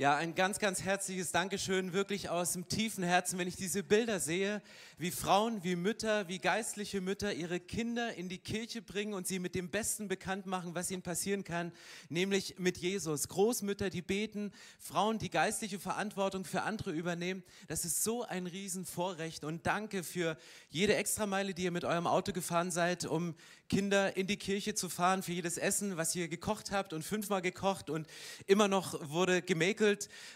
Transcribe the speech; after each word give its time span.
Ja, 0.00 0.16
ein 0.16 0.34
ganz, 0.34 0.58
ganz 0.58 0.82
herzliches 0.82 1.30
Dankeschön, 1.30 1.92
wirklich 1.92 2.30
aus 2.30 2.54
dem 2.54 2.66
tiefen 2.66 3.04
Herzen, 3.04 3.38
wenn 3.38 3.46
ich 3.46 3.56
diese 3.56 3.82
Bilder 3.82 4.18
sehe, 4.18 4.62
wie 4.96 5.10
Frauen, 5.10 5.62
wie 5.62 5.76
Mütter, 5.76 6.26
wie 6.26 6.38
geistliche 6.38 7.02
Mütter 7.02 7.34
ihre 7.34 7.60
Kinder 7.60 8.14
in 8.14 8.30
die 8.30 8.38
Kirche 8.38 8.80
bringen 8.80 9.12
und 9.12 9.26
sie 9.26 9.38
mit 9.38 9.54
dem 9.54 9.68
Besten 9.68 10.08
bekannt 10.08 10.46
machen, 10.46 10.74
was 10.74 10.90
ihnen 10.90 11.02
passieren 11.02 11.44
kann, 11.44 11.70
nämlich 12.08 12.58
mit 12.58 12.78
Jesus. 12.78 13.28
Großmütter, 13.28 13.90
die 13.90 14.00
beten, 14.00 14.52
Frauen, 14.78 15.18
die 15.18 15.28
geistliche 15.28 15.78
Verantwortung 15.78 16.46
für 16.46 16.62
andere 16.62 16.92
übernehmen. 16.92 17.42
Das 17.68 17.84
ist 17.84 18.02
so 18.02 18.24
ein 18.24 18.46
Riesenvorrecht 18.46 19.44
und 19.44 19.66
danke 19.66 20.02
für 20.02 20.38
jede 20.70 20.94
Extrameile, 20.94 21.52
die 21.52 21.64
ihr 21.64 21.72
mit 21.72 21.84
eurem 21.84 22.06
Auto 22.06 22.32
gefahren 22.32 22.70
seid, 22.70 23.04
um 23.04 23.34
Kinder 23.68 24.16
in 24.16 24.26
die 24.26 24.36
Kirche 24.36 24.74
zu 24.74 24.88
fahren, 24.88 25.22
für 25.22 25.32
jedes 25.32 25.56
Essen, 25.56 25.96
was 25.96 26.14
ihr 26.16 26.26
gekocht 26.28 26.72
habt 26.72 26.92
und 26.92 27.04
fünfmal 27.04 27.40
gekocht 27.40 27.88
und 27.88 28.06
immer 28.46 28.66
noch 28.66 29.10
wurde 29.10 29.42
gemäkelt. 29.42 29.89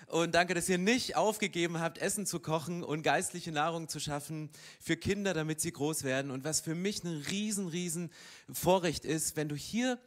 Und 0.07 0.35
danke, 0.35 0.55
dass 0.55 0.69
ihr 0.69 0.79
nicht 0.79 1.17
aufgegeben 1.17 1.81
habt, 1.81 1.99
Essen 1.99 2.27
zu 2.27 2.41
kochen 2.41 2.83
und 2.83 3.03
geistliche 3.03 3.53
Nahrung 3.53 3.89
zu 3.89 4.01
schaffen 4.01 4.51
für 4.81 4.97
Kinder, 4.97 5.35
damit 5.35 5.61
sie 5.61 5.73
groß 5.73 6.05
werden. 6.05 6.31
Und 6.31 6.45
was 6.45 6.61
für 6.61 6.75
mich 6.75 7.05
ein 7.05 7.25
riesen, 7.31 7.69
riesen 7.69 8.11
Vorrecht 8.53 9.05
ist, 9.05 9.37
wenn 9.37 9.49
du 9.49 9.57
hier 9.57 9.99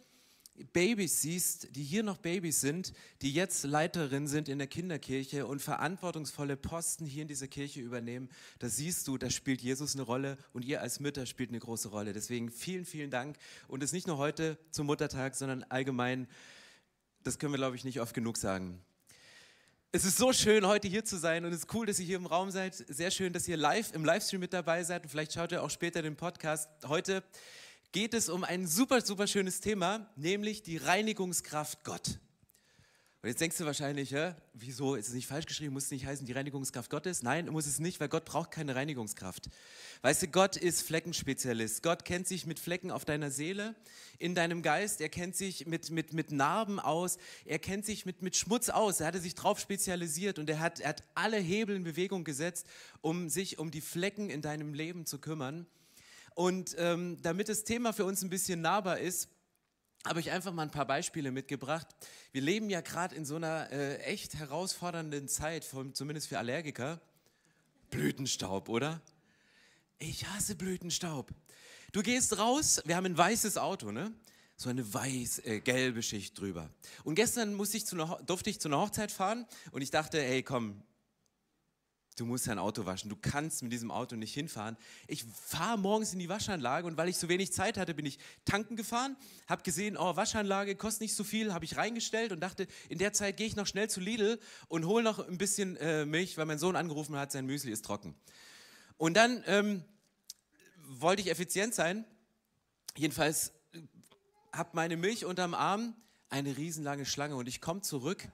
Babys 0.73 1.21
siehst, 1.21 1.75
die 1.75 1.83
hier 1.83 2.01
noch 2.03 2.17
Babys 2.17 2.61
sind, 2.61 2.93
die 3.21 3.31
jetzt 3.31 3.63
Leiterin 3.63 4.27
sind 4.27 4.49
in 4.49 4.57
der 4.57 4.67
Kinderkirche 4.67 5.45
und 5.45 5.61
verantwortungsvolle 5.61 6.57
Posten 6.57 7.05
hier 7.05 7.21
in 7.21 7.27
dieser 7.27 7.47
Kirche 7.47 7.79
übernehmen, 7.79 8.29
da 8.59 8.67
siehst 8.67 9.07
du, 9.07 9.17
da 9.17 9.29
spielt 9.29 9.61
Jesus 9.61 9.93
eine 9.93 10.03
Rolle 10.03 10.37
und 10.53 10.65
ihr 10.65 10.81
als 10.81 10.99
Mütter 10.99 11.25
spielt 11.25 11.49
eine 11.49 11.59
große 11.59 11.89
Rolle. 11.89 12.13
Deswegen 12.13 12.49
vielen, 12.49 12.85
vielen 12.85 13.11
Dank 13.11 13.37
und 13.67 13.83
es 13.83 13.91
nicht 13.91 14.07
nur 14.07 14.17
heute 14.17 14.57
zum 14.71 14.87
Muttertag, 14.87 15.35
sondern 15.35 15.63
allgemein, 15.63 16.27
das 17.23 17.37
können 17.37 17.53
wir, 17.53 17.57
glaube 17.57 17.75
ich, 17.75 17.83
nicht 17.83 18.01
oft 18.01 18.15
genug 18.15 18.37
sagen. 18.37 18.81
Es 19.93 20.03
ist 20.03 20.17
so 20.17 20.33
schön, 20.33 20.67
heute 20.67 20.89
hier 20.89 21.05
zu 21.05 21.15
sein 21.17 21.45
und 21.45 21.53
es 21.53 21.59
ist 21.59 21.73
cool, 21.73 21.85
dass 21.85 21.97
ihr 21.97 22.05
hier 22.05 22.17
im 22.17 22.25
Raum 22.25 22.51
seid. 22.51 22.75
Sehr 22.75 23.09
schön, 23.09 23.31
dass 23.31 23.47
ihr 23.47 23.55
live 23.55 23.93
im 23.93 24.03
Livestream 24.03 24.41
mit 24.41 24.51
dabei 24.51 24.83
seid 24.83 25.03
und 25.03 25.09
vielleicht 25.09 25.31
schaut 25.31 25.53
ihr 25.53 25.63
auch 25.63 25.69
später 25.69 26.01
den 26.01 26.17
Podcast. 26.17 26.69
Heute 26.85 27.23
geht 27.93 28.13
es 28.13 28.27
um 28.27 28.43
ein 28.43 28.67
super, 28.67 28.99
super 28.99 29.27
schönes 29.27 29.61
Thema, 29.61 30.11
nämlich 30.17 30.61
die 30.61 30.75
Reinigungskraft 30.75 31.85
Gott. 31.85 32.19
Und 33.23 33.29
jetzt 33.29 33.41
denkst 33.41 33.57
du 33.57 33.65
wahrscheinlich, 33.65 34.11
ja, 34.11 34.35
wieso 34.53 34.93
ist 34.93 35.07
es 35.07 35.13
nicht 35.15 35.25
falsch 35.25 35.47
geschrieben, 35.47 35.73
muss 35.73 35.85
es 35.85 35.91
nicht 35.91 36.05
heißen, 36.05 36.27
die 36.27 36.33
Reinigungskraft 36.33 36.91
Gottes? 36.91 37.23
Nein, 37.23 37.47
muss 37.47 37.65
es 37.65 37.79
nicht, 37.79 37.99
weil 37.99 38.09
Gott 38.09 38.25
braucht 38.25 38.51
keine 38.51 38.75
Reinigungskraft. 38.75 39.49
Weißt 40.03 40.21
du, 40.21 40.27
Gott 40.27 40.55
ist 40.55 40.83
Fleckenspezialist. 40.83 41.81
Gott 41.81 42.05
kennt 42.05 42.27
sich 42.27 42.45
mit 42.45 42.59
Flecken 42.59 42.91
auf 42.91 43.05
deiner 43.05 43.31
Seele, 43.31 43.73
in 44.19 44.35
deinem 44.35 44.61
Geist. 44.61 45.01
Er 45.01 45.09
kennt 45.09 45.35
sich 45.35 45.65
mit, 45.65 45.89
mit, 45.89 46.13
mit 46.13 46.31
Narben 46.31 46.79
aus. 46.79 47.17
Er 47.45 47.57
kennt 47.57 47.87
sich 47.87 48.05
mit, 48.05 48.21
mit 48.21 48.35
Schmutz 48.35 48.69
aus. 48.69 48.99
Er 48.99 49.07
hatte 49.07 49.19
sich 49.19 49.33
darauf 49.33 49.59
spezialisiert 49.59 50.37
und 50.37 50.47
er 50.47 50.59
hat, 50.59 50.79
er 50.79 50.89
hat 50.89 51.03
alle 51.15 51.37
Hebel 51.37 51.75
in 51.75 51.83
Bewegung 51.83 52.23
gesetzt, 52.23 52.67
um 53.01 53.29
sich 53.29 53.57
um 53.57 53.71
die 53.71 53.81
Flecken 53.81 54.29
in 54.29 54.43
deinem 54.43 54.75
Leben 54.75 55.07
zu 55.07 55.17
kümmern. 55.17 55.65
Und 56.35 56.75
ähm, 56.77 57.17
damit 57.23 57.49
das 57.49 57.63
Thema 57.63 57.93
für 57.93 58.05
uns 58.05 58.21
ein 58.21 58.29
bisschen 58.29 58.61
nahbar 58.61 58.99
ist, 58.99 59.27
habe 60.07 60.21
ich 60.21 60.31
einfach 60.31 60.53
mal 60.53 60.63
ein 60.63 60.71
paar 60.71 60.87
Beispiele 60.87 61.31
mitgebracht. 61.31 61.87
Wir 62.31 62.41
leben 62.41 62.69
ja 62.69 62.81
gerade 62.81 63.13
in 63.15 63.25
so 63.25 63.35
einer 63.35 63.69
äh, 63.71 63.97
echt 64.03 64.35
herausfordernden 64.35 65.27
Zeit, 65.27 65.65
von, 65.65 65.93
zumindest 65.93 66.29
für 66.29 66.39
Allergiker. 66.39 67.01
Blütenstaub, 67.89 68.69
oder? 68.69 69.01
Ich 69.99 70.27
hasse 70.27 70.55
Blütenstaub. 70.55 71.31
Du 71.91 72.01
gehst 72.01 72.37
raus, 72.37 72.81
wir 72.85 72.95
haben 72.95 73.05
ein 73.05 73.17
weißes 73.17 73.57
Auto, 73.57 73.91
ne? 73.91 74.13
So 74.55 74.69
eine 74.69 74.93
weiß-gelbe 74.93 75.99
äh, 75.99 76.03
Schicht 76.03 76.39
drüber. 76.39 76.69
Und 77.03 77.15
gestern 77.15 77.53
musste 77.53 77.77
ich 77.77 77.85
zu 77.85 77.95
einer, 77.95 78.19
durfte 78.25 78.49
ich 78.49 78.59
zu 78.59 78.69
einer 78.69 78.79
Hochzeit 78.79 79.11
fahren 79.11 79.45
und 79.71 79.81
ich 79.81 79.91
dachte, 79.91 80.21
hey, 80.21 80.41
komm, 80.41 80.81
du 82.17 82.25
musst 82.25 82.47
dein 82.47 82.59
Auto 82.59 82.85
waschen, 82.85 83.09
du 83.09 83.15
kannst 83.15 83.61
mit 83.61 83.71
diesem 83.71 83.91
Auto 83.91 84.15
nicht 84.15 84.33
hinfahren. 84.33 84.75
Ich 85.07 85.23
fahre 85.23 85.77
morgens 85.77 86.13
in 86.13 86.19
die 86.19 86.27
Waschanlage 86.27 86.87
und 86.87 86.97
weil 86.97 87.07
ich 87.07 87.17
so 87.17 87.29
wenig 87.29 87.53
Zeit 87.53 87.77
hatte, 87.77 87.93
bin 87.93 88.05
ich 88.05 88.17
tanken 88.43 88.75
gefahren, 88.75 89.15
habe 89.47 89.61
gesehen, 89.61 89.95
oh, 89.97 90.15
Waschanlage 90.15 90.75
kostet 90.75 91.01
nicht 91.01 91.15
so 91.15 91.23
viel, 91.23 91.53
habe 91.53 91.63
ich 91.63 91.77
reingestellt 91.77 92.31
und 92.31 92.39
dachte, 92.39 92.67
in 92.89 92.97
der 92.97 93.13
Zeit 93.13 93.37
gehe 93.37 93.45
ich 93.45 93.55
noch 93.55 93.67
schnell 93.67 93.89
zu 93.89 93.99
Lidl 93.99 94.39
und 94.67 94.85
hole 94.85 95.03
noch 95.03 95.19
ein 95.19 95.37
bisschen 95.37 95.77
äh, 95.77 96.05
Milch, 96.05 96.37
weil 96.37 96.47
mein 96.47 96.59
Sohn 96.59 96.75
angerufen 96.75 97.15
hat, 97.15 97.31
sein 97.31 97.45
Müsli 97.45 97.71
ist 97.71 97.85
trocken. 97.85 98.15
Und 98.97 99.15
dann 99.15 99.43
ähm, 99.45 99.83
wollte 100.87 101.21
ich 101.21 101.29
effizient 101.29 101.75
sein, 101.75 102.03
jedenfalls 102.95 103.53
äh, 103.73 103.81
habe 104.51 104.71
meine 104.73 104.97
Milch 104.97 105.23
unterm 105.23 105.53
Arm, 105.53 105.95
eine 106.29 106.57
riesenlange 106.57 107.05
Schlange 107.05 107.35
und 107.35 107.47
ich 107.47 107.61
komme 107.61 107.81
zurück 107.81 108.27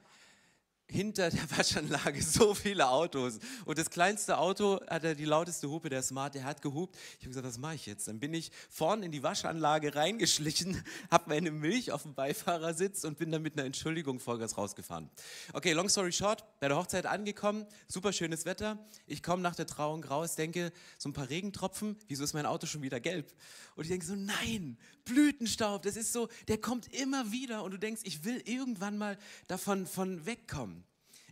hinter 0.88 1.30
der 1.30 1.50
Waschanlage 1.58 2.22
so 2.22 2.54
viele 2.54 2.90
Autos. 2.90 3.40
Und 3.66 3.78
das 3.78 3.90
kleinste 3.90 4.38
Auto 4.38 4.80
hatte 4.88 5.16
die 5.16 5.26
lauteste 5.26 5.70
Hupe, 5.70 5.90
der 5.90 6.04
Smart, 6.04 6.36
der 6.36 6.44
hat 6.44 6.62
gehupt. 6.62 6.96
Ich 7.18 7.26
habe 7.26 7.30
gesagt, 7.30 7.48
was 7.48 7.58
mache 7.58 7.76
ich 7.76 7.86
jetzt? 7.86 8.08
Dann 8.08 8.20
bin 8.20 8.34
ich 8.34 8.52
vorne 8.70 9.06
in 9.06 9.12
die 9.12 9.24
Waschanlage 9.24 9.96
reingeschlichen, 9.96 10.84
habe 11.12 11.26
meine 11.30 11.52
Milch 11.52 11.92
auf 11.92 12.04
dem 12.04 12.14
Beifahrersitz 12.14 13.04
und 13.04 13.18
bin 13.18 13.32
dann 13.32 13.42
mit 13.42 13.58
einer 13.58 13.66
Entschuldigung 13.66 14.20
Vollgas 14.20 14.58
rausgefahren. 14.58 15.10
Okay, 15.54 15.74
long 15.74 15.90
story 15.90 16.12
short, 16.12 16.44
bei 16.60 16.68
der 16.68 16.78
Hochzeit 16.78 17.06
angekommen, 17.06 17.66
super 17.88 18.14
schönes 18.14 18.46
Wetter. 18.46 18.78
Ich 19.08 19.24
komme 19.24 19.42
nach 19.42 19.56
der 19.56 19.68
Trauung 19.68 20.04
raus, 20.04 20.36
denke, 20.36 20.72
so 20.98 21.10
ein 21.10 21.14
paar 21.14 21.30
Regentropfen, 21.30 21.98
wieso 22.08 22.24
ist 22.24 22.34
mein 22.34 22.46
Auto 22.46 22.68
schon 22.68 22.82
wieder 22.82 23.00
gelb? 23.00 23.34
Und 23.76 23.84
ich 23.84 23.90
denke 23.90 24.06
so, 24.06 24.16
nein, 24.16 24.78
Blütenstaub, 25.06 25.82
das 25.82 25.96
ist 25.96 26.14
so, 26.14 26.30
der 26.48 26.60
kommt 26.60 26.94
immer 26.94 27.32
wieder 27.32 27.64
und 27.64 27.72
du 27.72 27.78
denkst, 27.78 28.02
ich 28.04 28.24
will 28.24 28.42
irgendwann 28.46 28.98
mal 28.98 29.18
davon 29.48 29.88
von 29.88 30.26
wegkommen. 30.26 30.83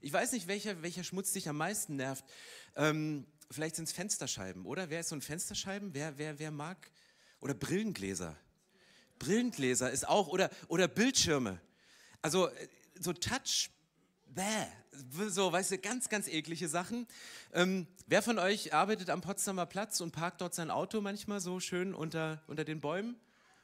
Ich 0.04 0.12
weiß 0.12 0.32
nicht, 0.32 0.48
welcher, 0.48 0.82
welcher 0.82 1.04
Schmutz 1.04 1.32
dich 1.32 1.48
am 1.48 1.58
meisten 1.58 1.96
nervt. 1.96 2.26
Ähm, 2.76 3.28
vielleicht 3.52 3.76
sind 3.76 3.86
es 3.86 3.92
Fensterscheiben, 3.92 4.66
oder? 4.66 4.90
Wer 4.90 5.02
ist 5.02 5.10
so 5.10 5.16
ein 5.16 5.22
Fensterscheiben? 5.22 5.94
Wer, 5.94 6.18
wer, 6.18 6.40
wer 6.40 6.50
mag? 6.50 6.90
Oder 7.40 7.54
Brillengläser. 7.54 8.36
Brillengläser 9.20 9.92
ist 9.92 10.08
auch, 10.08 10.28
oder, 10.28 10.50
oder 10.68 10.88
Bildschirme. 10.88 11.62
Also 12.24 12.48
äh, 12.48 12.68
so 13.00 13.14
Touch, 13.14 13.70
bäh, 14.26 14.66
so, 15.28 15.52
weißt 15.52 15.72
du, 15.72 15.78
ganz, 15.78 16.10
ganz 16.10 16.28
eklige 16.28 16.68
Sachen. 16.68 17.08
Ähm, 17.54 17.86
wer 18.08 18.24
von 18.24 18.40
euch 18.40 18.74
arbeitet 18.74 19.12
am 19.12 19.22
Potsdamer 19.22 19.68
Platz 19.68 20.02
und 20.02 20.12
parkt 20.12 20.42
dort 20.42 20.56
sein 20.56 20.72
Auto 20.72 21.00
manchmal 21.00 21.42
so 21.42 21.60
schön 21.60 21.94
unter, 21.94 22.42
unter 22.48 22.66
den 22.66 22.82
Bäumen? 22.82 23.20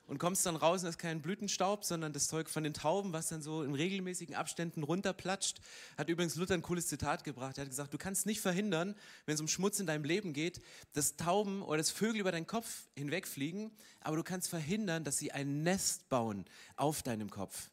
Und 0.08 0.18
kommst 0.18 0.46
dann 0.46 0.56
raus 0.56 0.84
und 0.84 0.90
ist 0.90 0.98
kein 0.98 1.22
Blütenstaub, 1.22 1.84
sondern 1.84 2.14
das 2.14 2.28
Zeug 2.28 2.50
von 2.50 2.64
den 2.64 2.74
Tauben, 2.74 3.14
was 3.14 3.28
dann 3.28 3.42
so 3.42 3.62
in 3.64 3.76
regelmäßigen 3.76 4.36
Abständen 4.36 4.84
runterplatscht. 4.84 5.60
Hat 5.98 6.10
übrigens 6.10 6.36
Luther 6.36 6.54
ein 6.54 6.62
cooles 6.62 6.88
Zitat 6.88 7.24
gebracht. 7.24 7.58
Er 7.58 7.64
hat 7.64 7.70
gesagt, 7.70 7.94
du 7.94 7.98
kannst 7.98 8.26
nicht 8.26 8.42
verhindern, 8.42 8.96
wenn 9.26 9.36
es 9.36 9.42
um 9.42 9.48
Schmutz 9.48 9.80
in 9.80 9.86
deinem 9.86 10.06
Leben 10.06 10.34
geht, 10.34 10.62
dass 10.94 11.18
Tauben 11.18 11.62
oder 11.62 11.78
dass 11.78 11.92
Vögel 11.92 12.22
über 12.22 12.32
deinen 12.32 12.48
Kopf 12.48 12.88
hinwegfliegen, 12.96 13.72
aber 14.02 14.16
du 14.16 14.24
kannst 14.24 14.50
verhindern, 14.50 15.04
dass 15.04 15.18
sie 15.18 15.32
ein 15.32 15.64
Nest 15.64 16.08
bauen 16.10 16.46
auf 16.78 17.04
deinem 17.04 17.30
Kopf. 17.30 17.70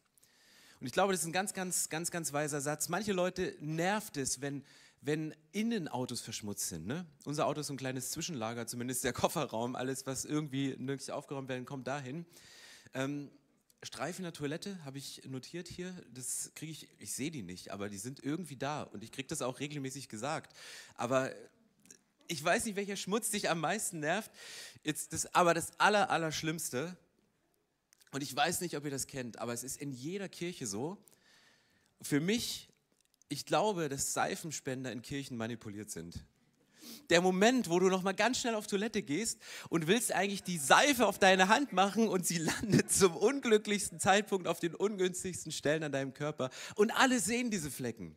Und 0.81 0.87
ich 0.87 0.93
glaube, 0.93 1.13
das 1.13 1.21
ist 1.21 1.27
ein 1.27 1.31
ganz, 1.31 1.53
ganz, 1.53 1.89
ganz, 1.89 2.11
ganz 2.11 2.33
weiser 2.33 2.59
Satz. 2.59 2.89
Manche 2.89 3.13
Leute 3.13 3.55
nervt 3.61 4.17
es, 4.17 4.41
wenn 4.41 4.63
wenn 5.05 5.35
Innenautos 5.51 6.21
verschmutzt 6.21 6.67
sind. 6.67 6.87
Ne? 6.87 7.05
Unser 7.25 7.45
Auto 7.45 7.61
ist 7.61 7.67
so 7.67 7.73
ein 7.73 7.77
kleines 7.77 8.09
Zwischenlager, 8.09 8.65
zumindest 8.65 9.03
der 9.03 9.13
Kofferraum. 9.21 9.75
Alles, 9.75 10.05
was 10.07 10.25
irgendwie 10.25 10.75
nirgends 10.79 11.09
aufgeräumt 11.09 11.47
werden, 11.47 11.65
kommt 11.65 11.87
dahin. 11.87 12.25
Ähm, 12.93 13.29
Streifen 13.83 14.23
der 14.23 14.33
Toilette 14.33 14.83
habe 14.83 14.97
ich 14.97 15.23
notiert 15.25 15.67
hier. 15.67 15.93
Das 16.11 16.51
kriege 16.55 16.71
ich, 16.71 16.89
ich 16.97 17.13
sehe 17.13 17.29
die 17.29 17.43
nicht, 17.43 17.69
aber 17.69 17.87
die 17.87 17.99
sind 17.99 18.23
irgendwie 18.23 18.55
da 18.55 18.81
und 18.81 19.03
ich 19.03 19.11
kriege 19.11 19.27
das 19.27 19.43
auch 19.43 19.59
regelmäßig 19.59 20.09
gesagt. 20.09 20.57
Aber 20.95 21.31
ich 22.27 22.43
weiß 22.43 22.65
nicht, 22.65 22.75
welcher 22.75 22.95
Schmutz 22.95 23.29
dich 23.29 23.47
am 23.47 23.59
meisten 23.59 23.99
nervt. 23.99 24.31
Jetzt 24.83 25.13
das, 25.13 25.33
aber 25.35 25.53
das 25.53 25.79
Aller, 25.79 26.09
Allerschlimmste, 26.09 26.97
und 28.11 28.21
ich 28.21 28.33
weiß 28.33 28.61
nicht, 28.61 28.77
ob 28.77 28.85
ihr 28.85 28.91
das 28.91 29.07
kennt, 29.07 29.39
aber 29.39 29.51
es 29.51 29.61
ist 29.61 29.81
in 29.81 29.91
jeder 29.91 30.29
Kirche 30.29 30.67
so. 30.67 30.97
Für 32.01 32.21
mich 32.21 32.69
ich 33.29 33.45
glaube, 33.45 33.89
dass 33.89 34.13
Seifenspender 34.13 34.91
in 34.91 35.01
Kirchen 35.01 35.37
manipuliert 35.37 35.91
sind. 35.91 36.23
Der 37.09 37.21
Moment, 37.21 37.69
wo 37.69 37.79
du 37.79 37.87
noch 37.87 38.03
mal 38.03 38.13
ganz 38.13 38.39
schnell 38.39 38.55
auf 38.55 38.67
Toilette 38.67 39.01
gehst 39.01 39.39
und 39.69 39.87
willst 39.87 40.11
eigentlich 40.11 40.43
die 40.43 40.57
Seife 40.57 41.07
auf 41.07 41.19
deine 41.19 41.47
Hand 41.47 41.73
machen 41.73 42.07
und 42.07 42.25
sie 42.25 42.37
landet 42.61 42.91
zum 42.91 43.15
unglücklichsten 43.15 43.99
Zeitpunkt 43.99 44.47
auf 44.47 44.59
den 44.59 44.75
ungünstigsten 44.75 45.51
Stellen 45.51 45.83
an 45.83 45.91
deinem 45.91 46.13
Körper 46.13 46.49
und 46.75 46.91
alle 46.91 47.19
sehen 47.19 47.51
diese 47.51 47.71
Flecken. 47.71 48.15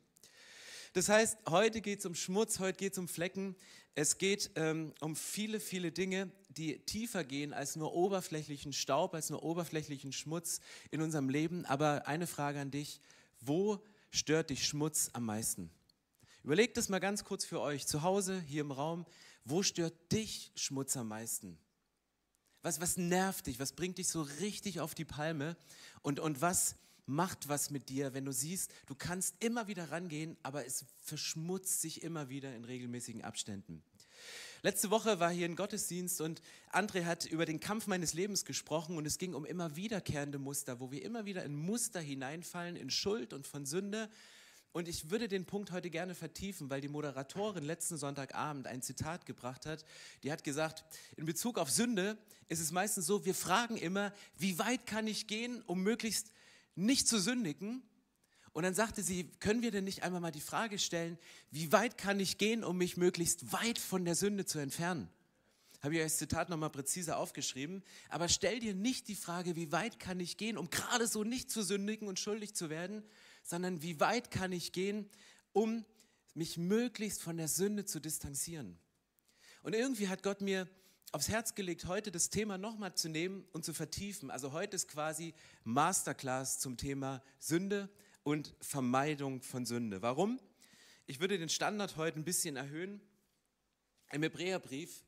Das 0.95 1.09
heißt, 1.09 1.39
heute 1.49 1.81
geht 1.81 2.01
es 2.01 2.07
um 2.07 2.15
Schmutz, 2.15 2.59
heute 2.59 2.79
geht 2.79 2.93
es 2.93 2.99
um 2.99 3.09
Flecken. 3.09 3.57
Es 3.95 4.17
geht 4.17 4.51
ähm, 4.57 4.95
um 5.01 5.17
viele, 5.17 5.61
viele 5.61 5.93
Dinge, 5.93 6.31
die 6.49 6.79
tiefer 6.79 7.25
gehen 7.25 7.53
als 7.53 7.77
nur 7.77 7.95
oberflächlichen 7.95 8.73
Staub, 8.73 9.15
als 9.15 9.29
nur 9.29 9.43
oberflächlichen 9.43 10.13
Schmutz 10.13 10.61
in 10.91 11.03
unserem 11.03 11.29
Leben. 11.29 11.67
Aber 11.67 12.07
eine 12.07 12.27
Frage 12.27 12.61
an 12.61 12.71
dich, 12.71 13.01
wo 13.41 13.83
stört 14.11 14.51
dich 14.51 14.67
Schmutz 14.67 15.11
am 15.13 15.27
meisten? 15.27 15.71
Überlegt 16.45 16.77
das 16.77 16.89
mal 16.89 16.99
ganz 16.99 17.25
kurz 17.25 17.45
für 17.45 17.61
euch 17.61 17.87
zu 17.87 18.03
Hause, 18.03 18.41
hier 18.41 18.63
im 18.63 18.71
Raum. 18.71 19.07
Wo 19.45 19.63
stört 19.63 20.13
dich 20.13 20.53
Schmutz 20.55 20.97
am 20.97 21.09
meisten? 21.09 21.59
Was, 22.63 22.81
was 22.81 22.97
nervt 22.97 23.47
dich? 23.47 23.59
Was 23.59 23.73
bringt 23.73 23.99
dich 23.99 24.09
so 24.09 24.23
richtig 24.23 24.81
auf 24.81 24.95
die 24.95 25.05
Palme? 25.05 25.57
Und, 26.03 26.21
und 26.21 26.41
was 26.41 26.77
macht 27.07 27.49
was 27.49 27.71
mit 27.71 27.89
dir, 27.89 28.13
wenn 28.13 28.25
du 28.25 28.33
siehst, 28.33 28.71
du 28.87 28.95
kannst 28.95 29.35
immer 29.43 29.67
wieder 29.67 29.91
rangehen, 29.91 30.37
aber 30.43 30.67
es 30.67 30.85
verschmutzt 31.01 31.81
sich 31.81 32.03
immer 32.03 32.29
wieder 32.29 32.55
in 32.55 32.65
regelmäßigen 32.65 33.23
Abständen. 33.23 33.83
Letzte 34.63 34.91
Woche 34.91 35.21
war 35.21 35.31
hier 35.31 35.47
ein 35.47 35.55
Gottesdienst 35.55 36.21
und 36.21 36.43
André 36.73 37.05
hat 37.05 37.25
über 37.27 37.47
den 37.47 37.61
Kampf 37.61 37.87
meines 37.87 38.13
Lebens 38.13 38.45
gesprochen 38.45 38.97
und 38.97 39.07
es 39.07 39.19
ging 39.19 39.35
um 39.35 39.47
immer 39.47 39.77
wiederkehrende 39.77 40.41
Muster, 40.41 40.81
wo 40.81 40.91
wir 40.91 41.05
immer 41.05 41.27
wieder 41.27 41.45
in 41.45 41.55
Muster 41.55 42.01
hineinfallen, 42.01 42.75
in 42.75 42.91
Schuld 42.91 43.33
und 43.33 43.47
von 43.47 43.67
Sünde. 43.67 44.11
Und 44.73 44.89
ich 44.89 45.11
würde 45.11 45.29
den 45.29 45.47
Punkt 45.47 45.71
heute 45.71 45.91
gerne 45.91 46.17
vertiefen, 46.17 46.71
weil 46.71 46.81
die 46.81 46.89
Moderatorin 46.89 47.63
letzten 47.63 47.99
Sonntagabend 47.99 48.67
ein 48.67 48.83
Zitat 48.83 49.27
gebracht 49.27 49.65
hat. 49.65 49.85
Die 50.25 50.33
hat 50.33 50.43
gesagt, 50.43 50.85
in 51.17 51.25
Bezug 51.25 51.57
auf 51.57 51.71
Sünde 51.71 52.19
ist 52.49 52.61
es 52.61 52.73
meistens 52.73 53.07
so, 53.07 53.25
wir 53.25 53.37
fragen 53.37 53.77
immer, 53.77 54.13
wie 54.37 54.59
weit 54.59 54.87
kann 54.87 55.07
ich 55.07 55.29
gehen, 55.29 55.63
um 55.67 55.85
möglichst 55.85 56.33
nicht 56.75 57.07
zu 57.07 57.21
sündigen? 57.21 57.85
Und 58.53 58.63
dann 58.65 58.75
sagte 58.75 59.03
sie, 59.03 59.31
können 59.41 59.63
wir 59.63 59.71
denn 59.71 59.85
nicht 59.85 60.03
einmal 60.03 60.21
mal 60.21 60.33
die 60.33 60.41
Frage 60.41 60.79
stellen, 60.79 61.19
wie 61.51 61.73
weit 61.73 61.99
kann 61.99 62.21
ich 62.21 62.39
gehen, 62.39 62.65
um 62.65 62.79
mich 62.79 62.97
möglichst 62.97 63.53
weit 63.53 63.79
von 63.79 64.05
der 64.05 64.15
Sünde 64.15 64.47
zu 64.47 64.59
entfernen? 64.59 65.09
Habe 65.81 65.95
ich 65.95 66.01
euch 66.01 66.07
das 66.07 66.19
Zitat 66.19 66.49
nochmal 66.49 66.71
präzise 66.71 67.17
aufgeschrieben. 67.17 67.85
Aber 68.09 68.29
stell 68.29 68.59
dir 68.59 68.75
nicht 68.75 69.07
die 69.07 69.15
Frage, 69.15 69.55
wie 69.55 69.71
weit 69.71 70.01
kann 70.01 70.19
ich 70.19 70.37
gehen, 70.37 70.59
um 70.59 70.71
gerade 70.71 71.07
so 71.07 71.23
nicht 71.23 71.51
zu 71.51 71.63
sündigen 71.63 72.09
und 72.09 72.19
schuldig 72.19 72.55
zu 72.55 72.69
werden, 72.69 73.05
sondern 73.45 73.81
wie 73.83 74.01
weit 74.01 74.31
kann 74.31 74.51
ich 74.51 74.73
gehen, 74.73 75.09
um 75.53 75.85
mich 76.35 76.57
möglichst 76.59 77.23
von 77.23 77.37
der 77.37 77.49
Sünde 77.49 77.85
zu 77.85 78.01
distanzieren. 78.01 78.79
Und 79.63 79.75
irgendwie 79.75 80.09
hat 80.09 80.23
Gott 80.23 80.41
mir 80.41 80.69
aufs 81.13 81.29
Herz 81.29 81.55
gelegt, 81.55 81.87
heute 81.87 82.11
das 82.11 82.29
Thema 82.31 82.59
nochmal 82.59 82.95
zu 82.95 83.09
nehmen 83.09 83.47
und 83.53 83.65
zu 83.65 83.73
vertiefen. 83.73 84.31
Also 84.31 84.53
heute 84.53 84.77
ist 84.77 84.89
quasi 84.89 85.33
Masterclass 85.65 86.59
zum 86.59 86.77
Thema 86.77 87.23
Sünde 87.39 87.89
und 88.29 88.55
Vermeidung 88.61 89.41
von 89.41 89.65
Sünde. 89.65 90.03
Warum? 90.03 90.39
Ich 91.07 91.19
würde 91.19 91.39
den 91.39 91.49
Standard 91.49 91.97
heute 91.97 92.19
ein 92.19 92.25
bisschen 92.25 92.57
erhöhen. 92.57 93.01
Im 94.13 94.23
Hebräerbrief, 94.23 95.03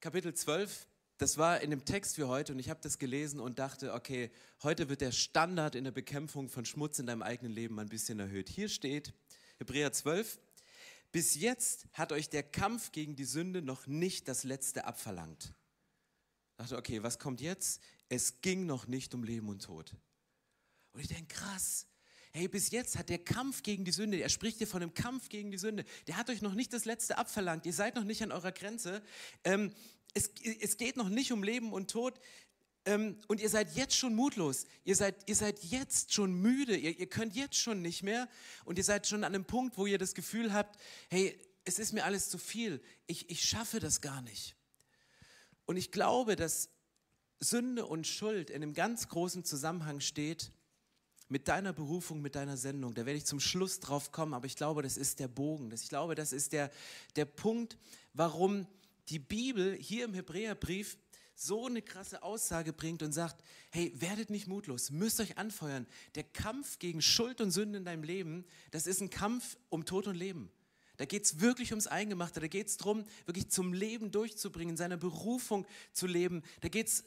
Kapitel 0.00 0.34
12, 0.34 0.88
das 1.18 1.38
war 1.38 1.60
in 1.60 1.70
dem 1.70 1.84
Text 1.84 2.16
für 2.16 2.26
heute 2.26 2.52
und 2.52 2.58
ich 2.58 2.68
habe 2.68 2.80
das 2.82 2.98
gelesen 2.98 3.38
und 3.38 3.60
dachte, 3.60 3.94
okay, 3.94 4.32
heute 4.64 4.88
wird 4.88 5.02
der 5.02 5.12
Standard 5.12 5.76
in 5.76 5.84
der 5.84 5.92
Bekämpfung 5.92 6.48
von 6.48 6.64
Schmutz 6.64 6.98
in 6.98 7.06
deinem 7.06 7.22
eigenen 7.22 7.52
Leben 7.52 7.78
ein 7.78 7.88
bisschen 7.88 8.18
erhöht. 8.18 8.48
Hier 8.48 8.68
steht, 8.68 9.14
Hebräer 9.58 9.92
12, 9.92 10.40
bis 11.12 11.36
jetzt 11.36 11.86
hat 11.92 12.10
euch 12.10 12.28
der 12.28 12.42
Kampf 12.42 12.90
gegen 12.90 13.14
die 13.14 13.24
Sünde 13.24 13.62
noch 13.62 13.86
nicht 13.86 14.26
das 14.26 14.42
Letzte 14.42 14.84
abverlangt. 14.84 15.54
Ich 16.50 16.56
dachte, 16.56 16.76
okay, 16.76 17.04
was 17.04 17.20
kommt 17.20 17.40
jetzt? 17.40 17.80
Es 18.08 18.40
ging 18.40 18.66
noch 18.66 18.88
nicht 18.88 19.14
um 19.14 19.22
Leben 19.22 19.48
und 19.48 19.62
Tod. 19.62 19.94
Und 20.92 21.02
ich 21.02 21.06
denke, 21.08 21.36
krass, 21.36 21.86
hey, 22.32 22.48
bis 22.48 22.70
jetzt 22.70 22.98
hat 22.98 23.08
der 23.08 23.18
Kampf 23.18 23.62
gegen 23.62 23.84
die 23.84 23.92
Sünde, 23.92 24.18
er 24.18 24.28
spricht 24.28 24.58
hier 24.58 24.66
von 24.66 24.82
einem 24.82 24.94
Kampf 24.94 25.28
gegen 25.28 25.50
die 25.50 25.58
Sünde, 25.58 25.84
der 26.06 26.16
hat 26.16 26.30
euch 26.30 26.42
noch 26.42 26.54
nicht 26.54 26.72
das 26.72 26.84
Letzte 26.84 27.18
abverlangt, 27.18 27.66
ihr 27.66 27.72
seid 27.72 27.94
noch 27.94 28.04
nicht 28.04 28.22
an 28.22 28.32
eurer 28.32 28.52
Grenze, 28.52 29.02
ähm, 29.44 29.72
es, 30.14 30.30
es 30.60 30.76
geht 30.76 30.96
noch 30.96 31.08
nicht 31.08 31.32
um 31.32 31.42
Leben 31.42 31.72
und 31.72 31.90
Tod, 31.90 32.18
ähm, 32.84 33.16
und 33.28 33.40
ihr 33.40 33.48
seid 33.48 33.76
jetzt 33.76 33.96
schon 33.96 34.14
mutlos, 34.14 34.66
ihr 34.84 34.96
seid, 34.96 35.28
ihr 35.28 35.36
seid 35.36 35.62
jetzt 35.62 36.12
schon 36.12 36.34
müde, 36.34 36.76
ihr, 36.76 36.98
ihr 36.98 37.06
könnt 37.06 37.36
jetzt 37.36 37.56
schon 37.56 37.80
nicht 37.80 38.02
mehr. 38.02 38.28
Und 38.64 38.76
ihr 38.76 38.84
seid 38.84 39.06
schon 39.06 39.22
an 39.24 39.34
einem 39.34 39.44
Punkt, 39.44 39.78
wo 39.78 39.86
ihr 39.86 39.98
das 39.98 40.14
Gefühl 40.14 40.52
habt, 40.52 40.80
hey, 41.08 41.38
es 41.64 41.78
ist 41.78 41.92
mir 41.92 42.04
alles 42.04 42.28
zu 42.28 42.38
viel, 42.38 42.82
ich, 43.06 43.30
ich 43.30 43.44
schaffe 43.44 43.78
das 43.78 44.00
gar 44.00 44.20
nicht. 44.22 44.56
Und 45.64 45.76
ich 45.76 45.92
glaube, 45.92 46.34
dass 46.34 46.70
Sünde 47.38 47.86
und 47.86 48.06
Schuld 48.06 48.50
in 48.50 48.62
einem 48.62 48.74
ganz 48.74 49.08
großen 49.08 49.44
Zusammenhang 49.44 50.00
steht 50.00 50.50
mit 51.32 51.48
deiner 51.48 51.72
Berufung, 51.72 52.20
mit 52.20 52.34
deiner 52.34 52.58
Sendung. 52.58 52.92
Da 52.92 53.06
werde 53.06 53.16
ich 53.16 53.24
zum 53.24 53.40
Schluss 53.40 53.80
drauf 53.80 54.12
kommen, 54.12 54.34
aber 54.34 54.44
ich 54.44 54.54
glaube, 54.54 54.82
das 54.82 54.98
ist 54.98 55.18
der 55.18 55.28
Bogen. 55.28 55.72
Ich 55.72 55.88
glaube, 55.88 56.14
das 56.14 56.30
ist 56.30 56.52
der, 56.52 56.70
der 57.16 57.24
Punkt, 57.24 57.78
warum 58.12 58.66
die 59.08 59.18
Bibel 59.18 59.74
hier 59.74 60.04
im 60.04 60.12
Hebräerbrief 60.12 60.98
so 61.34 61.66
eine 61.66 61.80
krasse 61.80 62.22
Aussage 62.22 62.74
bringt 62.74 63.02
und 63.02 63.12
sagt, 63.12 63.42
hey, 63.70 63.92
werdet 63.96 64.28
nicht 64.28 64.46
mutlos, 64.46 64.90
müsst 64.90 65.20
euch 65.20 65.38
anfeuern. 65.38 65.86
Der 66.16 66.24
Kampf 66.24 66.78
gegen 66.78 67.00
Schuld 67.00 67.40
und 67.40 67.50
Sünde 67.50 67.78
in 67.78 67.86
deinem 67.86 68.04
Leben, 68.04 68.44
das 68.70 68.86
ist 68.86 69.00
ein 69.00 69.08
Kampf 69.08 69.56
um 69.70 69.86
Tod 69.86 70.06
und 70.06 70.16
Leben. 70.16 70.52
Da 70.98 71.06
geht 71.06 71.24
es 71.24 71.40
wirklich 71.40 71.72
ums 71.72 71.86
Eingemachte, 71.86 72.40
da 72.40 72.46
geht 72.46 72.68
es 72.68 72.76
darum, 72.76 73.04
wirklich 73.24 73.48
zum 73.48 73.72
Leben 73.72 74.10
durchzubringen, 74.10 74.76
seiner 74.76 74.98
Berufung 74.98 75.66
zu 75.94 76.06
leben. 76.06 76.42
Da 76.60 76.68
geht 76.68 76.88
es 76.88 77.04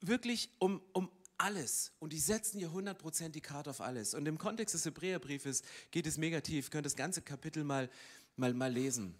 wirklich 0.00 0.50
um, 0.58 0.82
um 0.92 1.08
alles 1.40 1.92
und 1.98 2.12
die 2.12 2.18
setzen 2.18 2.58
hier 2.58 2.70
100% 2.70 3.30
die 3.30 3.40
Karte 3.40 3.70
auf 3.70 3.80
alles. 3.80 4.14
Und 4.14 4.26
im 4.26 4.38
Kontext 4.38 4.74
des 4.74 4.84
Hebräerbriefes 4.84 5.62
geht 5.90 6.06
es 6.06 6.18
mega 6.18 6.40
tief. 6.40 6.66
Ihr 6.66 6.70
könnt 6.70 6.86
das 6.86 6.96
ganze 6.96 7.22
Kapitel 7.22 7.64
mal, 7.64 7.90
mal, 8.36 8.52
mal 8.54 8.72
lesen. 8.72 9.14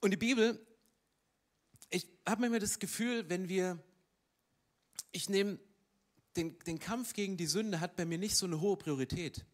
Und 0.00 0.12
die 0.12 0.16
Bibel, 0.16 0.64
ich 1.90 2.08
habe 2.26 2.46
immer 2.46 2.58
das 2.58 2.78
Gefühl, 2.78 3.28
wenn 3.28 3.48
wir, 3.48 3.78
ich 5.12 5.28
nehme, 5.28 5.58
den, 6.36 6.58
den 6.60 6.78
Kampf 6.78 7.14
gegen 7.14 7.36
die 7.36 7.46
Sünde 7.46 7.80
hat 7.80 7.96
bei 7.96 8.04
mir 8.04 8.18
nicht 8.18 8.36
so 8.36 8.46
eine 8.46 8.60
hohe 8.60 8.76
Priorität. 8.76 9.44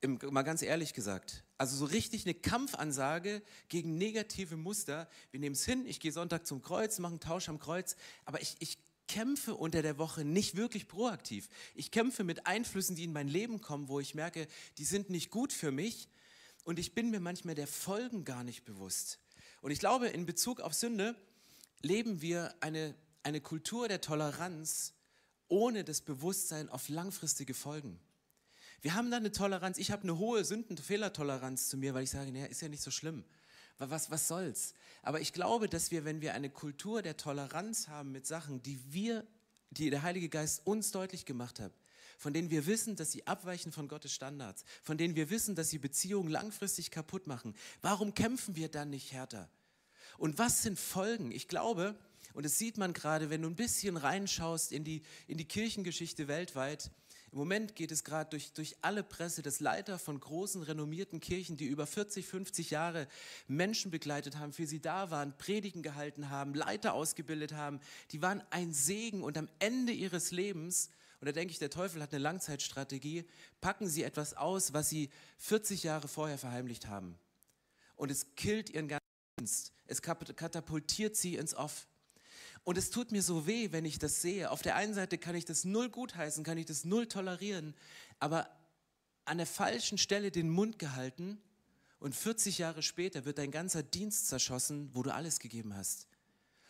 Im, 0.00 0.18
mal 0.30 0.42
ganz 0.42 0.62
ehrlich 0.62 0.94
gesagt. 0.94 1.44
Also 1.58 1.76
so 1.76 1.84
richtig 1.84 2.24
eine 2.24 2.34
Kampfansage 2.34 3.42
gegen 3.68 3.98
negative 3.98 4.56
Muster. 4.56 5.08
Wir 5.30 5.40
nehmen 5.40 5.54
es 5.54 5.64
hin, 5.64 5.84
ich 5.84 6.00
gehe 6.00 6.12
Sonntag 6.12 6.46
zum 6.46 6.62
Kreuz, 6.62 6.98
mache 7.00 7.12
einen 7.12 7.20
Tausch 7.20 7.50
am 7.50 7.58
Kreuz, 7.58 7.96
aber 8.24 8.40
ich, 8.40 8.56
ich 8.60 8.78
kämpfe 9.10 9.56
unter 9.56 9.82
der 9.82 9.98
Woche 9.98 10.24
nicht 10.24 10.54
wirklich 10.56 10.86
proaktiv. 10.86 11.48
Ich 11.74 11.90
kämpfe 11.90 12.22
mit 12.22 12.46
Einflüssen, 12.46 12.94
die 12.94 13.02
in 13.02 13.12
mein 13.12 13.26
Leben 13.26 13.60
kommen, 13.60 13.88
wo 13.88 13.98
ich 13.98 14.14
merke, 14.14 14.46
die 14.78 14.84
sind 14.84 15.10
nicht 15.10 15.30
gut 15.30 15.52
für 15.52 15.72
mich 15.72 16.08
und 16.62 16.78
ich 16.78 16.94
bin 16.94 17.10
mir 17.10 17.18
manchmal 17.18 17.56
der 17.56 17.66
Folgen 17.66 18.24
gar 18.24 18.44
nicht 18.44 18.64
bewusst. 18.64 19.18
Und 19.62 19.72
ich 19.72 19.80
glaube, 19.80 20.06
in 20.06 20.26
Bezug 20.26 20.60
auf 20.60 20.74
Sünde 20.74 21.16
leben 21.82 22.22
wir 22.22 22.54
eine, 22.60 22.94
eine 23.24 23.40
Kultur 23.40 23.88
der 23.88 24.00
Toleranz 24.00 24.94
ohne 25.48 25.82
das 25.82 26.02
Bewusstsein 26.02 26.68
auf 26.68 26.88
langfristige 26.88 27.54
Folgen. 27.54 27.98
Wir 28.80 28.94
haben 28.94 29.10
da 29.10 29.16
eine 29.16 29.32
Toleranz, 29.32 29.76
ich 29.78 29.90
habe 29.90 30.04
eine 30.04 30.18
hohe 30.18 30.44
Sünden- 30.44 30.78
Fehlertoleranz 30.78 31.68
zu 31.68 31.76
mir, 31.76 31.94
weil 31.94 32.04
ich 32.04 32.10
sage, 32.10 32.30
naja, 32.30 32.46
ist 32.46 32.62
ja 32.62 32.68
nicht 32.68 32.82
so 32.84 32.92
schlimm 32.92 33.24
was, 33.88 34.10
was 34.10 34.28
soll's? 34.28 34.74
Aber 35.02 35.20
ich 35.20 35.32
glaube, 35.32 35.68
dass 35.68 35.90
wir, 35.90 36.04
wenn 36.04 36.20
wir 36.20 36.34
eine 36.34 36.50
Kultur 36.50 37.00
der 37.00 37.16
Toleranz 37.16 37.88
haben 37.88 38.12
mit 38.12 38.26
Sachen, 38.26 38.62
die 38.62 38.78
wir, 38.92 39.26
die 39.70 39.88
der 39.88 40.02
Heilige 40.02 40.28
Geist 40.28 40.66
uns 40.66 40.90
deutlich 40.90 41.24
gemacht 41.24 41.60
hat, 41.60 41.72
von 42.18 42.34
denen 42.34 42.50
wir 42.50 42.66
wissen, 42.66 42.96
dass 42.96 43.12
sie 43.12 43.26
abweichen 43.26 43.72
von 43.72 43.88
Gottes 43.88 44.12
Standards, 44.12 44.64
von 44.82 44.98
denen 44.98 45.16
wir 45.16 45.30
wissen, 45.30 45.54
dass 45.54 45.70
sie 45.70 45.78
Beziehungen 45.78 46.28
langfristig 46.28 46.90
kaputt 46.90 47.26
machen, 47.26 47.54
warum 47.80 48.12
kämpfen 48.12 48.56
wir 48.56 48.68
dann 48.68 48.90
nicht 48.90 49.12
härter? 49.12 49.48
Und 50.18 50.36
was 50.36 50.62
sind 50.62 50.78
Folgen? 50.78 51.32
Ich 51.32 51.48
glaube, 51.48 51.96
und 52.34 52.44
das 52.44 52.58
sieht 52.58 52.76
man 52.76 52.92
gerade, 52.92 53.30
wenn 53.30 53.40
du 53.40 53.48
ein 53.48 53.56
bisschen 53.56 53.96
reinschaust 53.96 54.72
in 54.72 54.84
die, 54.84 55.02
in 55.26 55.38
die 55.38 55.48
Kirchengeschichte 55.48 56.28
weltweit, 56.28 56.90
im 57.32 57.38
Moment 57.38 57.76
geht 57.76 57.92
es 57.92 58.02
gerade 58.02 58.30
durch, 58.30 58.52
durch 58.52 58.76
alle 58.82 59.04
Presse, 59.04 59.42
dass 59.42 59.60
Leiter 59.60 59.98
von 59.98 60.18
großen, 60.18 60.62
renommierten 60.62 61.20
Kirchen, 61.20 61.56
die 61.56 61.66
über 61.66 61.86
40, 61.86 62.26
50 62.26 62.70
Jahre 62.70 63.06
Menschen 63.46 63.90
begleitet 63.90 64.36
haben, 64.38 64.52
für 64.52 64.66
sie 64.66 64.80
da 64.80 65.10
waren, 65.10 65.36
Predigen 65.38 65.82
gehalten 65.82 66.30
haben, 66.30 66.54
Leiter 66.54 66.92
ausgebildet 66.94 67.52
haben, 67.52 67.80
die 68.10 68.20
waren 68.20 68.42
ein 68.50 68.72
Segen 68.72 69.22
und 69.22 69.38
am 69.38 69.48
Ende 69.60 69.92
ihres 69.92 70.32
Lebens, 70.32 70.90
und 71.20 71.26
da 71.26 71.32
denke 71.32 71.52
ich, 71.52 71.58
der 71.58 71.70
Teufel 71.70 72.02
hat 72.02 72.12
eine 72.12 72.22
Langzeitstrategie, 72.22 73.24
packen 73.60 73.88
sie 73.88 74.02
etwas 74.02 74.34
aus, 74.34 74.72
was 74.72 74.88
sie 74.88 75.10
40 75.38 75.82
Jahre 75.82 76.08
vorher 76.08 76.38
verheimlicht 76.38 76.86
haben. 76.86 77.18
Und 77.94 78.10
es 78.10 78.34
killt 78.34 78.70
ihren 78.70 78.88
ganzen 78.88 79.04
Dienst. 79.38 79.72
Es 79.86 80.00
katapultiert 80.00 81.16
sie 81.16 81.36
ins 81.36 81.54
Off. 81.54 81.86
Und 82.64 82.76
es 82.78 82.90
tut 82.90 83.10
mir 83.10 83.22
so 83.22 83.46
weh, 83.46 83.72
wenn 83.72 83.84
ich 83.84 83.98
das 83.98 84.20
sehe. 84.20 84.50
Auf 84.50 84.62
der 84.62 84.76
einen 84.76 84.94
Seite 84.94 85.18
kann 85.18 85.34
ich 85.34 85.44
das 85.44 85.64
null 85.64 85.88
gutheißen, 85.88 86.44
kann 86.44 86.58
ich 86.58 86.66
das 86.66 86.84
null 86.84 87.06
tolerieren, 87.06 87.74
aber 88.18 88.48
an 89.24 89.38
der 89.38 89.46
falschen 89.46 89.98
Stelle 89.98 90.30
den 90.30 90.50
Mund 90.50 90.78
gehalten 90.78 91.40
und 92.00 92.14
40 92.14 92.58
Jahre 92.58 92.82
später 92.82 93.24
wird 93.24 93.38
dein 93.38 93.50
ganzer 93.50 93.82
Dienst 93.82 94.28
zerschossen, 94.28 94.90
wo 94.92 95.02
du 95.02 95.12
alles 95.12 95.38
gegeben 95.38 95.76
hast. 95.76 96.08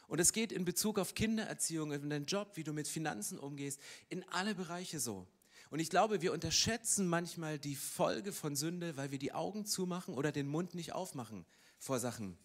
Und 0.09 0.18
es 0.18 0.32
geht 0.32 0.50
in 0.50 0.64
Bezug 0.64 0.99
auf 0.99 1.14
Kindererziehung, 1.14 1.92
in 1.92 2.11
deinen 2.11 2.26
Job, 2.26 2.56
wie 2.56 2.64
du 2.64 2.73
mit 2.73 2.88
Finanzen 2.88 3.38
umgehst, 3.38 3.80
in 4.09 4.28
alle 4.30 4.56
Bereiche 4.56 4.99
so. 4.99 5.26
Und 5.70 5.78
ich 5.78 5.88
glaube, 5.88 6.20
wir 6.20 6.32
unterschätzen 6.32 7.06
manchmal 7.06 7.61
die 7.61 7.76
Folge 7.76 8.32
von 8.32 8.56
Sünde, 8.56 8.97
weil 8.97 9.12
wir 9.12 9.20
die 9.20 9.32
Augen 9.32 9.66
zumachen 9.66 10.14
oder 10.14 10.32
den 10.32 10.49
Mund 10.49 10.75
nicht 10.75 10.92
aufmachen 10.92 11.47
vor 11.78 12.00
Sachen. 12.00 12.37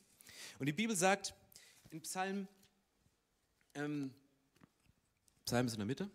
Und 0.59 0.67
die 0.67 0.73
Bibel 0.73 0.95
sagt 0.95 1.33
in 1.89 2.01
Psalm 2.01 2.47
ähm, 3.75 4.13
Psalm 5.45 5.67
ist 5.67 5.73
in 5.73 5.79
der 5.79 5.85
Mitte. 5.85 6.09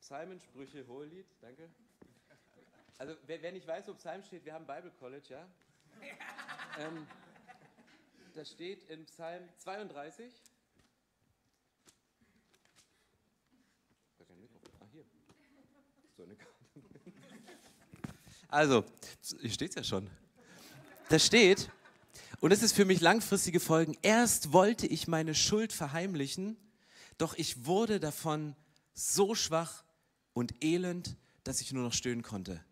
Psalmen, 0.00 0.40
Sprüche, 0.40 0.86
Hohelied, 0.86 1.26
danke. 1.42 1.68
Also 2.96 3.14
wer, 3.26 3.42
wer, 3.42 3.52
nicht 3.52 3.66
weiß, 3.66 3.86
wo 3.88 3.94
Psalm 3.94 4.22
steht, 4.22 4.44
wir 4.44 4.54
haben 4.54 4.66
Bible 4.66 4.90
College, 4.98 5.28
ja? 5.28 5.46
ähm, 6.78 7.06
das 8.34 8.50
steht 8.50 8.88
in 8.88 9.04
Psalm 9.04 9.46
32. 9.58 10.32
Ah, 14.80 14.86
hier. 14.90 15.04
So 16.16 16.22
eine 16.22 16.36
Karte. 16.36 16.54
Also, 18.50 18.82
hier 19.40 19.50
steht 19.50 19.70
es 19.70 19.76
ja 19.76 19.84
schon. 19.84 20.10
Da 21.08 21.18
steht, 21.18 21.70
und 22.40 22.52
es 22.52 22.62
ist 22.62 22.74
für 22.74 22.84
mich 22.84 23.00
langfristige 23.00 23.60
Folgen, 23.60 23.96
erst 24.02 24.52
wollte 24.52 24.86
ich 24.86 25.08
meine 25.08 25.34
Schuld 25.34 25.72
verheimlichen, 25.72 26.56
doch 27.16 27.34
ich 27.36 27.64
wurde 27.64 28.00
davon 28.00 28.54
so 28.94 29.34
schwach 29.34 29.84
und 30.34 30.62
elend, 30.62 31.16
dass 31.44 31.60
ich 31.60 31.72
nur 31.72 31.82
noch 31.82 31.92
stöhnen 31.92 32.22
konnte. 32.22 32.62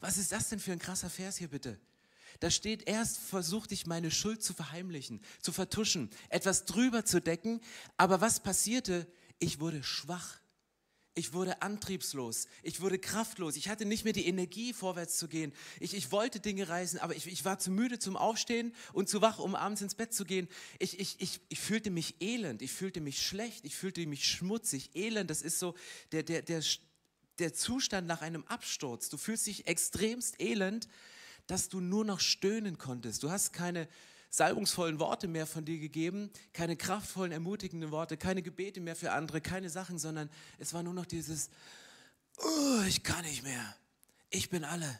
Was 0.00 0.16
ist 0.16 0.32
das 0.32 0.48
denn 0.48 0.60
für 0.60 0.72
ein 0.72 0.78
krasser 0.78 1.10
Vers 1.10 1.36
hier 1.36 1.48
bitte? 1.48 1.78
Da 2.40 2.50
steht, 2.50 2.88
erst 2.88 3.18
versuchte 3.18 3.74
ich 3.74 3.86
meine 3.86 4.10
Schuld 4.10 4.42
zu 4.42 4.54
verheimlichen, 4.54 5.20
zu 5.40 5.52
vertuschen, 5.52 6.10
etwas 6.28 6.64
drüber 6.66 7.04
zu 7.04 7.20
decken, 7.20 7.60
aber 7.96 8.20
was 8.20 8.40
passierte? 8.40 9.06
Ich 9.40 9.60
wurde 9.60 9.82
schwach. 9.82 10.38
Ich 11.14 11.32
wurde 11.32 11.62
antriebslos, 11.62 12.46
ich 12.62 12.80
wurde 12.80 12.98
kraftlos, 12.98 13.56
ich 13.56 13.68
hatte 13.68 13.84
nicht 13.84 14.04
mehr 14.04 14.12
die 14.12 14.26
Energie, 14.26 14.72
vorwärts 14.72 15.18
zu 15.18 15.26
gehen. 15.26 15.52
Ich, 15.80 15.94
ich 15.94 16.12
wollte 16.12 16.38
Dinge 16.38 16.68
reißen, 16.68 17.00
aber 17.00 17.16
ich, 17.16 17.26
ich 17.26 17.44
war 17.44 17.58
zu 17.58 17.72
müde 17.72 17.98
zum 17.98 18.16
Aufstehen 18.16 18.72
und 18.92 19.08
zu 19.08 19.20
wach, 19.20 19.40
um 19.40 19.56
abends 19.56 19.82
ins 19.82 19.96
Bett 19.96 20.14
zu 20.14 20.24
gehen. 20.24 20.48
Ich, 20.78 21.00
ich, 21.00 21.20
ich, 21.20 21.40
ich 21.48 21.58
fühlte 21.58 21.90
mich 21.90 22.20
elend, 22.20 22.62
ich 22.62 22.70
fühlte 22.70 23.00
mich 23.00 23.20
schlecht, 23.20 23.64
ich 23.64 23.74
fühlte 23.74 24.06
mich 24.06 24.26
schmutzig. 24.26 24.94
Elend, 24.94 25.28
das 25.28 25.42
ist 25.42 25.58
so 25.58 25.74
der, 26.12 26.22
der, 26.22 26.42
der, 26.42 26.62
der 27.40 27.52
Zustand 27.52 28.06
nach 28.06 28.22
einem 28.22 28.44
Absturz. 28.44 29.08
Du 29.08 29.16
fühlst 29.16 29.46
dich 29.48 29.66
extremst 29.66 30.40
elend, 30.40 30.88
dass 31.48 31.68
du 31.68 31.80
nur 31.80 32.04
noch 32.04 32.20
stöhnen 32.20 32.78
konntest. 32.78 33.22
Du 33.24 33.30
hast 33.30 33.52
keine 33.52 33.88
salbungsvollen 34.30 34.98
Worte 34.98 35.28
mehr 35.28 35.46
von 35.46 35.64
dir 35.64 35.78
gegeben, 35.78 36.30
keine 36.52 36.76
kraftvollen, 36.76 37.32
ermutigenden 37.32 37.90
Worte, 37.90 38.16
keine 38.16 38.42
Gebete 38.42 38.80
mehr 38.80 38.96
für 38.96 39.12
andere, 39.12 39.40
keine 39.40 39.70
Sachen, 39.70 39.98
sondern 39.98 40.30
es 40.58 40.74
war 40.74 40.82
nur 40.82 40.94
noch 40.94 41.06
dieses, 41.06 41.50
oh, 42.36 42.82
ich 42.86 43.02
kann 43.02 43.24
nicht 43.24 43.42
mehr, 43.42 43.76
ich 44.30 44.50
bin 44.50 44.64
alle. 44.64 44.98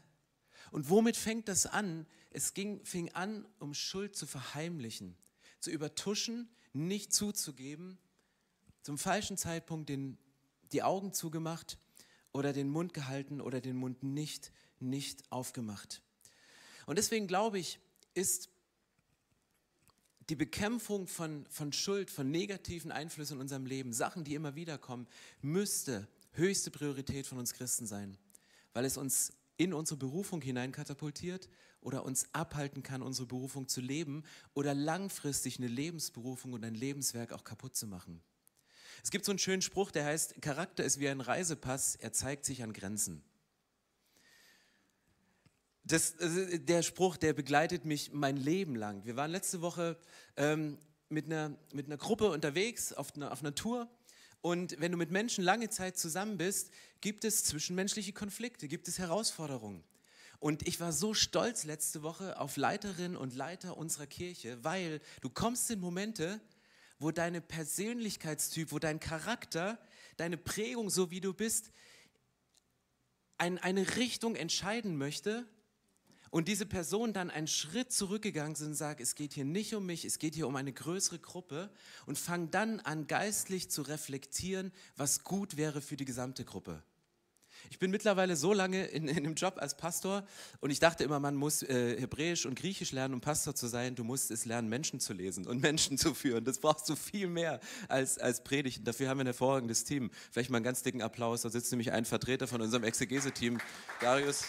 Und 0.70 0.90
womit 0.90 1.16
fängt 1.16 1.48
das 1.48 1.66
an? 1.66 2.06
Es 2.30 2.54
ging, 2.54 2.84
fing 2.84 3.10
an, 3.14 3.46
um 3.58 3.74
Schuld 3.74 4.16
zu 4.16 4.26
verheimlichen, 4.26 5.16
zu 5.60 5.70
übertuschen, 5.70 6.48
nicht 6.72 7.12
zuzugeben, 7.12 7.98
zum 8.82 8.98
falschen 8.98 9.36
Zeitpunkt 9.36 9.88
den, 9.88 10.18
die 10.72 10.82
Augen 10.82 11.12
zugemacht 11.12 11.78
oder 12.32 12.52
den 12.52 12.68
Mund 12.68 12.94
gehalten 12.94 13.40
oder 13.40 13.60
den 13.60 13.76
Mund 13.76 14.02
nicht, 14.02 14.52
nicht 14.80 15.30
aufgemacht. 15.30 16.02
Und 16.86 16.96
deswegen 16.96 17.26
glaube 17.26 17.58
ich, 17.58 17.80
ist 18.14 18.50
die 20.28 20.36
Bekämpfung 20.36 21.06
von, 21.06 21.46
von 21.46 21.72
Schuld, 21.72 22.10
von 22.10 22.30
negativen 22.30 22.92
Einflüssen 22.92 23.36
in 23.36 23.40
unserem 23.40 23.66
Leben, 23.66 23.92
Sachen, 23.92 24.24
die 24.24 24.34
immer 24.34 24.54
wieder 24.54 24.76
kommen, 24.76 25.06
müsste 25.40 26.06
höchste 26.32 26.70
Priorität 26.70 27.26
von 27.26 27.38
uns 27.38 27.54
Christen 27.54 27.86
sein, 27.86 28.18
weil 28.74 28.84
es 28.84 28.96
uns 28.96 29.32
in 29.56 29.72
unsere 29.72 29.98
Berufung 29.98 30.40
hineinkatapultiert 30.40 31.48
oder 31.80 32.04
uns 32.04 32.28
abhalten 32.32 32.82
kann, 32.82 33.02
unsere 33.02 33.26
Berufung 33.26 33.68
zu 33.68 33.80
leben 33.80 34.22
oder 34.54 34.74
langfristig 34.74 35.58
eine 35.58 35.68
Lebensberufung 35.68 36.52
und 36.52 36.64
ein 36.64 36.74
Lebenswerk 36.74 37.32
auch 37.32 37.44
kaputt 37.44 37.74
zu 37.74 37.86
machen. 37.86 38.20
Es 39.02 39.10
gibt 39.10 39.24
so 39.24 39.32
einen 39.32 39.38
schönen 39.38 39.62
Spruch, 39.62 39.90
der 39.90 40.04
heißt, 40.04 40.42
Charakter 40.42 40.84
ist 40.84 41.00
wie 41.00 41.08
ein 41.08 41.20
Reisepass, 41.20 41.96
er 41.96 42.12
zeigt 42.12 42.44
sich 42.44 42.62
an 42.62 42.72
Grenzen 42.72 43.22
das, 45.88 46.14
der 46.18 46.82
Spruch, 46.82 47.16
der 47.16 47.32
begleitet 47.32 47.84
mich 47.84 48.12
mein 48.12 48.36
Leben 48.36 48.76
lang. 48.76 49.04
Wir 49.04 49.16
waren 49.16 49.30
letzte 49.30 49.62
Woche 49.62 49.96
ähm, 50.36 50.78
mit, 51.08 51.26
einer, 51.26 51.56
mit 51.72 51.86
einer 51.86 51.96
Gruppe 51.96 52.30
unterwegs 52.30 52.92
auf 52.92 53.14
einer, 53.16 53.32
auf 53.32 53.40
einer 53.40 53.54
Tour. 53.54 53.88
Und 54.40 54.78
wenn 54.80 54.92
du 54.92 54.98
mit 54.98 55.10
Menschen 55.10 55.42
lange 55.42 55.70
Zeit 55.70 55.98
zusammen 55.98 56.36
bist, 56.36 56.70
gibt 57.00 57.24
es 57.24 57.44
zwischenmenschliche 57.44 58.12
Konflikte, 58.12 58.68
gibt 58.68 58.86
es 58.86 58.98
Herausforderungen. 58.98 59.82
Und 60.40 60.68
ich 60.68 60.78
war 60.78 60.92
so 60.92 61.14
stolz 61.14 61.64
letzte 61.64 62.02
Woche 62.02 62.38
auf 62.38 62.56
Leiterinnen 62.56 63.16
und 63.16 63.34
Leiter 63.34 63.76
unserer 63.76 64.06
Kirche, 64.06 64.62
weil 64.62 65.00
du 65.20 65.30
kommst 65.30 65.70
in 65.70 65.80
Momente, 65.80 66.40
wo 67.00 67.10
deine 67.10 67.40
Persönlichkeitstyp, 67.40 68.70
wo 68.70 68.78
dein 68.78 69.00
Charakter, 69.00 69.78
deine 70.16 70.36
Prägung, 70.36 70.90
so 70.90 71.10
wie 71.10 71.20
du 71.20 71.32
bist, 71.32 71.72
ein, 73.38 73.58
eine 73.58 73.96
Richtung 73.96 74.36
entscheiden 74.36 74.96
möchte, 74.96 75.46
und 76.30 76.48
diese 76.48 76.66
Person 76.66 77.12
dann 77.12 77.30
einen 77.30 77.46
Schritt 77.46 77.92
zurückgegangen 77.92 78.54
sind 78.54 78.68
und 78.68 78.74
sagt, 78.74 79.00
es 79.00 79.14
geht 79.14 79.32
hier 79.32 79.44
nicht 79.44 79.74
um 79.74 79.86
mich, 79.86 80.04
es 80.04 80.18
geht 80.18 80.34
hier 80.34 80.46
um 80.46 80.56
eine 80.56 80.72
größere 80.72 81.18
Gruppe 81.18 81.70
und 82.06 82.18
fangen 82.18 82.50
dann 82.50 82.80
an, 82.80 83.06
geistlich 83.06 83.70
zu 83.70 83.82
reflektieren, 83.82 84.72
was 84.96 85.24
gut 85.24 85.56
wäre 85.56 85.80
für 85.80 85.96
die 85.96 86.04
gesamte 86.04 86.44
Gruppe. 86.44 86.82
Ich 87.70 87.78
bin 87.78 87.90
mittlerweile 87.90 88.36
so 88.36 88.52
lange 88.52 88.86
in, 88.86 89.08
in 89.08 89.16
einem 89.16 89.34
Job 89.34 89.56
als 89.58 89.76
Pastor 89.76 90.24
und 90.60 90.70
ich 90.70 90.80
dachte 90.80 91.04
immer, 91.04 91.20
man 91.20 91.34
muss 91.34 91.62
äh, 91.62 92.00
Hebräisch 92.00 92.46
und 92.46 92.58
Griechisch 92.58 92.92
lernen, 92.92 93.14
um 93.14 93.20
Pastor 93.20 93.54
zu 93.54 93.66
sein. 93.66 93.94
Du 93.94 94.04
musst 94.04 94.30
es 94.30 94.44
lernen, 94.44 94.68
Menschen 94.68 95.00
zu 95.00 95.12
lesen 95.12 95.46
und 95.46 95.60
Menschen 95.60 95.98
zu 95.98 96.14
führen. 96.14 96.44
Das 96.44 96.58
brauchst 96.58 96.88
du 96.88 96.96
viel 96.96 97.26
mehr 97.26 97.60
als, 97.88 98.18
als 98.18 98.42
Predigten. 98.42 98.84
Dafür 98.84 99.08
haben 99.08 99.18
wir 99.18 99.24
ein 99.24 99.28
hervorragendes 99.28 99.84
Team. 99.84 100.10
Vielleicht 100.30 100.50
mal 100.50 100.58
einen 100.58 100.64
ganz 100.64 100.82
dicken 100.82 101.02
Applaus. 101.02 101.42
Da 101.42 101.50
sitzt 101.50 101.70
nämlich 101.72 101.92
ein 101.92 102.04
Vertreter 102.04 102.46
von 102.46 102.60
unserem 102.60 102.84
Exegese-Team, 102.84 103.58
Darius. 104.00 104.44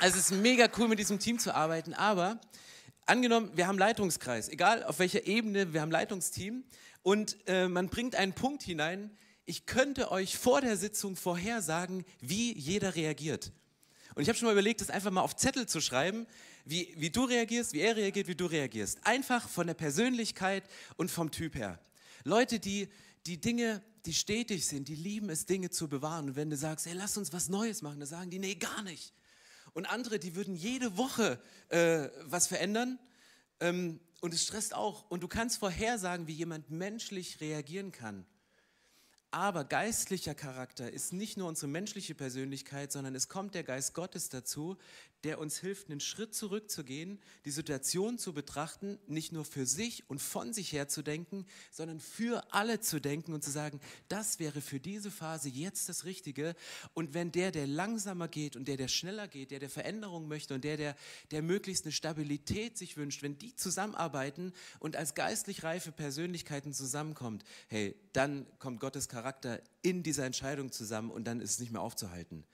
Also 0.00 0.16
es 0.16 0.30
ist 0.30 0.40
mega 0.40 0.66
cool, 0.78 0.88
mit 0.88 0.98
diesem 0.98 1.18
Team 1.18 1.38
zu 1.38 1.54
arbeiten, 1.54 1.92
aber 1.92 2.40
angenommen, 3.04 3.50
wir 3.54 3.66
haben 3.66 3.76
Leitungskreis, 3.76 4.48
egal 4.48 4.82
auf 4.82 4.98
welcher 4.98 5.26
Ebene, 5.26 5.74
wir 5.74 5.82
haben 5.82 5.90
Leitungsteam 5.90 6.64
und 7.02 7.36
äh, 7.46 7.68
man 7.68 7.90
bringt 7.90 8.14
einen 8.14 8.32
Punkt 8.32 8.62
hinein, 8.62 9.10
ich 9.44 9.66
könnte 9.66 10.10
euch 10.10 10.38
vor 10.38 10.62
der 10.62 10.78
Sitzung 10.78 11.16
vorhersagen, 11.16 12.06
wie 12.18 12.56
jeder 12.56 12.94
reagiert. 12.94 13.52
Und 14.14 14.22
ich 14.22 14.28
habe 14.30 14.38
schon 14.38 14.46
mal 14.46 14.52
überlegt, 14.52 14.80
das 14.80 14.88
einfach 14.88 15.10
mal 15.10 15.20
auf 15.20 15.36
Zettel 15.36 15.66
zu 15.66 15.82
schreiben, 15.82 16.26
wie, 16.64 16.94
wie 16.96 17.10
du 17.10 17.24
reagierst, 17.24 17.74
wie 17.74 17.80
er 17.80 17.94
reagiert, 17.94 18.26
wie 18.26 18.34
du 18.34 18.46
reagierst. 18.46 19.06
Einfach 19.06 19.50
von 19.50 19.66
der 19.66 19.74
Persönlichkeit 19.74 20.64
und 20.96 21.10
vom 21.10 21.30
Typ 21.30 21.54
her. 21.56 21.78
Leute, 22.24 22.58
die, 22.58 22.88
die 23.26 23.38
Dinge, 23.38 23.82
die 24.06 24.14
stetig 24.14 24.66
sind, 24.66 24.88
die 24.88 24.94
lieben 24.94 25.28
es, 25.28 25.44
Dinge 25.44 25.68
zu 25.68 25.88
bewahren. 25.88 26.30
Und 26.30 26.36
wenn 26.36 26.48
du 26.48 26.56
sagst, 26.56 26.86
hey, 26.86 26.94
lass 26.94 27.18
uns 27.18 27.34
was 27.34 27.50
Neues 27.50 27.82
machen, 27.82 28.00
dann 28.00 28.08
sagen 28.08 28.30
die, 28.30 28.38
nee, 28.38 28.54
gar 28.54 28.80
nicht. 28.80 29.12
Und 29.72 29.86
andere, 29.86 30.18
die 30.18 30.34
würden 30.34 30.54
jede 30.54 30.96
Woche 30.96 31.40
äh, 31.68 32.08
was 32.22 32.46
verändern. 32.46 32.98
Ähm, 33.60 34.00
und 34.20 34.34
es 34.34 34.42
stresst 34.42 34.74
auch. 34.74 35.10
Und 35.10 35.22
du 35.22 35.28
kannst 35.28 35.58
vorhersagen, 35.58 36.26
wie 36.26 36.34
jemand 36.34 36.70
menschlich 36.70 37.40
reagieren 37.40 37.92
kann. 37.92 38.26
Aber 39.32 39.64
geistlicher 39.64 40.34
Charakter 40.34 40.92
ist 40.92 41.12
nicht 41.12 41.36
nur 41.36 41.46
unsere 41.46 41.68
menschliche 41.68 42.16
Persönlichkeit, 42.16 42.90
sondern 42.90 43.14
es 43.14 43.28
kommt 43.28 43.54
der 43.54 43.62
Geist 43.62 43.94
Gottes 43.94 44.28
dazu, 44.28 44.76
der 45.24 45.38
uns 45.38 45.58
hilft, 45.58 45.90
einen 45.90 46.00
Schritt 46.00 46.34
zurückzugehen, 46.34 47.20
die 47.44 47.50
Situation 47.50 48.18
zu 48.18 48.32
betrachten, 48.32 48.98
nicht 49.06 49.32
nur 49.32 49.44
für 49.44 49.66
sich 49.66 50.08
und 50.08 50.20
von 50.20 50.52
sich 50.52 50.72
her 50.72 50.88
zu 50.88 51.02
denken, 51.02 51.46
sondern 51.70 52.00
für 52.00 52.52
alle 52.52 52.80
zu 52.80 53.00
denken 53.00 53.32
und 53.32 53.44
zu 53.44 53.50
sagen, 53.50 53.80
das 54.08 54.38
wäre 54.38 54.60
für 54.60 54.80
diese 54.80 55.10
Phase 55.10 55.48
jetzt 55.48 55.88
das 55.88 56.04
Richtige. 56.04 56.54
Und 56.94 57.14
wenn 57.14 57.32
der, 57.32 57.52
der 57.52 57.66
langsamer 57.66 58.28
geht 58.28 58.56
und 58.56 58.68
der, 58.68 58.76
der 58.76 58.88
schneller 58.88 59.28
geht, 59.28 59.50
der, 59.50 59.58
der 59.58 59.70
Veränderung 59.70 60.28
möchte 60.28 60.54
und 60.54 60.64
der, 60.64 60.76
der, 60.76 60.96
der 61.30 61.42
möglichst 61.42 61.84
eine 61.84 61.92
Stabilität 61.92 62.78
sich 62.78 62.96
wünscht, 62.96 63.22
wenn 63.22 63.38
die 63.38 63.54
zusammenarbeiten 63.54 64.52
und 64.78 64.96
als 64.96 65.14
geistlich 65.14 65.62
reife 65.62 65.92
Persönlichkeiten 65.92 66.72
zusammenkommt, 66.72 67.44
hey, 67.68 67.94
dann 68.12 68.46
kommt 68.58 68.80
Gottes 68.80 69.08
Charakter 69.08 69.60
in 69.82 70.02
dieser 70.02 70.24
Entscheidung 70.24 70.72
zusammen 70.72 71.10
und 71.10 71.24
dann 71.24 71.40
ist 71.40 71.52
es 71.52 71.58
nicht 71.58 71.72
mehr 71.72 71.82
aufzuhalten. 71.82 72.44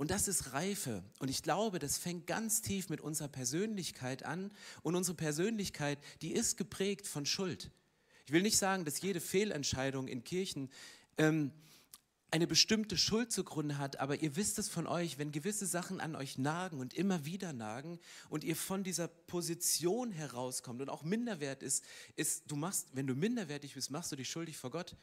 Und 0.00 0.10
das 0.10 0.28
ist 0.28 0.54
Reife. 0.54 1.04
Und 1.18 1.28
ich 1.28 1.42
glaube, 1.42 1.78
das 1.78 1.98
fängt 1.98 2.26
ganz 2.26 2.62
tief 2.62 2.88
mit 2.88 3.02
unserer 3.02 3.28
Persönlichkeit 3.28 4.22
an. 4.22 4.50
Und 4.80 4.96
unsere 4.96 5.14
Persönlichkeit, 5.14 5.98
die 6.22 6.32
ist 6.32 6.56
geprägt 6.56 7.06
von 7.06 7.26
Schuld. 7.26 7.70
Ich 8.24 8.32
will 8.32 8.40
nicht 8.40 8.56
sagen, 8.56 8.86
dass 8.86 9.02
jede 9.02 9.20
Fehlentscheidung 9.20 10.08
in 10.08 10.24
Kirchen 10.24 10.70
ähm, 11.18 11.52
eine 12.30 12.46
bestimmte 12.46 12.96
Schuld 12.96 13.30
zugrunde 13.30 13.76
hat, 13.76 14.00
aber 14.00 14.22
ihr 14.22 14.36
wisst 14.36 14.58
es 14.58 14.70
von 14.70 14.86
euch, 14.86 15.18
wenn 15.18 15.32
gewisse 15.32 15.66
Sachen 15.66 16.00
an 16.00 16.16
euch 16.16 16.38
nagen 16.38 16.80
und 16.80 16.94
immer 16.94 17.26
wieder 17.26 17.52
nagen 17.52 18.00
und 18.30 18.42
ihr 18.42 18.56
von 18.56 18.82
dieser 18.82 19.06
Position 19.06 20.12
herauskommt 20.12 20.80
und 20.80 20.88
auch 20.88 21.02
minderwert 21.02 21.62
ist, 21.62 21.84
ist, 22.16 22.50
du 22.50 22.56
machst, 22.56 22.88
wenn 22.94 23.06
du 23.06 23.14
minderwertig 23.14 23.74
bist, 23.74 23.90
machst 23.90 24.10
du 24.12 24.16
dich 24.16 24.30
schuldig 24.30 24.56
vor 24.56 24.70
Gott. 24.70 24.96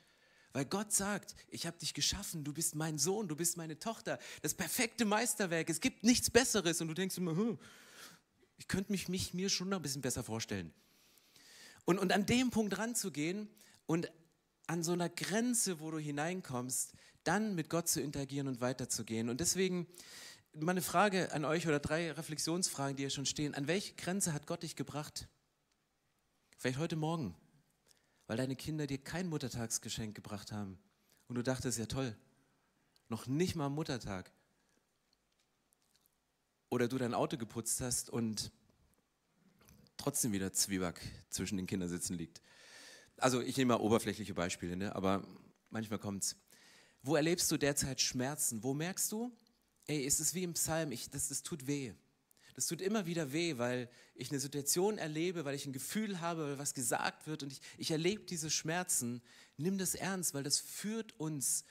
Weil 0.57 0.65
Gott 0.65 0.91
sagt, 0.91 1.35
ich 1.49 1.67
habe 1.67 1.77
dich 1.77 1.93
geschaffen, 1.93 2.43
du 2.43 2.51
bist 2.51 2.73
mein 2.73 2.97
Sohn, 2.97 3.27
du 3.27 3.35
bist 3.35 3.57
meine 3.57 3.77
Tochter, 3.77 4.17
das 4.41 4.55
perfekte 4.55 5.05
Meisterwerk, 5.05 5.69
es 5.69 5.81
gibt 5.81 6.03
nichts 6.03 6.31
Besseres. 6.31 6.81
Und 6.81 6.87
du 6.87 6.95
denkst 6.95 7.15
immer, 7.19 7.37
hm, 7.37 7.59
ich 8.57 8.67
könnte 8.67 8.91
mich, 8.91 9.07
mich 9.07 9.35
mir 9.35 9.49
schon 9.49 9.69
noch 9.69 9.77
ein 9.77 9.83
bisschen 9.83 10.01
besser 10.01 10.23
vorstellen. 10.23 10.73
Und, 11.85 11.99
und 11.99 12.11
an 12.11 12.25
dem 12.25 12.49
Punkt 12.49 12.75
ranzugehen 12.79 13.47
und 13.85 14.11
an 14.65 14.81
so 14.81 14.93
einer 14.93 15.09
Grenze, 15.09 15.79
wo 15.79 15.91
du 15.91 15.99
hineinkommst, 15.99 16.93
dann 17.23 17.53
mit 17.53 17.69
Gott 17.69 17.87
zu 17.87 18.01
interagieren 18.01 18.47
und 18.47 18.59
weiterzugehen. 18.59 19.29
Und 19.29 19.39
deswegen 19.41 19.85
mal 20.53 20.71
eine 20.71 20.81
Frage 20.81 21.33
an 21.33 21.45
euch 21.45 21.67
oder 21.67 21.79
drei 21.79 22.11
Reflexionsfragen, 22.11 22.97
die 22.97 23.03
hier 23.03 23.11
schon 23.11 23.27
stehen. 23.27 23.53
An 23.53 23.67
welche 23.67 23.93
Grenze 23.93 24.33
hat 24.33 24.47
Gott 24.47 24.63
dich 24.63 24.75
gebracht? 24.75 25.27
Vielleicht 26.57 26.79
heute 26.79 26.95
Morgen, 26.95 27.35
weil 28.27 28.37
deine 28.37 28.55
Kinder 28.55 28.87
dir 28.87 28.97
kein 28.97 29.27
Muttertagsgeschenk 29.27 30.15
gebracht 30.15 30.51
haben 30.51 30.77
und 31.27 31.35
du 31.35 31.43
dachtest, 31.43 31.79
ja 31.79 31.85
toll, 31.85 32.15
noch 33.09 33.25
nicht 33.25 33.55
mal 33.55 33.67
am 33.67 33.75
Muttertag. 33.75 34.31
Oder 36.69 36.89
du 36.89 36.97
dein 36.97 37.13
Auto 37.13 37.37
geputzt 37.37 37.79
hast 37.79 38.09
und 38.09 38.51
trotzdem 39.95 40.33
wieder 40.33 40.51
Zwieback 40.51 41.01
zwischen 41.29 41.57
den 41.57 41.65
Kindersitzen 41.65 42.17
liegt. 42.17 42.41
Also 43.15 43.41
ich 43.41 43.57
nehme 43.57 43.73
mal 43.73 43.81
oberflächliche 43.81 44.33
Beispiele, 44.33 44.75
ne? 44.75 44.95
aber 44.95 45.25
manchmal 45.69 45.99
kommt 45.99 46.23
es. 46.23 46.35
Wo 47.01 47.15
erlebst 47.15 47.49
du 47.51 47.57
derzeit 47.57 48.01
Schmerzen? 48.01 48.63
Wo 48.63 48.73
merkst 48.73 49.11
du, 49.11 49.31
ey, 49.85 50.05
es 50.05 50.19
ist 50.19 50.33
wie 50.33 50.43
im 50.43 50.53
Psalm, 50.53 50.91
ich, 50.91 51.09
das, 51.09 51.29
das 51.29 51.41
tut 51.41 51.65
weh. 51.67 51.93
Das 52.57 52.65
tut 52.65 52.81
immer 52.81 53.05
wieder 53.05 53.33
weh, 53.33 53.59
weil 53.59 53.87
ich 54.15 54.31
eine 54.31 54.39
Situation 54.39 54.97
erlebe, 54.97 55.45
weil 55.45 55.53
ich 55.53 55.67
ein 55.67 55.73
Gefühl 55.73 56.21
habe, 56.21 56.47
weil 56.47 56.57
was 56.57 56.73
gesagt 56.73 57.27
wird 57.27 57.43
und 57.43 57.53
ich, 57.53 57.61
ich 57.77 57.91
erlebe 57.91 58.23
diese 58.23 58.49
Schmerzen. 58.49 59.21
Nimm 59.57 59.77
das 59.77 59.93
ernst, 59.93 60.33
weil 60.33 60.41
das 60.41 60.57
führt 60.57 61.19
uns 61.19 61.65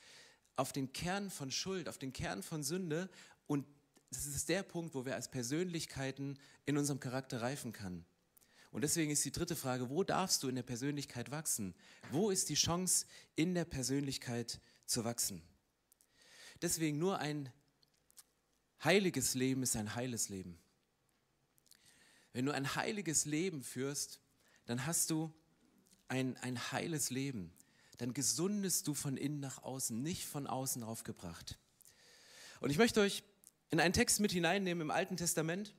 auf 0.55 0.71
den 0.71 0.93
Kern 0.93 1.29
von 1.29 1.51
Schuld, 1.51 1.89
auf 1.89 1.97
den 1.97 2.13
Kern 2.13 2.41
von 2.41 2.63
Sünde 2.63 3.09
und 3.47 3.67
das 4.11 4.25
ist 4.27 4.47
der 4.47 4.63
Punkt, 4.63 4.95
wo 4.95 5.05
wir 5.05 5.15
als 5.15 5.29
Persönlichkeiten 5.29 6.39
in 6.65 6.77
unserem 6.77 7.01
Charakter 7.01 7.41
reifen 7.41 7.73
können. 7.73 8.05
Und 8.71 8.81
deswegen 8.81 9.11
ist 9.11 9.25
die 9.25 9.33
dritte 9.33 9.57
Frage, 9.57 9.89
wo 9.89 10.05
darfst 10.05 10.41
du 10.41 10.47
in 10.47 10.55
der 10.55 10.63
Persönlichkeit 10.63 11.31
wachsen? 11.31 11.75
Wo 12.11 12.29
ist 12.29 12.47
die 12.47 12.55
Chance, 12.55 13.07
in 13.35 13.55
der 13.55 13.65
Persönlichkeit 13.65 14.61
zu 14.85 15.03
wachsen? 15.03 15.41
Deswegen 16.61 16.97
nur 16.97 17.19
ein 17.19 17.51
heiliges 18.85 19.33
Leben 19.33 19.63
ist 19.63 19.75
ein 19.75 19.93
heiles 19.93 20.29
Leben. 20.29 20.57
Wenn 22.33 22.45
du 22.45 22.53
ein 22.53 22.75
heiliges 22.75 23.25
Leben 23.25 23.63
führst, 23.63 24.21
dann 24.65 24.85
hast 24.85 25.09
du 25.09 25.33
ein, 26.07 26.37
ein 26.37 26.71
heiles 26.71 27.09
Leben. 27.09 27.53
Dann 27.97 28.13
gesundest 28.13 28.87
du 28.87 28.93
von 28.93 29.17
innen 29.17 29.39
nach 29.39 29.63
außen, 29.63 30.01
nicht 30.01 30.25
von 30.25 30.47
außen 30.47 30.83
aufgebracht. 30.83 31.57
Und 32.59 32.69
ich 32.69 32.77
möchte 32.77 33.01
euch 33.01 33.23
in 33.69 33.79
einen 33.79 33.93
Text 33.93 34.19
mit 34.19 34.31
hineinnehmen 34.31 34.81
im 34.81 34.91
Alten 34.91 35.17
Testament, 35.17 35.73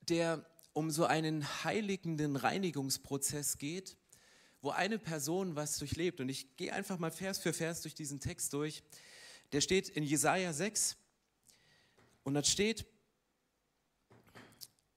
der 0.00 0.44
um 0.72 0.90
so 0.90 1.06
einen 1.06 1.64
heiligenden 1.64 2.36
Reinigungsprozess 2.36 3.58
geht, 3.58 3.96
wo 4.60 4.70
eine 4.70 4.98
Person 4.98 5.56
was 5.56 5.78
durchlebt. 5.78 6.20
Und 6.20 6.28
ich 6.28 6.56
gehe 6.56 6.72
einfach 6.72 6.98
mal 6.98 7.10
Vers 7.10 7.38
für 7.38 7.52
Vers 7.52 7.82
durch 7.82 7.94
diesen 7.94 8.20
Text 8.20 8.52
durch. 8.52 8.82
Der 9.52 9.60
steht 9.60 9.88
in 9.88 10.02
Jesaja 10.02 10.52
6 10.52 10.96
und 12.24 12.34
da 12.34 12.44
steht, 12.44 12.84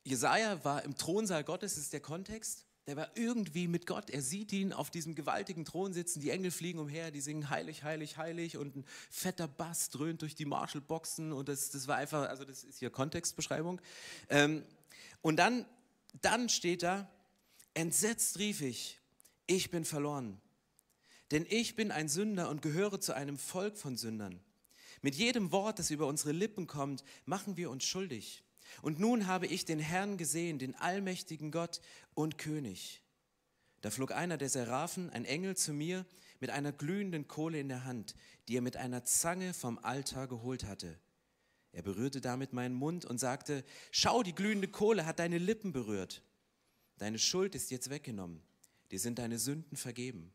Jesaja 0.10 0.64
war 0.64 0.84
im 0.84 0.96
Thronsaal 0.96 1.44
Gottes, 1.44 1.76
das 1.76 1.84
ist 1.84 1.94
der 1.94 2.02
Kontext 2.02 2.66
der 2.90 2.98
war 2.98 3.12
irgendwie 3.14 3.68
mit 3.68 3.86
Gott. 3.86 4.10
Er 4.10 4.24
sieht 4.24 4.52
ihn 4.52 4.74
auf 4.74 4.90
diesem 4.90 5.14
gewaltigen 5.14 5.64
Thron 5.64 5.94
sitzen, 5.94 6.22
die 6.22 6.32
Engel 6.32 6.50
fliegen 6.50 6.80
umher, 6.80 7.12
die 7.12 7.22
singen 7.22 7.52
heilig, 7.52 7.84
heilig, 7.84 8.18
heilig 8.18 8.58
und 8.58 8.78
ein 8.78 8.86
fetter 9.12 9.48
Bass 9.48 9.92
dröhnt 9.92 10.24
durch 10.24 10.34
die 10.34 10.46
Marshall-Boxen 10.46 11.32
und 11.32 11.50
das, 11.50 11.70
das 11.70 11.88
war 11.88 11.98
einfach, 11.98 12.28
also 12.28 12.46
das 12.46 12.64
ist 12.64 12.80
hier 12.80 12.90
Kontextbeschreibung. 12.90 13.80
Ähm, 14.30 14.66
und 15.22 15.36
dann, 15.36 15.68
dann 16.24 16.50
steht 16.50 16.82
da, 16.82 17.08
entsetzt 17.76 18.40
rief 18.40 18.62
ich, 18.62 19.00
ich 19.46 19.70
bin 19.70 19.86
verloren, 19.86 20.42
denn 21.30 21.46
ich 21.48 21.76
bin 21.76 21.92
ein 21.92 22.10
Sünder 22.10 22.50
und 22.50 22.64
gehöre 22.64 23.00
zu 23.00 23.14
einem 23.14 23.38
Volk 23.38 23.78
von 23.78 23.98
Sündern. 23.98 24.40
Mit 25.04 25.14
jedem 25.14 25.52
Wort, 25.52 25.78
das 25.78 25.92
über 25.92 26.08
unsere 26.08 26.32
Lippen 26.32 26.66
kommt, 26.66 27.04
machen 27.26 27.56
wir 27.56 27.70
uns 27.70 27.84
schuldig. 27.84 28.44
Und 28.82 29.00
nun 29.00 29.28
habe 29.28 29.48
ich 29.48 29.66
den 29.66 29.80
Herrn 29.80 30.18
gesehen, 30.18 30.60
den 30.60 30.76
allmächtigen 30.76 31.52
Gott 31.52 31.82
und 32.14 32.38
König. 32.38 33.02
Da 33.82 33.92
flog 33.92 34.12
einer 34.12 34.38
der 34.38 34.50
Seraphen, 34.50 35.10
ein 35.10 35.26
Engel, 35.26 35.56
zu 35.56 35.74
mir 35.74 36.06
mit 36.40 36.50
einer 36.50 36.72
glühenden 36.72 37.28
Kohle 37.28 37.60
in 37.60 37.70
der 37.70 37.86
Hand, 37.86 38.16
die 38.48 38.58
er 38.58 38.62
mit 38.62 38.78
einer 38.78 39.04
Zange 39.06 39.54
vom 39.54 39.78
Altar 39.80 40.28
geholt 40.28 40.66
hatte. 40.66 41.00
Er 41.72 41.84
berührte 41.84 42.20
damit 42.20 42.54
meinen 42.54 42.76
Mund 42.76 43.06
und 43.06 43.20
sagte, 43.20 43.64
schau, 43.92 44.24
die 44.24 44.34
glühende 44.34 44.68
Kohle 44.68 45.06
hat 45.06 45.20
deine 45.20 45.38
Lippen 45.38 45.72
berührt. 45.72 46.24
Deine 46.98 47.20
Schuld 47.20 47.56
ist 47.56 47.72
jetzt 47.72 47.90
weggenommen, 47.90 48.42
dir 48.92 49.00
sind 49.00 49.20
deine 49.20 49.40
Sünden 49.40 49.78
vergeben. 49.78 50.34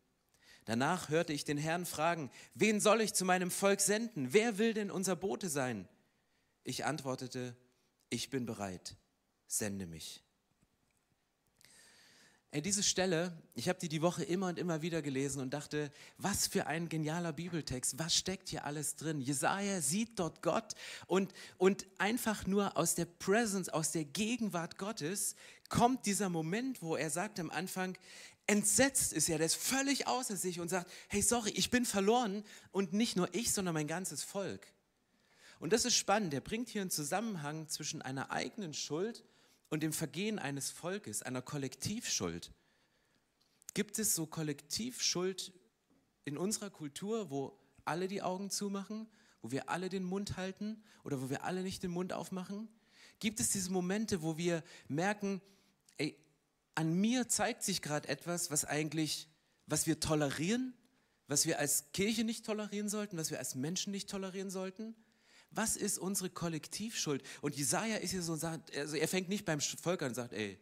Danach 0.65 1.09
hörte 1.09 1.31
ich 1.31 1.43
den 1.43 1.59
Herrn 1.59 1.85
fragen, 1.85 2.31
wen 2.55 2.79
soll 2.79 3.01
ich 3.01 3.13
zu 3.13 3.23
meinem 3.23 3.51
Volk 3.51 3.81
senden? 3.81 4.33
Wer 4.33 4.57
will 4.57 4.73
denn 4.73 4.89
unser 4.89 5.15
Bote 5.15 5.47
sein? 5.47 5.87
Ich 6.63 6.85
antwortete, 6.85 7.55
ich 8.09 8.29
bin 8.29 8.45
bereit, 8.45 8.95
sende 9.47 9.87
mich. 9.87 10.25
Ey, 12.55 12.61
diese 12.61 12.83
Stelle, 12.83 13.37
ich 13.53 13.67
habe 13.67 13.79
die 13.79 13.89
die 13.89 14.01
Woche 14.01 14.23
immer 14.23 14.47
und 14.47 14.57
immer 14.57 14.81
wieder 14.81 15.01
gelesen 15.01 15.41
und 15.41 15.53
dachte, 15.53 15.91
was 16.17 16.47
für 16.47 16.67
ein 16.67 16.87
genialer 16.87 17.33
Bibeltext, 17.33 17.99
was 17.99 18.15
steckt 18.15 18.47
hier 18.47 18.63
alles 18.63 18.95
drin? 18.95 19.19
Jesaja 19.19 19.81
sieht 19.81 20.17
dort 20.19 20.41
Gott 20.41 20.73
und, 21.07 21.33
und 21.57 21.85
einfach 21.97 22.47
nur 22.47 22.77
aus 22.77 22.95
der 22.95 23.03
Presence, 23.03 23.67
aus 23.67 23.91
der 23.91 24.05
Gegenwart 24.05 24.77
Gottes 24.77 25.35
kommt 25.67 26.05
dieser 26.05 26.29
Moment, 26.29 26.81
wo 26.81 26.95
er 26.95 27.09
sagt 27.09 27.41
am 27.41 27.49
Anfang, 27.49 27.97
entsetzt 28.47 29.11
ist 29.11 29.27
er, 29.27 29.37
der 29.37 29.47
ist 29.47 29.55
völlig 29.55 30.07
außer 30.07 30.37
sich 30.37 30.61
und 30.61 30.69
sagt, 30.69 30.89
hey, 31.09 31.21
sorry, 31.21 31.51
ich 31.55 31.71
bin 31.71 31.83
verloren 31.83 32.45
und 32.71 32.93
nicht 32.93 33.17
nur 33.17 33.27
ich, 33.33 33.51
sondern 33.51 33.73
mein 33.73 33.87
ganzes 33.87 34.23
Volk. 34.23 34.65
Und 35.59 35.73
das 35.73 35.85
ist 35.85 35.95
spannend. 35.95 36.33
Er 36.33 36.41
bringt 36.41 36.69
hier 36.69 36.81
einen 36.81 36.91
Zusammenhang 36.91 37.67
zwischen 37.67 38.01
einer 38.01 38.31
eigenen 38.31 38.73
Schuld 38.73 39.23
und 39.69 39.83
dem 39.83 39.93
Vergehen 39.93 40.39
eines 40.39 40.69
Volkes, 40.71 41.21
einer 41.21 41.41
Kollektivschuld. 41.41 42.51
Gibt 43.73 43.99
es 43.99 44.15
so 44.15 44.25
Kollektivschuld 44.25 45.53
in 46.23 46.37
unserer 46.37 46.69
Kultur, 46.69 47.29
wo 47.29 47.59
alle 47.83 48.07
die 48.07 48.21
Augen 48.21 48.49
zumachen, 48.49 49.07
wo 49.41 49.51
wir 49.51 49.69
alle 49.69 49.89
den 49.89 50.03
Mund 50.03 50.37
halten 50.37 50.83
oder 51.03 51.21
wo 51.21 51.29
wir 51.29 51.43
alle 51.43 51.61
nicht 51.61 51.83
den 51.83 51.91
Mund 51.91 52.13
aufmachen? 52.13 52.67
Gibt 53.19 53.39
es 53.39 53.49
diese 53.49 53.71
Momente, 53.71 54.21
wo 54.21 54.37
wir 54.37 54.63
merken, 54.87 55.41
ey, 55.97 56.17
an 56.73 56.93
mir 56.93 57.27
zeigt 57.29 57.63
sich 57.63 57.81
gerade 57.81 58.07
etwas, 58.09 58.51
was 58.51 58.65
eigentlich, 58.65 59.29
was 59.67 59.87
wir 59.87 59.99
tolerieren, 59.99 60.73
was 61.27 61.45
wir 61.45 61.59
als 61.59 61.91
Kirche 61.93 62.23
nicht 62.23 62.45
tolerieren 62.45 62.89
sollten, 62.89 63.17
was 63.17 63.31
wir 63.31 63.39
als 63.39 63.55
Menschen 63.55 63.91
nicht 63.91 64.09
tolerieren 64.09 64.49
sollten? 64.49 64.95
Was 65.55 65.77
ist 65.77 65.97
unsere 65.97 66.29
Kollektivschuld? 66.29 67.23
Und 67.41 67.55
Jesaja 67.55 67.95
ist 67.97 68.11
hier 68.11 68.21
so, 68.21 68.33
also 68.33 68.95
er 68.95 69.07
fängt 69.07 69.29
nicht 69.29 69.45
beim 69.45 69.61
Volk 69.61 70.01
an 70.01 70.09
und 70.09 70.15
sagt, 70.15 70.33
ey, 70.33 70.59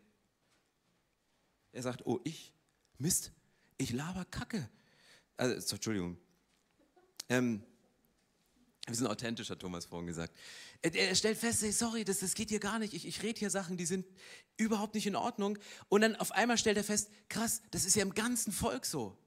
er 1.71 1.81
sagt, 1.81 2.05
oh, 2.05 2.21
ich, 2.23 2.53
Mist, 2.99 3.31
ich 3.77 3.91
laber 3.91 4.23
Kacke. 4.25 4.69
Also, 5.35 5.75
Entschuldigung. 5.75 6.17
Ähm, 7.27 7.63
wir 8.85 8.95
sind 8.95 9.07
authentisch, 9.07 9.49
hat 9.49 9.59
Thomas 9.59 9.85
vorhin 9.85 10.07
gesagt. 10.07 10.35
Er, 10.81 10.93
er 10.93 11.15
stellt 11.15 11.39
fest, 11.39 11.63
ey, 11.63 11.71
sorry, 11.71 12.03
das, 12.03 12.19
das 12.19 12.35
geht 12.35 12.49
hier 12.49 12.59
gar 12.59 12.77
nicht. 12.77 12.93
Ich, 12.93 13.07
ich 13.07 13.23
rede 13.23 13.39
hier 13.39 13.49
Sachen, 13.49 13.77
die 13.77 13.85
sind 13.85 14.05
überhaupt 14.57 14.93
nicht 14.93 15.07
in 15.07 15.15
Ordnung. 15.15 15.57
Und 15.89 16.01
dann 16.01 16.15
auf 16.17 16.31
einmal 16.33 16.57
stellt 16.59 16.77
er 16.77 16.83
fest, 16.83 17.09
krass, 17.29 17.61
das 17.71 17.85
ist 17.85 17.95
ja 17.95 18.03
im 18.03 18.13
ganzen 18.13 18.51
Volk 18.51 18.85
so. 18.85 19.17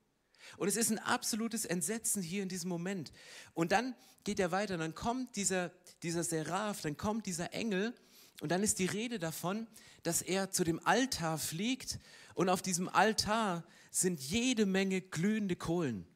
Und 0.56 0.68
es 0.68 0.76
ist 0.76 0.90
ein 0.90 0.98
absolutes 0.98 1.64
Entsetzen 1.64 2.22
hier 2.22 2.42
in 2.42 2.48
diesem 2.48 2.68
Moment. 2.68 3.12
Und 3.54 3.72
dann 3.72 3.94
geht 4.24 4.40
er 4.40 4.50
weiter, 4.50 4.76
dann 4.76 4.94
kommt 4.94 5.36
dieser, 5.36 5.70
dieser 6.02 6.24
Seraph, 6.24 6.80
dann 6.80 6.96
kommt 6.96 7.26
dieser 7.26 7.52
Engel 7.52 7.94
und 8.40 8.50
dann 8.50 8.62
ist 8.62 8.78
die 8.78 8.86
Rede 8.86 9.18
davon, 9.18 9.66
dass 10.02 10.22
er 10.22 10.50
zu 10.50 10.64
dem 10.64 10.84
Altar 10.84 11.38
fliegt 11.38 11.98
und 12.34 12.48
auf 12.48 12.60
diesem 12.60 12.88
Altar 12.88 13.64
sind 13.90 14.20
jede 14.20 14.66
Menge 14.66 15.00
glühende 15.00 15.56
Kohlen. 15.56 16.06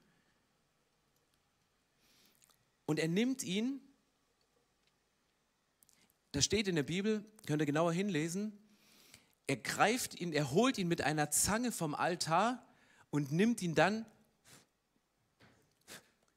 Und 2.84 2.98
er 2.98 3.08
nimmt 3.08 3.42
ihn, 3.42 3.80
das 6.32 6.44
steht 6.44 6.68
in 6.68 6.74
der 6.74 6.82
Bibel, 6.82 7.24
könnt 7.46 7.62
ihr 7.62 7.66
genauer 7.66 7.92
hinlesen, 7.92 8.58
er 9.46 9.56
greift 9.56 10.20
ihn, 10.20 10.32
er 10.32 10.50
holt 10.50 10.78
ihn 10.78 10.88
mit 10.88 11.00
einer 11.00 11.30
Zange 11.30 11.72
vom 11.72 11.94
Altar 11.94 12.66
und 13.10 13.32
nimmt 13.32 13.62
ihn 13.62 13.74
dann 13.74 14.06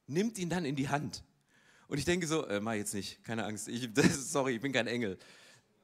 nimmt 0.06 0.38
ihn 0.38 0.48
dann 0.48 0.64
in 0.64 0.76
die 0.76 0.88
Hand. 0.88 1.22
Und 1.88 1.98
ich 1.98 2.04
denke 2.04 2.26
so, 2.26 2.46
äh, 2.46 2.60
mach 2.60 2.74
jetzt 2.74 2.94
nicht, 2.94 3.22
keine 3.24 3.44
Angst, 3.44 3.68
ich, 3.68 3.92
das, 3.92 4.32
sorry, 4.32 4.56
ich 4.56 4.60
bin 4.60 4.72
kein 4.72 4.86
Engel. 4.86 5.18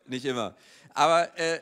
Nicht 0.07 0.25
immer. 0.25 0.57
Aber 0.95 1.39
äh, 1.39 1.61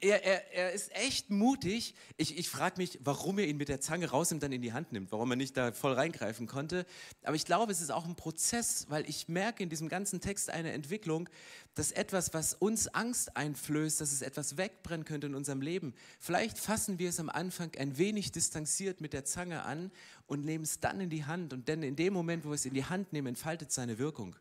er, 0.00 0.24
er, 0.24 0.52
er 0.52 0.72
ist 0.72 0.94
echt 0.94 1.30
mutig. 1.30 1.94
Ich, 2.16 2.38
ich 2.38 2.48
frage 2.48 2.76
mich, 2.78 2.98
warum 3.02 3.38
er 3.38 3.46
ihn 3.46 3.56
mit 3.56 3.68
der 3.68 3.80
Zange 3.80 4.10
rausnimmt, 4.10 4.42
dann 4.42 4.52
in 4.52 4.62
die 4.62 4.72
Hand 4.72 4.92
nimmt, 4.92 5.10
warum 5.12 5.30
er 5.30 5.36
nicht 5.36 5.56
da 5.56 5.72
voll 5.72 5.92
reingreifen 5.92 6.46
konnte. 6.46 6.86
Aber 7.22 7.36
ich 7.36 7.44
glaube, 7.44 7.72
es 7.72 7.80
ist 7.80 7.90
auch 7.90 8.04
ein 8.04 8.16
Prozess, 8.16 8.86
weil 8.88 9.08
ich 9.08 9.28
merke 9.28 9.62
in 9.62 9.68
diesem 9.68 9.88
ganzen 9.88 10.20
Text 10.20 10.50
eine 10.50 10.72
Entwicklung, 10.72 11.28
dass 11.74 11.92
etwas, 11.92 12.34
was 12.34 12.54
uns 12.54 12.88
Angst 12.88 13.36
einflößt, 13.36 14.00
dass 14.00 14.12
es 14.12 14.22
etwas 14.22 14.56
wegbrennen 14.56 15.04
könnte 15.04 15.26
in 15.26 15.34
unserem 15.34 15.60
Leben. 15.60 15.94
Vielleicht 16.20 16.58
fassen 16.58 16.98
wir 16.98 17.08
es 17.08 17.18
am 17.18 17.28
Anfang 17.28 17.72
ein 17.78 17.98
wenig 17.98 18.32
distanziert 18.32 19.00
mit 19.00 19.12
der 19.12 19.24
Zange 19.24 19.64
an 19.64 19.90
und 20.26 20.44
nehmen 20.44 20.64
es 20.64 20.80
dann 20.80 21.00
in 21.00 21.10
die 21.10 21.24
Hand. 21.24 21.52
Und 21.52 21.68
denn 21.68 21.82
in 21.82 21.96
dem 21.96 22.12
Moment, 22.12 22.44
wo 22.44 22.50
wir 22.50 22.54
es 22.54 22.64
in 22.64 22.74
die 22.74 22.84
Hand 22.84 23.12
nehmen, 23.12 23.28
entfaltet 23.28 23.72
seine 23.72 23.98
Wirkung. 23.98 24.36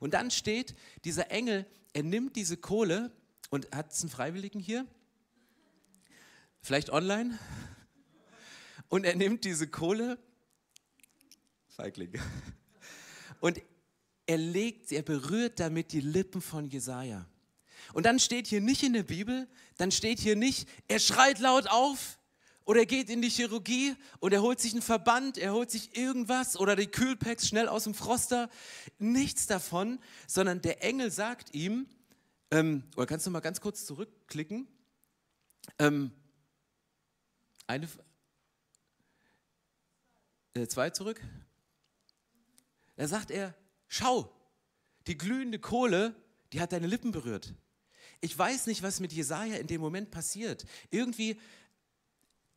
Und 0.00 0.14
dann 0.14 0.30
steht, 0.30 0.74
dieser 1.04 1.30
Engel, 1.30 1.66
er 1.92 2.02
nimmt 2.02 2.36
diese 2.36 2.56
Kohle 2.56 3.10
und 3.50 3.70
hat 3.74 3.92
es 3.92 4.02
einen 4.02 4.10
Freiwilligen 4.10 4.60
hier? 4.60 4.86
Vielleicht 6.62 6.90
online? 6.90 7.38
Und 8.88 9.04
er 9.04 9.16
nimmt 9.16 9.44
diese 9.44 9.68
Kohle, 9.68 10.18
Feigling, 11.68 12.12
und 13.40 13.60
er 14.26 14.38
legt, 14.38 14.90
er 14.92 15.02
berührt 15.02 15.60
damit 15.60 15.92
die 15.92 16.00
Lippen 16.00 16.40
von 16.40 16.68
Jesaja. 16.68 17.26
Und 17.92 18.06
dann 18.06 18.18
steht 18.18 18.46
hier 18.46 18.60
nicht 18.60 18.82
in 18.82 18.92
der 18.92 19.04
Bibel, 19.04 19.48
dann 19.76 19.92
steht 19.92 20.18
hier 20.18 20.36
nicht, 20.36 20.68
er 20.88 20.98
schreit 20.98 21.38
laut 21.38 21.68
auf 21.68 22.18
oder 22.64 22.80
er 22.80 22.86
geht 22.86 23.10
in 23.10 23.22
die 23.22 23.30
Chirurgie 23.30 23.94
und 24.18 24.32
er 24.32 24.42
holt 24.42 24.60
sich 24.60 24.72
einen 24.72 24.82
Verband, 24.82 25.38
er 25.38 25.52
holt 25.52 25.70
sich 25.70 25.96
irgendwas 25.96 26.56
oder 26.56 26.74
die 26.74 26.88
Kühlpacks 26.88 27.46
schnell 27.46 27.68
aus 27.68 27.84
dem 27.84 27.94
Froster. 27.94 28.50
Nichts 28.98 29.46
davon, 29.46 30.00
sondern 30.26 30.62
der 30.62 30.82
Engel 30.82 31.12
sagt 31.12 31.54
ihm, 31.54 31.86
ähm, 32.50 32.84
oder 32.96 33.06
kannst 33.06 33.26
du 33.26 33.30
mal 33.30 33.40
ganz 33.40 33.60
kurz 33.60 33.86
zurückklicken? 33.86 34.68
Ähm, 35.78 36.10
eine, 37.66 37.88
äh, 40.54 40.66
zwei 40.66 40.90
zurück. 40.90 41.20
Da 42.96 43.08
sagt 43.08 43.30
er, 43.30 43.54
schau, 43.88 44.32
die 45.06 45.18
glühende 45.18 45.58
Kohle, 45.58 46.14
die 46.52 46.60
hat 46.60 46.72
deine 46.72 46.86
Lippen 46.86 47.12
berührt. 47.12 47.54
Ich 48.20 48.36
weiß 48.36 48.66
nicht, 48.66 48.82
was 48.82 49.00
mit 49.00 49.12
Jesaja 49.12 49.56
in 49.56 49.66
dem 49.66 49.80
Moment 49.80 50.10
passiert. 50.10 50.64
Irgendwie, 50.90 51.40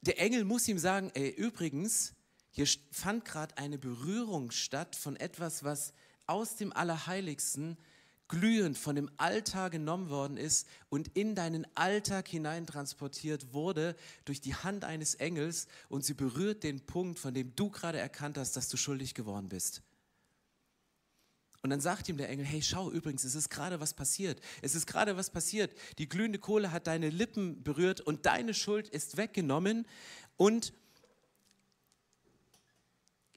der 0.02 0.20
Engel 0.20 0.46
muss 0.46 0.68
ihm 0.68 0.80
sagen: 0.80 1.12
Ey, 1.14 1.30
übrigens, 1.30 2.14
hier 2.52 2.68
fand 2.92 3.26
gerade 3.26 3.58
eine 3.58 3.78
Berührung 3.78 4.52
statt 4.52 4.96
von 4.96 5.16
etwas, 5.16 5.64
was 5.64 5.94
aus 6.28 6.56
dem 6.56 6.72
Allerheiligsten 6.72 7.78
glühend 8.30 8.78
von 8.78 8.96
dem 8.96 9.10
Altar 9.18 9.70
genommen 9.70 10.10
worden 10.10 10.38
ist 10.38 10.68
und 10.88 11.10
in 11.10 11.36
deinen 11.36 11.68
Alltag 11.76 12.28
hineintransportiert 12.28 13.54
wurde 13.54 13.96
durch 14.24 14.40
die 14.40 14.56
Hand 14.56 14.86
eines 14.86 15.16
Engels 15.16 15.68
und 15.90 16.06
sie 16.06 16.14
berührt 16.14 16.64
den 16.64 16.86
Punkt, 16.86 17.20
von 17.20 17.34
dem 17.34 17.54
du 17.56 17.70
gerade 17.70 17.98
erkannt 17.98 18.38
hast, 18.38 18.56
dass 18.56 18.70
du 18.70 18.78
schuldig 18.78 19.16
geworden 19.16 19.50
bist. 19.50 19.82
Und 21.62 21.72
dann 21.72 21.82
sagt 21.82 22.08
ihm 22.08 22.16
der 22.18 22.30
Engel, 22.30 22.46
hey, 22.46 22.62
schau 22.62 22.90
übrigens, 22.90 23.26
es 23.26 23.36
ist 23.36 23.50
gerade 23.50 23.82
was 23.82 23.94
passiert. 23.94 24.40
Es 24.62 24.76
ist 24.76 24.88
gerade 24.88 25.18
was 25.18 25.30
passiert. 25.30 25.76
Die 25.98 26.08
glühende 26.08 26.40
Kohle 26.40 26.72
hat 26.72 26.88
deine 26.88 27.10
Lippen 27.10 27.64
berührt 27.64 28.00
und 28.00 28.26
deine 28.26 28.54
Schuld 28.54 28.88
ist 28.88 29.18
weggenommen. 29.18 29.86
Und 30.38 30.72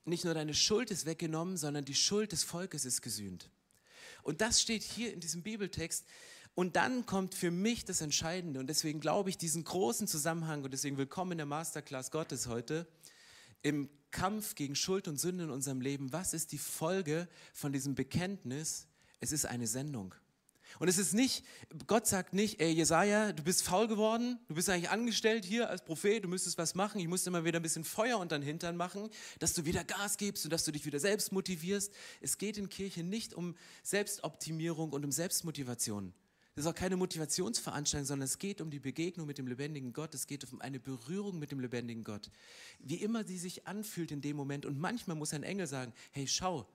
nicht 0.05 0.25
nur 0.25 0.35
deine 0.35 0.55
Schuld 0.55 0.93
ist 0.93 1.05
weggenommen, 1.07 1.57
sondern 1.57 1.85
die 1.85 1.95
Schuld 1.95 2.31
des 2.31 2.45
Volkes 2.45 2.85
ist 2.85 3.03
gesühnt. 3.03 3.51
Und 4.23 4.41
das 4.41 4.61
steht 4.61 4.83
hier 4.83 5.13
in 5.13 5.21
diesem 5.21 5.43
Bibeltext. 5.43 6.07
Und 6.55 6.77
dann 6.77 7.07
kommt 7.07 7.35
für 7.35 7.51
mich 7.51 7.85
das 7.85 8.01
Entscheidende. 8.01 8.61
Und 8.61 8.67
deswegen 8.67 9.01
glaube 9.01 9.31
ich 9.31 9.39
diesen 9.39 9.65
großen 9.65 10.07
Zusammenhang 10.07 10.65
und 10.65 10.73
deswegen 10.73 10.99
willkommen 10.99 11.33
in 11.33 11.39
der 11.39 11.47
Masterclass 11.47 12.11
Gottes 12.11 12.47
heute 12.47 12.87
im 13.63 13.89
Kampf 14.11 14.55
gegen 14.55 14.75
Schuld 14.75 15.09
und 15.09 15.19
Sünde 15.19 15.45
in 15.45 15.51
unserem 15.51 15.81
Leben, 15.81 16.13
was 16.13 16.35
ist 16.35 16.53
die 16.53 16.59
Folge 16.59 17.29
von 17.55 17.73
diesem 17.73 17.95
Bekenntnis? 17.95 18.87
Es 19.21 19.33
ist 19.33 19.47
eine 19.47 19.67
Sendung. 19.67 20.15
Und 20.79 20.89
es 20.89 20.99
ist 20.99 21.15
nicht, 21.15 21.45
Gott 21.87 22.07
sagt 22.07 22.35
nicht, 22.35 22.61
ey 22.61 22.71
Jesaja, 22.71 23.33
du 23.33 23.43
bist 23.43 23.63
faul 23.63 23.89
geworden, 23.89 24.39
du 24.49 24.55
bist 24.55 24.69
eigentlich 24.69 24.91
angestellt 24.91 25.45
hier 25.45 25.69
als 25.69 25.85
Prophet, 25.85 26.25
du 26.25 26.29
müsstest 26.29 26.59
was 26.59 26.75
machen, 26.75 27.01
ich 27.01 27.09
muss 27.09 27.27
immer 27.27 27.45
wieder 27.45 27.61
ein 27.61 27.63
bisschen 27.63 27.85
Feuer 27.85 28.19
unter 28.19 28.39
den 28.39 28.45
Hintern 28.45 28.77
machen, 28.77 29.09
dass 29.39 29.55
du 29.55 29.65
wieder 29.65 29.85
Gas 29.85 30.17
gibst 30.17 30.45
und 30.45 30.53
dass 30.53 30.65
du 30.65 30.73
dich 30.73 30.85
wieder 30.87 31.01
selbst 31.01 31.33
motivierst. 31.33 31.93
Es 32.21 32.39
geht 32.39 32.59
in 32.59 32.69
Kirche 32.69 33.03
nicht 33.03 33.35
um 33.35 33.55
Selbstoptimierung 33.83 34.93
und 34.93 35.05
um 35.05 35.13
Selbstmotivation. 35.13 36.13
Das 36.55 36.67
ist 36.67 36.71
auch 36.71 36.75
keine 36.75 36.97
Motivationsveranstaltung, 36.97 38.07
sondern 38.07 38.27
es 38.27 38.39
geht 38.39 38.61
um 38.61 38.71
die 38.71 38.79
Begegnung 38.79 39.27
mit 39.27 39.39
dem 39.39 39.47
lebendigen 39.47 39.95
Gott. 39.95 40.15
Es 40.15 40.27
geht 40.27 40.51
um 40.53 40.61
eine 40.61 40.79
Berührung 40.79 41.39
mit 41.39 41.51
dem 41.51 41.61
lebendigen 41.61 42.05
Gott. 42.05 42.31
Wie 42.79 42.97
immer 42.97 43.25
sie 43.25 43.39
sich 43.39 43.67
anfühlt 43.67 44.11
in 44.11 44.21
dem 44.21 44.37
Moment. 44.37 44.67
Und 44.67 44.79
manchmal 44.79 45.17
muss 45.17 45.33
ein 45.33 45.45
Engel 45.45 45.67
sagen, 45.67 45.95
hey, 46.11 46.27
schau, 46.27 46.67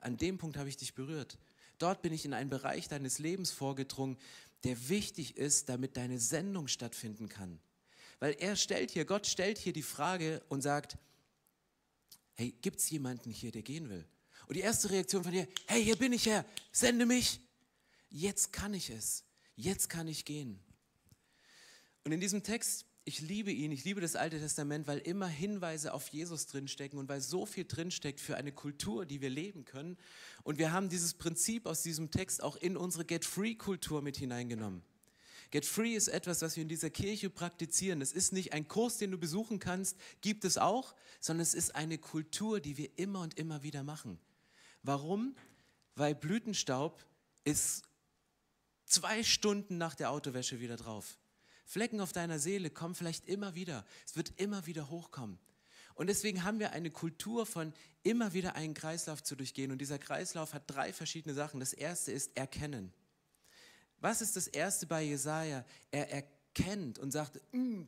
an 0.00 0.16
dem 0.16 0.38
Punkt 0.38 0.56
habe 0.56 0.70
ich 0.70 0.78
dich 0.78 0.94
berührt. 0.94 1.38
Dort 1.78 2.02
bin 2.02 2.12
ich 2.12 2.24
in 2.24 2.32
einen 2.32 2.50
Bereich 2.50 2.88
deines 2.88 3.18
Lebens 3.18 3.50
vorgedrungen, 3.50 4.16
der 4.64 4.88
wichtig 4.88 5.36
ist, 5.36 5.68
damit 5.68 5.96
deine 5.96 6.18
Sendung 6.18 6.68
stattfinden 6.68 7.28
kann. 7.28 7.58
Weil 8.18 8.34
er 8.38 8.56
stellt 8.56 8.90
hier, 8.90 9.04
Gott 9.04 9.26
stellt 9.26 9.58
hier 9.58 9.72
die 9.72 9.82
Frage 9.82 10.42
und 10.48 10.62
sagt, 10.62 10.96
hey, 12.34 12.54
gibt 12.62 12.80
es 12.80 12.90
jemanden 12.90 13.30
hier, 13.30 13.52
der 13.52 13.62
gehen 13.62 13.90
will? 13.90 14.06
Und 14.48 14.56
die 14.56 14.60
erste 14.60 14.90
Reaktion 14.90 15.22
von 15.22 15.32
dir, 15.32 15.46
hey, 15.66 15.84
hier 15.84 15.96
bin 15.96 16.12
ich 16.12 16.26
Herr, 16.26 16.44
sende 16.72 17.04
mich. 17.04 17.40
Jetzt 18.08 18.52
kann 18.52 18.72
ich 18.72 18.90
es 18.90 19.26
jetzt 19.56 19.88
kann 19.88 20.06
ich 20.06 20.24
gehen. 20.24 20.60
Und 22.04 22.12
in 22.12 22.20
diesem 22.20 22.42
Text, 22.42 22.85
ich 23.08 23.20
liebe 23.20 23.52
ihn, 23.52 23.70
ich 23.70 23.84
liebe 23.84 24.00
das 24.00 24.16
Alte 24.16 24.40
Testament, 24.40 24.88
weil 24.88 24.98
immer 24.98 25.28
Hinweise 25.28 25.94
auf 25.94 26.08
Jesus 26.08 26.48
drinstecken 26.48 26.98
und 26.98 27.08
weil 27.08 27.20
so 27.20 27.46
viel 27.46 27.64
drinsteckt 27.64 28.20
für 28.20 28.36
eine 28.36 28.50
Kultur, 28.50 29.06
die 29.06 29.20
wir 29.20 29.30
leben 29.30 29.64
können. 29.64 29.96
Und 30.42 30.58
wir 30.58 30.72
haben 30.72 30.88
dieses 30.88 31.14
Prinzip 31.14 31.66
aus 31.66 31.82
diesem 31.82 32.10
Text 32.10 32.42
auch 32.42 32.56
in 32.56 32.76
unsere 32.76 33.04
Get-Free-Kultur 33.04 34.02
mit 34.02 34.16
hineingenommen. 34.16 34.82
Get 35.52 35.64
Free 35.64 35.94
ist 35.94 36.08
etwas, 36.08 36.42
was 36.42 36.56
wir 36.56 36.62
in 36.62 36.68
dieser 36.68 36.90
Kirche 36.90 37.30
praktizieren. 37.30 38.02
Es 38.02 38.12
ist 38.12 38.32
nicht 38.32 38.52
ein 38.52 38.66
Kurs, 38.66 38.98
den 38.98 39.12
du 39.12 39.18
besuchen 39.18 39.60
kannst, 39.60 39.96
gibt 40.20 40.44
es 40.44 40.58
auch, 40.58 40.96
sondern 41.20 41.42
es 41.42 41.54
ist 41.54 41.76
eine 41.76 41.98
Kultur, 41.98 42.58
die 42.58 42.76
wir 42.76 42.98
immer 42.98 43.20
und 43.20 43.38
immer 43.38 43.62
wieder 43.62 43.84
machen. 43.84 44.18
Warum? 44.82 45.36
Weil 45.94 46.16
Blütenstaub 46.16 47.06
ist 47.44 47.84
zwei 48.84 49.22
Stunden 49.22 49.78
nach 49.78 49.94
der 49.94 50.10
Autowäsche 50.10 50.58
wieder 50.58 50.76
drauf. 50.76 51.16
Flecken 51.66 52.00
auf 52.00 52.12
deiner 52.12 52.38
Seele 52.38 52.70
kommen 52.70 52.94
vielleicht 52.94 53.28
immer 53.28 53.56
wieder. 53.56 53.84
Es 54.06 54.16
wird 54.16 54.32
immer 54.36 54.66
wieder 54.66 54.88
hochkommen. 54.88 55.38
Und 55.96 56.06
deswegen 56.06 56.44
haben 56.44 56.60
wir 56.60 56.70
eine 56.72 56.90
Kultur 56.90 57.44
von 57.44 57.72
immer 58.04 58.32
wieder 58.34 58.54
einen 58.54 58.74
Kreislauf 58.74 59.22
zu 59.22 59.34
durchgehen. 59.34 59.72
Und 59.72 59.78
dieser 59.78 59.98
Kreislauf 59.98 60.54
hat 60.54 60.62
drei 60.68 60.92
verschiedene 60.92 61.34
Sachen. 61.34 61.58
Das 61.58 61.72
erste 61.72 62.12
ist 62.12 62.36
Erkennen. 62.36 62.92
Was 63.98 64.20
ist 64.20 64.36
das 64.36 64.46
erste 64.46 64.86
bei 64.86 65.02
Jesaja? 65.02 65.64
Er 65.90 66.10
erkennt 66.12 67.00
und 67.00 67.10
sagt, 67.10 67.40
mm, 67.52 67.82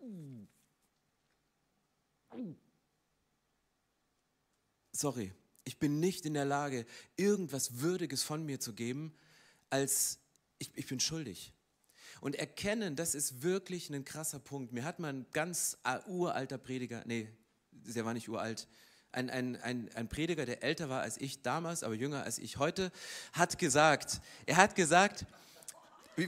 mm, 0.00 0.46
mm. 2.36 2.56
sorry, 4.92 5.32
ich 5.64 5.78
bin 5.78 5.98
nicht 5.98 6.26
in 6.26 6.34
der 6.34 6.44
Lage, 6.44 6.86
irgendwas 7.16 7.80
Würdiges 7.80 8.22
von 8.22 8.44
mir 8.44 8.60
zu 8.60 8.72
geben, 8.72 9.14
als 9.70 10.18
ich, 10.58 10.70
ich 10.76 10.86
bin 10.86 11.00
schuldig. 11.00 11.52
Und 12.22 12.36
erkennen, 12.36 12.94
das 12.94 13.16
ist 13.16 13.42
wirklich 13.42 13.90
ein 13.90 14.04
krasser 14.04 14.38
Punkt. 14.38 14.72
Mir 14.72 14.84
hat 14.84 15.00
mal 15.00 15.12
ein 15.12 15.26
ganz 15.32 15.76
uralter 16.06 16.56
Prediger, 16.56 17.02
nee, 17.04 17.28
der 17.72 18.04
war 18.04 18.14
nicht 18.14 18.28
uralt, 18.28 18.68
ein, 19.10 19.28
ein, 19.28 19.56
ein, 19.56 19.90
ein 19.96 20.08
Prediger, 20.08 20.46
der 20.46 20.62
älter 20.62 20.88
war 20.88 21.02
als 21.02 21.20
ich 21.20 21.42
damals, 21.42 21.82
aber 21.82 21.94
jünger 21.94 22.22
als 22.22 22.38
ich 22.38 22.58
heute, 22.58 22.92
hat 23.32 23.58
gesagt, 23.58 24.20
er 24.46 24.56
hat 24.56 24.76
gesagt, 24.76 25.26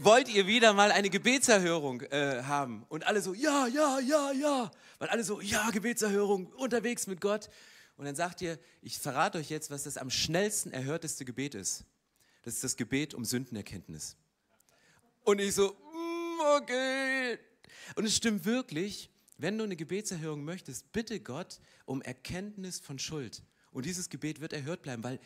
wollt 0.01 0.29
ihr 0.29 0.49
wieder 0.49 0.73
mal 0.73 0.91
eine 0.91 1.11
Gebetserhörung 1.11 2.01
äh, 2.01 2.43
haben? 2.43 2.85
Und 2.89 3.07
alle 3.07 3.23
so, 3.23 3.33
ja, 3.33 3.69
ja, 3.69 4.01
ja, 4.01 4.33
ja. 4.33 4.73
Weil 4.99 5.11
alle 5.11 5.23
so, 5.23 5.41
ja, 5.41 5.71
Gebetserhörung, 5.71 6.49
unterwegs 6.55 7.07
mit 7.07 7.21
Gott. 7.21 7.49
Und 7.97 8.07
dann 8.07 8.17
sagt 8.17 8.43
ihr, 8.43 8.59
ich 8.83 8.99
verrate 8.99 9.39
euch 9.39 9.49
jetzt, 9.49 9.71
was 9.71 9.85
das 9.85 9.97
am 9.97 10.11
schnellsten 10.11 10.73
erhörteste 10.73 11.25
Gebet 11.25 11.55
ist. 11.55 11.85
Das 12.43 12.55
ist 12.55 12.65
das 12.65 12.75
Gebet 12.75 13.15
um 13.15 13.25
Sündenerkenntnis. 13.25 14.17
Und 15.23 15.41
ich 15.41 15.55
so, 15.55 15.75
mm, 16.37 16.63
okay. 16.63 17.39
Und 17.97 18.05
es 18.05 18.17
stimmt 18.17 18.45
wirklich, 18.45 19.11
wenn 19.39 19.59
du 19.59 19.65
eine 19.65 19.77
Gebetserhörung 19.77 20.45
möchtest, 20.45 20.93
bitte 20.93 21.21
Gott 21.21 21.61
um 21.87 22.03
Erkenntnis 22.03 22.81
von 22.81 22.99
Schuld. 22.99 23.43
Und 23.73 23.87
dieses 23.87 24.09
Gebet 24.09 24.41
wird 24.41 24.53
erhört 24.53 24.83
bleiben, 24.83 25.03
weil 25.03 25.19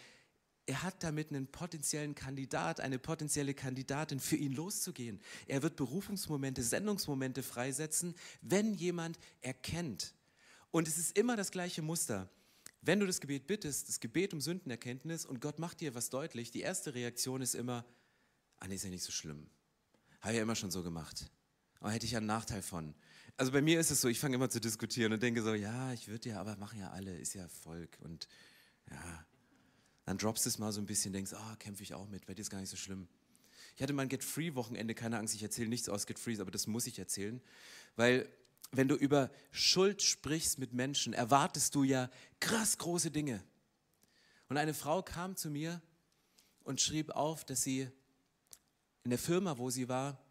er 0.66 0.82
hat 0.82 1.02
damit 1.02 1.30
einen 1.30 1.46
potenziellen 1.46 2.14
Kandidat, 2.14 2.80
eine 2.80 2.98
potenzielle 2.98 3.54
Kandidatin 3.54 4.20
für 4.20 4.36
ihn 4.36 4.52
loszugehen. 4.52 5.20
Er 5.46 5.62
wird 5.62 5.76
Berufungsmomente, 5.76 6.62
Sendungsmomente 6.62 7.42
freisetzen, 7.42 8.14
wenn 8.42 8.74
jemand 8.74 9.18
erkennt. 9.40 10.14
Und 10.70 10.86
es 10.86 10.98
ist 10.98 11.16
immer 11.16 11.36
das 11.36 11.50
gleiche 11.50 11.80
Muster. 11.80 12.28
Wenn 12.82 13.00
du 13.00 13.06
das 13.06 13.20
Gebet 13.20 13.46
bittest, 13.46 13.88
das 13.88 13.98
Gebet 13.98 14.34
um 14.34 14.40
Sündenerkenntnis 14.40 15.24
und 15.24 15.40
Gott 15.40 15.58
macht 15.58 15.80
dir 15.80 15.94
was 15.94 16.10
deutlich, 16.10 16.50
die 16.50 16.60
erste 16.60 16.94
Reaktion 16.94 17.40
ist 17.40 17.54
immer, 17.54 17.84
ah 18.58 18.68
nee, 18.68 18.74
ist 18.74 18.84
ja 18.84 18.90
nicht 18.90 19.04
so 19.04 19.12
schlimm. 19.12 19.48
Habe 20.20 20.34
ja 20.34 20.42
immer 20.42 20.56
schon 20.56 20.70
so 20.70 20.82
gemacht. 20.82 21.30
Aber 21.80 21.92
hätte 21.92 22.06
ich 22.06 22.12
ja 22.12 22.18
einen 22.18 22.26
Nachteil 22.26 22.62
von. 22.62 22.94
Also 23.36 23.52
bei 23.52 23.62
mir 23.62 23.78
ist 23.78 23.90
es 23.90 24.00
so, 24.00 24.08
ich 24.08 24.18
fange 24.18 24.34
immer 24.34 24.50
zu 24.50 24.60
diskutieren 24.60 25.12
und 25.12 25.22
denke 25.22 25.42
so, 25.42 25.54
ja, 25.54 25.92
ich 25.92 26.08
würde 26.08 26.30
ja, 26.30 26.40
aber 26.40 26.56
machen 26.56 26.80
ja 26.80 26.90
alle, 26.90 27.16
ist 27.16 27.34
ja 27.34 27.46
Volk 27.48 27.98
und 28.00 28.28
ja. 28.90 29.24
Dann 30.04 30.18
droppst 30.18 30.46
du 30.46 30.48
es 30.48 30.58
mal 30.58 30.72
so 30.72 30.80
ein 30.80 30.86
bisschen, 30.86 31.12
denkst, 31.12 31.34
ah, 31.34 31.52
oh, 31.52 31.56
kämpfe 31.58 31.82
ich 31.82 31.94
auch 31.94 32.08
mit, 32.08 32.26
bei 32.26 32.34
dir 32.34 32.42
ist 32.42 32.50
gar 32.50 32.60
nicht 32.60 32.70
so 32.70 32.76
schlimm. 32.76 33.06
Ich 33.76 33.82
hatte 33.82 33.92
mein 33.92 34.08
Get 34.08 34.24
Free 34.24 34.54
Wochenende, 34.54 34.94
keine 34.94 35.18
Angst, 35.18 35.34
ich 35.34 35.42
erzähle 35.42 35.68
nichts 35.68 35.88
aus 35.88 36.06
Get 36.06 36.18
Free, 36.18 36.40
aber 36.40 36.50
das 36.50 36.66
muss 36.66 36.86
ich 36.86 36.98
erzählen, 36.98 37.40
weil 37.94 38.28
wenn 38.72 38.88
du 38.88 38.96
über 38.96 39.30
Schuld 39.50 40.02
sprichst 40.02 40.58
mit 40.58 40.72
Menschen, 40.72 41.12
erwartest 41.12 41.74
du 41.74 41.84
ja 41.84 42.10
krass 42.40 42.78
große 42.78 43.10
Dinge. 43.10 43.42
Und 44.48 44.56
eine 44.56 44.74
Frau 44.74 45.02
kam 45.02 45.36
zu 45.36 45.50
mir 45.50 45.80
und 46.64 46.80
schrieb 46.80 47.10
auf, 47.10 47.44
dass 47.44 47.62
sie 47.62 47.90
in 49.08 49.10
der 49.12 49.18
Firma, 49.18 49.56
wo 49.56 49.70
sie 49.70 49.88
war, 49.88 50.22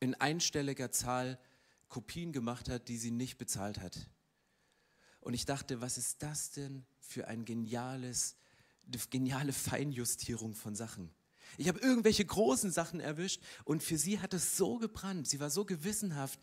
in 0.00 0.16
einstelliger 0.16 0.90
Zahl 0.90 1.38
Kopien 1.88 2.32
gemacht 2.32 2.68
hat, 2.68 2.88
die 2.88 2.98
sie 2.98 3.12
nicht 3.12 3.38
bezahlt 3.38 3.78
hat. 3.78 4.10
Und 5.20 5.34
ich 5.34 5.44
dachte, 5.44 5.80
was 5.80 5.96
ist 5.96 6.24
das 6.24 6.50
denn 6.50 6.84
für 6.98 7.28
ein 7.28 7.44
geniales, 7.44 8.34
geniale 9.10 9.52
Feinjustierung 9.52 10.56
von 10.56 10.74
Sachen? 10.74 11.14
Ich 11.56 11.68
habe 11.68 11.78
irgendwelche 11.78 12.24
großen 12.24 12.72
Sachen 12.72 12.98
erwischt 12.98 13.40
und 13.64 13.84
für 13.84 13.96
sie 13.96 14.18
hat 14.18 14.34
es 14.34 14.56
so 14.56 14.78
gebrannt. 14.78 15.28
Sie 15.28 15.38
war 15.38 15.50
so 15.50 15.64
gewissenhaft, 15.64 16.40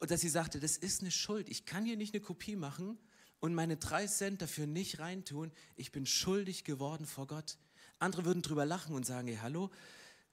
dass 0.00 0.20
sie 0.20 0.30
sagte, 0.30 0.58
das 0.58 0.76
ist 0.76 1.02
eine 1.02 1.12
Schuld. 1.12 1.48
Ich 1.48 1.64
kann 1.64 1.84
hier 1.84 1.96
nicht 1.96 2.12
eine 2.12 2.24
Kopie 2.24 2.56
machen 2.56 2.98
und 3.38 3.54
meine 3.54 3.76
drei 3.76 4.08
Cent 4.08 4.42
dafür 4.42 4.66
nicht 4.66 4.98
reintun. 4.98 5.52
Ich 5.76 5.92
bin 5.92 6.06
schuldig 6.06 6.64
geworden 6.64 7.06
vor 7.06 7.28
Gott. 7.28 7.56
Andere 7.98 8.24
würden 8.24 8.42
drüber 8.42 8.66
lachen 8.66 8.94
und 8.94 9.06
sagen, 9.06 9.28
hey, 9.28 9.38
hallo, 9.40 9.70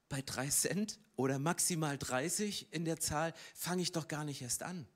bei 0.10 0.22
drei 0.22 0.50
Cent 0.50 1.00
oder 1.16 1.40
maximal 1.40 1.98
30 1.98 2.68
in 2.72 2.86
der 2.86 3.00
Zahl 3.00 3.34
fange 3.56 3.82
ich 3.82 3.92
doch 3.92 4.08
gar 4.08 4.26
nicht 4.26 4.42
erst 4.42 4.64
an. 4.64 4.88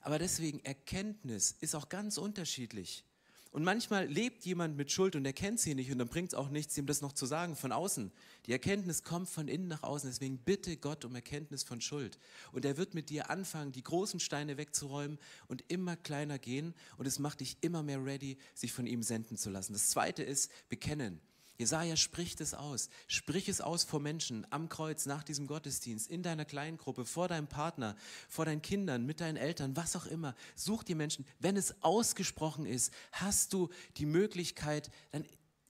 Aber 0.00 0.18
deswegen, 0.18 0.60
Erkenntnis 0.64 1.52
ist 1.60 1.74
auch 1.74 1.88
ganz 1.88 2.18
unterschiedlich. 2.18 3.04
Und 3.52 3.64
manchmal 3.64 4.06
lebt 4.06 4.46
jemand 4.46 4.78
mit 4.78 4.90
Schuld 4.90 5.14
und 5.14 5.26
er 5.26 5.34
kennt 5.34 5.60
sie 5.60 5.74
nicht 5.74 5.92
und 5.92 5.98
dann 5.98 6.08
bringt 6.08 6.32
es 6.32 6.34
auch 6.34 6.48
nichts, 6.48 6.76
ihm 6.78 6.86
das 6.86 7.02
noch 7.02 7.12
zu 7.12 7.26
sagen 7.26 7.54
von 7.54 7.70
außen. 7.70 8.10
Die 8.46 8.52
Erkenntnis 8.52 9.02
kommt 9.02 9.28
von 9.28 9.46
innen 9.46 9.68
nach 9.68 9.82
außen. 9.82 10.08
Deswegen 10.08 10.38
bitte 10.38 10.78
Gott 10.78 11.04
um 11.04 11.14
Erkenntnis 11.14 11.62
von 11.62 11.82
Schuld. 11.82 12.18
Und 12.52 12.64
er 12.64 12.78
wird 12.78 12.94
mit 12.94 13.10
dir 13.10 13.28
anfangen, 13.28 13.70
die 13.70 13.82
großen 13.82 14.20
Steine 14.20 14.56
wegzuräumen 14.56 15.18
und 15.48 15.62
immer 15.68 15.96
kleiner 15.96 16.38
gehen. 16.38 16.74
Und 16.96 17.06
es 17.06 17.18
macht 17.18 17.40
dich 17.40 17.58
immer 17.60 17.82
mehr 17.82 18.02
ready, 18.02 18.38
sich 18.54 18.72
von 18.72 18.86
ihm 18.86 19.02
senden 19.02 19.36
zu 19.36 19.50
lassen. 19.50 19.74
Das 19.74 19.90
zweite 19.90 20.22
ist 20.22 20.50
bekennen. 20.70 21.20
Jesaja 21.58 21.96
spricht 21.96 22.40
es 22.40 22.54
aus. 22.54 22.88
Sprich 23.06 23.48
es 23.48 23.60
aus 23.60 23.84
vor 23.84 24.00
Menschen 24.00 24.46
am 24.50 24.68
Kreuz, 24.68 25.06
nach 25.06 25.22
diesem 25.22 25.46
Gottesdienst, 25.46 26.10
in 26.10 26.22
deiner 26.22 26.44
Kleingruppe, 26.44 27.04
vor 27.04 27.28
deinem 27.28 27.46
Partner, 27.46 27.96
vor 28.28 28.44
deinen 28.44 28.62
Kindern, 28.62 29.06
mit 29.06 29.20
deinen 29.20 29.36
Eltern, 29.36 29.76
was 29.76 29.94
auch 29.94 30.06
immer. 30.06 30.34
Such 30.54 30.82
die 30.82 30.94
Menschen. 30.94 31.26
Wenn 31.38 31.56
es 31.56 31.82
ausgesprochen 31.82 32.66
ist, 32.66 32.92
hast 33.12 33.52
du 33.52 33.68
die 33.96 34.06
Möglichkeit, 34.06 34.90
dann 35.12 35.24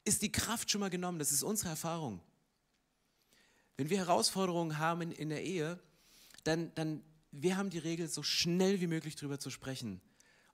ist 0.05 0.23
die 0.23 0.33
Kraft 0.33 0.71
schon 0.71 0.81
mal 0.81 0.91
genommen. 0.91 1.19
Das 1.19 1.33
ist 1.33 1.43
unsere 1.43 1.71
Erfahrung. 1.71 2.21
Wenn 3.77 3.91
wir 3.91 3.99
Herausforderungen 3.99 4.79
haben 4.79 5.11
in, 5.13 5.29
der 5.29 5.43
Ehe, 5.43 5.81
dann, 6.45 6.73
dann 6.75 7.03
wir 7.33 7.57
haben 7.57 7.71
die 7.71 7.79
Regel, 7.79 8.09
so 8.09 8.23
schnell 8.23 8.81
wie 8.81 8.87
möglich 8.87 9.17
darüber 9.17 9.39
zu 9.39 9.51
sprechen. 9.51 10.01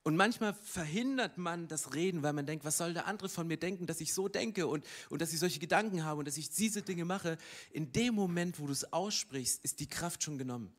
Und 0.04 0.16
manchmal 0.16 0.54
verhindert 0.54 1.38
man 1.38 1.68
das 1.68 1.94
Reden, 1.94 2.22
weil 2.22 2.32
man 2.32 2.46
denkt, 2.46 2.64
was 2.64 2.78
soll 2.78 2.94
der 2.94 3.06
andere 3.06 3.28
von 3.28 3.46
mir 3.46 3.58
denken, 3.58 3.86
dass 3.86 4.00
ich 4.00 4.14
so 4.14 4.28
denke 4.28 4.66
und, 4.66 4.84
und 5.10 5.20
dass 5.20 5.32
ich 5.32 5.38
solche 5.38 5.58
Gedanken 5.58 6.04
habe 6.04 6.20
und 6.20 6.28
dass 6.28 6.36
ich 6.36 6.50
diese 6.50 6.82
Dinge 6.82 7.04
mache. 7.04 7.36
In 7.70 7.92
dem 7.92 8.14
Moment, 8.14 8.58
wo 8.58 8.66
du 8.66 8.72
es 8.72 8.92
aussprichst, 8.92 9.62
ist 9.64 9.80
die 9.80 9.88
Kraft 9.88 10.22
schon 10.22 10.38
genommen. 10.38 10.72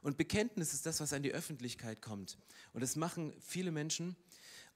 Und 0.00 0.16
Bekenntnis 0.16 0.72
ist 0.72 0.86
das, 0.86 1.00
was 1.00 1.12
an 1.12 1.22
die 1.22 1.32
Öffentlichkeit 1.32 2.02
kommt. 2.02 2.38
Und 2.72 2.82
das 2.82 2.96
machen 2.96 3.32
viele 3.40 3.70
Menschen. 3.70 4.16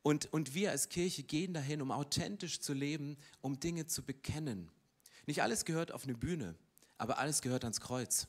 Und, 0.03 0.33
und 0.33 0.55
wir 0.55 0.70
als 0.70 0.88
Kirche 0.88 1.25
gehen 1.25 1.53
dahin, 1.53 1.83
um 1.83 1.90
authentisch 1.90 2.61
zu 2.61 2.75
leben, 2.75 3.16
um 3.40 3.59
Dinge 3.59 3.87
zu 3.87 4.05
bekennen. 4.05 4.70
Nicht 5.27 5.42
alles 5.42 5.64
gehört 5.64 5.90
auf 5.90 6.05
eine 6.05 6.14
Bühne, 6.14 6.55
aber 6.96 7.18
alles 7.18 7.42
gehört 7.42 7.64
ans 7.64 7.81
Kreuz. 7.81 8.29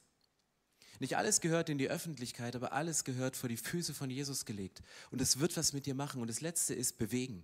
Nicht 1.00 1.18
alles 1.18 1.42
gehört 1.42 1.70
in 1.70 1.78
die 1.78 1.90
Öffentlichkeit, 1.90 2.56
aber 2.56 2.74
alles 2.74 3.04
gehört 3.04 3.36
vor 3.36 3.50
die 3.50 3.58
Füße 3.58 3.94
von 3.94 4.10
Jesus 4.10 4.46
gelegt. 4.46 4.82
Und 5.12 5.22
es 5.22 5.40
wird 5.40 5.56
was 5.58 5.74
mit 5.74 5.86
dir 5.86 5.96
machen. 5.96 6.22
Und 6.22 6.28
das 6.28 6.42
Letzte 6.42 6.74
ist 6.74 6.98
bewegen. 6.98 7.44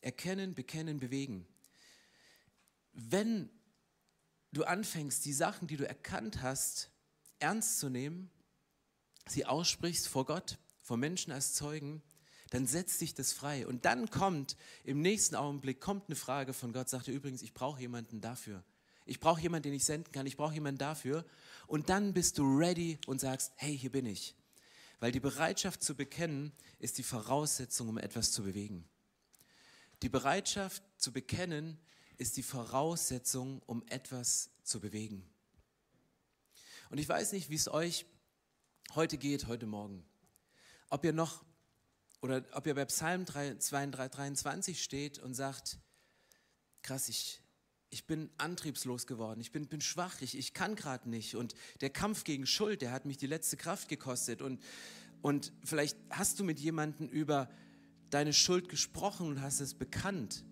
Erkennen, 0.00 0.54
bekennen, 0.54 1.00
bewegen. 1.00 1.46
Wenn 2.92 3.50
du 4.52 4.64
anfängst, 4.64 5.24
die 5.24 5.32
Sachen, 5.32 5.66
die 5.66 5.76
du 5.76 5.86
erkannt 5.86 6.42
hast, 6.42 6.90
ernst 7.40 7.80
zu 7.80 7.88
nehmen, 7.88 8.30
sie 9.26 9.46
aussprichst 9.46 10.06
vor 10.06 10.26
Gott, 10.26 10.58
vor 10.80 10.96
Menschen 10.96 11.32
als 11.32 11.54
Zeugen, 11.54 12.02
dann 12.50 12.66
setzt 12.66 13.00
dich 13.00 13.14
das 13.14 13.32
frei. 13.32 13.66
Und 13.66 13.84
dann 13.84 14.10
kommt 14.10 14.56
im 14.84 15.00
nächsten 15.00 15.34
Augenblick 15.34 15.80
kommt 15.80 16.08
eine 16.08 16.16
Frage 16.16 16.52
von 16.52 16.72
Gott, 16.72 16.88
sagt 16.88 17.08
er 17.08 17.14
übrigens, 17.14 17.42
ich 17.42 17.52
brauche 17.52 17.80
jemanden 17.80 18.20
dafür. 18.20 18.62
Ich 19.06 19.20
brauche 19.20 19.40
jemanden, 19.40 19.64
den 19.64 19.74
ich 19.74 19.84
senden 19.84 20.12
kann. 20.12 20.26
Ich 20.26 20.36
brauche 20.36 20.54
jemanden 20.54 20.78
dafür. 20.78 21.24
Und 21.66 21.88
dann 21.88 22.14
bist 22.14 22.38
du 22.38 22.56
ready 22.56 22.98
und 23.06 23.20
sagst, 23.20 23.52
hey, 23.56 23.76
hier 23.76 23.92
bin 23.92 24.06
ich. 24.06 24.34
Weil 25.00 25.12
die 25.12 25.20
Bereitschaft 25.20 25.82
zu 25.82 25.94
bekennen 25.94 26.52
ist 26.78 26.98
die 26.98 27.02
Voraussetzung, 27.02 27.88
um 27.88 27.98
etwas 27.98 28.32
zu 28.32 28.42
bewegen. 28.42 28.88
Die 30.02 30.08
Bereitschaft 30.08 30.82
zu 30.96 31.12
bekennen 31.12 31.78
ist 32.16 32.36
die 32.36 32.42
Voraussetzung, 32.42 33.60
um 33.66 33.84
etwas 33.88 34.50
zu 34.62 34.80
bewegen. 34.80 35.28
Und 36.90 36.98
ich 36.98 37.08
weiß 37.08 37.32
nicht, 37.32 37.50
wie 37.50 37.56
es 37.56 37.68
euch 37.68 38.06
heute 38.94 39.18
geht, 39.18 39.46
heute 39.46 39.66
Morgen. 39.66 40.04
Ob 40.90 41.04
ihr 41.04 41.12
noch 41.12 41.44
oder 42.20 42.42
ob 42.52 42.66
ihr 42.66 42.74
bei 42.74 42.84
Psalm 42.86 43.26
23 43.26 44.82
steht 44.82 45.18
und 45.18 45.34
sagt, 45.34 45.78
krass, 46.82 47.08
ich, 47.08 47.42
ich 47.94 48.06
bin 48.06 48.28
antriebslos 48.38 49.06
geworden, 49.06 49.40
ich 49.40 49.52
bin, 49.52 49.68
bin 49.68 49.80
schwach, 49.80 50.20
ich, 50.20 50.36
ich 50.36 50.52
kann 50.52 50.74
gerade 50.74 51.08
nicht. 51.08 51.36
Und 51.36 51.54
der 51.80 51.90
Kampf 51.90 52.24
gegen 52.24 52.44
Schuld, 52.44 52.82
der 52.82 52.90
hat 52.90 53.06
mich 53.06 53.16
die 53.16 53.28
letzte 53.28 53.56
Kraft 53.56 53.88
gekostet. 53.88 54.42
Und, 54.42 54.60
und 55.22 55.52
vielleicht 55.62 55.96
hast 56.10 56.40
du 56.40 56.44
mit 56.44 56.58
jemandem 56.58 57.08
über 57.08 57.48
deine 58.10 58.32
Schuld 58.32 58.68
gesprochen 58.68 59.28
und 59.28 59.40
hast 59.40 59.60
es 59.60 59.74
bekannt. 59.74 60.44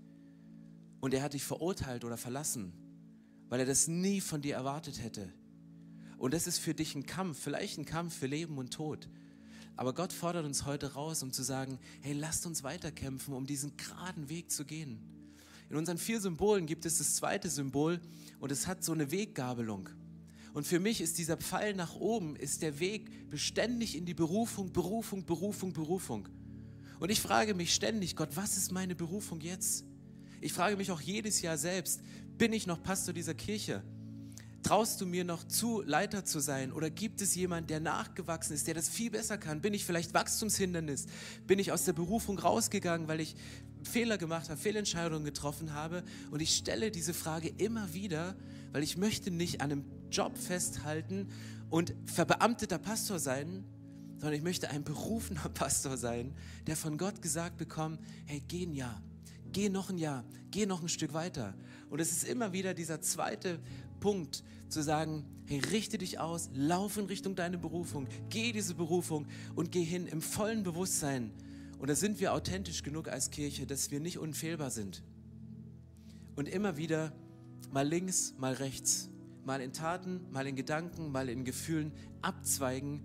Und 1.00 1.14
er 1.14 1.22
hat 1.22 1.35
dich 1.35 1.42
verurteilt 1.42 2.05
oder 2.05 2.16
verlassen, 2.16 2.72
weil 3.48 3.59
er 3.59 3.66
das 3.66 3.88
nie 3.88 4.20
von 4.20 4.40
dir 4.40 4.55
erwartet 4.55 5.02
hätte. 5.02 5.33
Und 6.18 6.35
das 6.35 6.46
ist 6.46 6.61
für 6.61 6.74
dich 6.74 6.94
ein 6.94 7.07
Kampf, 7.07 7.42
vielleicht 7.42 7.76
ein 7.76 7.85
Kampf 7.85 8.16
für 8.16 8.28
Leben 8.28 8.57
und 8.57 8.72
Tod. 8.72 9.09
Aber 9.74 9.94
Gott 9.94 10.12
fordert 10.12 10.44
uns 10.44 10.64
heute 10.64 10.92
raus, 10.92 11.24
um 11.24 11.33
zu 11.33 11.42
sagen, 11.42 11.81
hey, 12.02 12.12
lasst 12.12 12.46
uns 12.46 12.62
weiterkämpfen, 12.62 13.35
um 13.35 13.46
diesen 13.46 13.76
geraden 13.76 14.28
Weg 14.28 14.52
zu 14.52 14.64
gehen. 14.64 15.21
In 15.72 15.78
unseren 15.78 15.96
vier 15.96 16.20
Symbolen 16.20 16.66
gibt 16.66 16.85
es 16.85 16.98
das 16.98 17.14
zweite 17.14 17.48
Symbol 17.48 17.98
und 18.40 18.52
es 18.52 18.66
hat 18.66 18.85
so 18.85 18.92
eine 18.92 19.11
Weggabelung. 19.11 19.88
Und 20.52 20.66
für 20.66 20.78
mich 20.78 21.00
ist 21.00 21.16
dieser 21.16 21.38
Pfeil 21.38 21.72
nach 21.72 21.94
oben, 21.94 22.37
ist 22.37 22.61
der 22.61 22.78
Weg 22.78 23.30
beständig 23.30 23.96
in 23.96 24.04
die 24.04 24.12
Berufung, 24.12 24.70
Berufung, 24.70 25.24
Berufung, 25.24 25.72
Berufung. 25.72 26.28
Und 27.00 27.11
ich 27.11 27.22
frage 27.22 27.54
mich 27.54 27.74
ständig, 27.74 28.16
Gott, 28.16 28.37
was 28.37 28.58
ist 28.58 28.70
meine 28.70 28.94
Berufung 28.94 29.40
jetzt? 29.40 29.87
Ich 30.42 30.52
frage 30.52 30.76
mich 30.76 30.90
auch 30.90 31.00
jedes 31.00 31.40
Jahr 31.40 31.56
selbst, 31.56 32.02
bin 32.37 32.52
ich 32.52 32.66
noch 32.66 32.82
Pastor 32.82 33.14
dieser 33.14 33.32
Kirche? 33.32 33.82
Traust 34.62 35.00
du 35.00 35.06
mir 35.06 35.24
noch 35.24 35.42
zu, 35.42 35.80
Leiter 35.80 36.26
zu 36.26 36.40
sein? 36.40 36.70
Oder 36.70 36.90
gibt 36.90 37.22
es 37.22 37.35
jemanden, 37.35 37.68
der 37.68 37.80
nachgewachsen 37.80 38.52
ist, 38.52 38.66
der 38.66 38.74
das 38.74 38.90
viel 38.90 39.11
besser 39.11 39.38
kann? 39.38 39.62
Bin 39.62 39.72
ich 39.72 39.87
vielleicht 39.87 40.12
Wachstumshindernis? 40.12 41.06
Bin 41.46 41.58
ich 41.58 41.72
aus 41.72 41.87
der 41.87 41.94
Berufung 41.94 42.38
rausgegangen, 42.38 43.08
weil 43.08 43.20
ich 43.20 43.37
Fehler 43.85 44.18
gemacht 44.18 44.49
habe, 44.49 44.59
Fehlentscheidungen 44.59 45.25
getroffen 45.25 45.75
habe. 45.75 46.03
Und 46.31 46.40
ich 46.40 46.57
stelle 46.57 46.90
diese 46.90 47.14
Frage 47.14 47.53
immer 47.59 47.92
wieder, 47.95 48.37
weil 48.73 48.83
ich 48.83 48.97
möchte 48.97 49.31
nicht 49.31 49.61
an 49.61 49.73
einem 49.73 49.85
Job 50.11 50.37
festhalten 50.37 51.29
und 51.71 51.95
verbeamteter 52.07 52.79
Pastor 52.79 53.18
sein, 53.18 53.64
sondern 54.18 54.35
ich 54.35 54.42
möchte 54.42 54.71
ein 54.71 54.85
berufener 54.85 55.49
Pastor 55.55 55.97
sein, 55.97 56.35
der 56.66 56.77
von 56.77 56.99
Gott 56.99 57.23
gesagt 57.23 57.57
bekommt, 57.57 58.01
hey, 58.27 58.42
geh 58.47 58.64
ein 58.64 58.75
Jahr, 58.75 59.03
geh 59.53 59.68
noch 59.68 59.90
ein 59.90 59.99
Jahr, 59.99 60.25
geh 60.51 60.66
noch 60.66 60.83
ein 60.83 60.88
Stück 60.88 61.12
weiter. 61.12 61.55
Und 61.90 62.01
es 62.01 62.12
ist 62.12 62.25
immer 62.25 62.53
wieder 62.53 62.75
dieser 62.75 63.01
zweite 63.01 63.59
Punkt, 64.01 64.45
zu 64.68 64.83
sagen, 64.83 65.25
hey, 65.47 65.61
richte 65.61 65.99
dich 65.99 66.18
aus, 66.18 66.51
lauf 66.55 66.97
in 66.97 67.05
Richtung 67.05 67.35
deiner 67.35 67.59
Berufung, 67.59 68.09
geh 68.31 68.53
diese 68.53 68.75
Berufung 68.75 69.27
und 69.55 69.71
geh 69.71 69.85
hin 69.85 70.07
im 70.07 70.23
vollen 70.23 70.62
Bewusstsein, 70.62 71.31
und 71.83 71.88
da 71.88 71.97
sind 71.97 72.21
wir 72.21 72.33
authentisch 72.33 72.85
genug 72.85 73.09
als 73.09 73.33
Kirche, 73.33 73.66
dass 73.66 73.90
wir 73.90 73.99
nicht 73.99 74.16
unfehlbar 74.16 74.71
sind. 74.71 75.03
Und 76.37 76.49
immer 76.49 76.77
wieder 76.77 77.12
mal 77.73 77.85
links, 77.85 78.35
mal 78.38 78.53
rechts, 78.53 79.11
mal 79.45 79.61
in 79.61 79.73
Taten, 79.73 80.21
mal 80.31 80.47
in 80.47 80.55
Gedanken, 80.55 81.11
mal 81.11 81.29
in 81.29 81.45
Gefühlen 81.45 81.90
abzweigen 82.21 83.03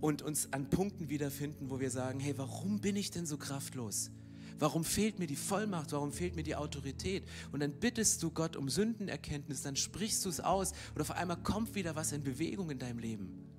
und 0.00 0.22
uns 0.22 0.52
an 0.52 0.70
Punkten 0.70 1.08
wiederfinden, 1.08 1.70
wo 1.70 1.80
wir 1.80 1.90
sagen, 1.90 2.20
hey, 2.20 2.38
warum 2.38 2.80
bin 2.80 2.94
ich 2.94 3.10
denn 3.10 3.26
so 3.26 3.36
kraftlos? 3.36 4.12
Warum 4.60 4.84
fehlt 4.84 5.18
mir 5.18 5.26
die 5.26 5.34
Vollmacht? 5.34 5.90
Warum 5.90 6.12
fehlt 6.12 6.36
mir 6.36 6.44
die 6.44 6.54
Autorität? 6.54 7.24
Und 7.50 7.58
dann 7.58 7.72
bittest 7.80 8.22
du 8.22 8.30
Gott 8.30 8.54
um 8.54 8.68
Sündenerkenntnis, 8.68 9.62
dann 9.62 9.74
sprichst 9.74 10.24
du 10.24 10.28
es 10.28 10.38
aus 10.38 10.70
und 10.94 11.00
auf 11.00 11.10
einmal 11.10 11.38
kommt 11.38 11.74
wieder 11.74 11.96
was 11.96 12.12
in 12.12 12.22
Bewegung 12.22 12.70
in 12.70 12.78
deinem 12.78 13.00
Leben. 13.00 13.50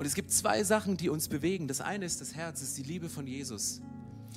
Und 0.00 0.06
es 0.06 0.14
gibt 0.14 0.32
zwei 0.32 0.64
Sachen, 0.64 0.96
die 0.96 1.10
uns 1.10 1.28
bewegen. 1.28 1.68
Das 1.68 1.82
eine 1.82 2.06
ist 2.06 2.22
das 2.22 2.34
Herz, 2.34 2.62
ist 2.62 2.78
die 2.78 2.82
Liebe 2.82 3.10
von 3.10 3.26
Jesus. 3.26 3.82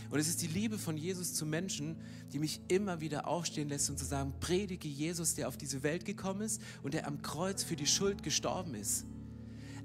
Und 0.10 0.19
es 0.19 0.28
ist 0.28 0.41
die 0.41 0.47
Liebe 0.47 0.78
von 0.78 0.97
Jesus 0.97 1.36
zu 1.36 1.45
Menschen, 1.45 1.95
die 2.34 2.39
mich 2.39 2.60
immer 2.67 2.99
wieder 2.99 3.30
aufstehen 3.30 3.69
lässt 3.69 3.89
und 3.89 3.97
zu 3.97 4.04
sagen, 4.04 4.34
predige 4.41 4.89
Jesus, 4.89 5.36
der 5.36 5.47
auf 5.47 5.56
diese 5.56 5.82
Welt 5.82 6.04
gekommen 6.04 6.41
ist 6.41 6.62
und 6.82 6.93
der 6.93 7.08
am 7.08 7.21
Kreuz 7.21 7.63
für 7.63 7.78
die 7.78 7.86
Schuld 7.86 8.23
gestorben 8.23 8.76
ist. 8.76 9.06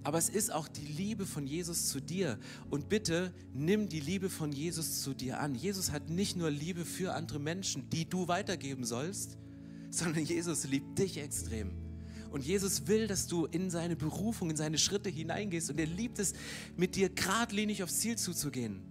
aber 0.02 0.18
es 0.18 0.28
ist 0.28 0.52
auch 0.52 0.66
die 0.66 0.84
Liebe 0.84 1.26
von 1.26 1.46
Jesus 1.46 1.90
zu 1.90 2.00
dir. 2.00 2.40
Und 2.70 2.88
bitte 2.88 3.32
nimm 3.54 3.88
die 3.88 4.00
Liebe 4.00 4.30
von 4.30 4.50
Jesus 4.50 5.02
zu 5.02 5.14
dir 5.14 5.38
an. 5.38 5.54
Jesus 5.54 5.92
hat 5.92 6.10
nicht 6.10 6.36
nur 6.36 6.50
Liebe 6.50 6.84
für 6.84 7.14
andere 7.14 7.38
Menschen, 7.38 7.88
die 7.90 8.04
du 8.04 8.26
weitergeben 8.26 8.84
sollst, 8.84 9.38
sondern 9.90 10.24
Jesus 10.24 10.64
liebt 10.64 10.98
dich 10.98 11.18
extrem. 11.18 11.87
Und 12.30 12.44
Jesus 12.44 12.86
will, 12.86 13.06
dass 13.06 13.26
du 13.26 13.46
in 13.46 13.70
seine 13.70 13.96
Berufung, 13.96 14.50
in 14.50 14.56
seine 14.56 14.78
Schritte 14.78 15.08
hineingehst. 15.08 15.70
Und 15.70 15.78
er 15.78 15.86
liebt 15.86 16.18
es, 16.18 16.34
mit 16.76 16.94
dir 16.94 17.08
geradlinig 17.08 17.82
aufs 17.82 17.98
Ziel 18.00 18.16
zuzugehen. 18.16 18.82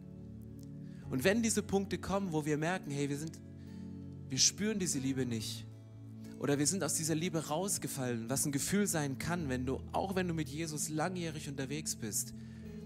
Und 1.09 1.23
wenn 1.23 1.41
diese 1.41 1.63
Punkte 1.63 1.97
kommen, 1.97 2.33
wo 2.33 2.45
wir 2.45 2.57
merken, 2.57 2.91
hey, 2.91 3.09
wir 3.09 3.17
sind, 3.17 3.39
wir 4.29 4.37
spüren 4.37 4.79
diese 4.79 4.99
Liebe 4.99 5.25
nicht, 5.25 5.65
oder 6.39 6.59
wir 6.59 6.67
sind 6.67 6.83
aus 6.83 6.93
dieser 6.93 7.15
Liebe 7.15 7.47
rausgefallen, 7.47 8.29
was 8.29 8.45
ein 8.45 8.51
Gefühl 8.51 8.85
sein 8.85 9.17
kann, 9.17 9.49
wenn 9.49 9.65
du, 9.65 9.81
auch 9.91 10.15
wenn 10.15 10.27
du 10.27 10.33
mit 10.33 10.49
Jesus 10.49 10.89
langjährig 10.89 11.47
unterwegs 11.47 11.95
bist. 11.95 12.33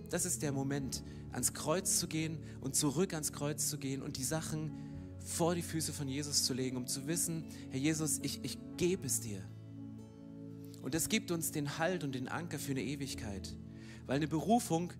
Das 0.09 0.25
ist 0.25 0.41
der 0.41 0.51
Moment, 0.51 1.03
ans 1.31 1.53
Kreuz 1.53 1.97
zu 1.99 2.07
gehen 2.07 2.37
und 2.61 2.75
zurück 2.75 3.13
ans 3.13 3.33
Kreuz 3.33 3.69
zu 3.69 3.77
gehen 3.77 4.01
und 4.01 4.17
die 4.17 4.23
Sachen 4.23 4.71
vor 5.19 5.55
die 5.55 5.61
Füße 5.61 5.93
von 5.93 6.07
Jesus 6.07 6.43
zu 6.43 6.53
legen, 6.53 6.77
um 6.77 6.87
zu 6.87 7.07
wissen, 7.07 7.43
Herr 7.69 7.79
Jesus, 7.79 8.19
ich, 8.21 8.39
ich 8.43 8.57
gebe 8.77 9.05
es 9.05 9.19
dir. 9.19 9.43
Und 10.81 10.93
das 10.93 11.09
gibt 11.09 11.31
uns 11.31 11.51
den 11.51 11.77
Halt 11.77 12.03
und 12.03 12.15
den 12.15 12.27
Anker 12.27 12.59
für 12.59 12.71
eine 12.71 12.83
Ewigkeit. 12.83 13.55
Weil 14.07 14.17
eine 14.17 14.27
Berufung, 14.27 14.93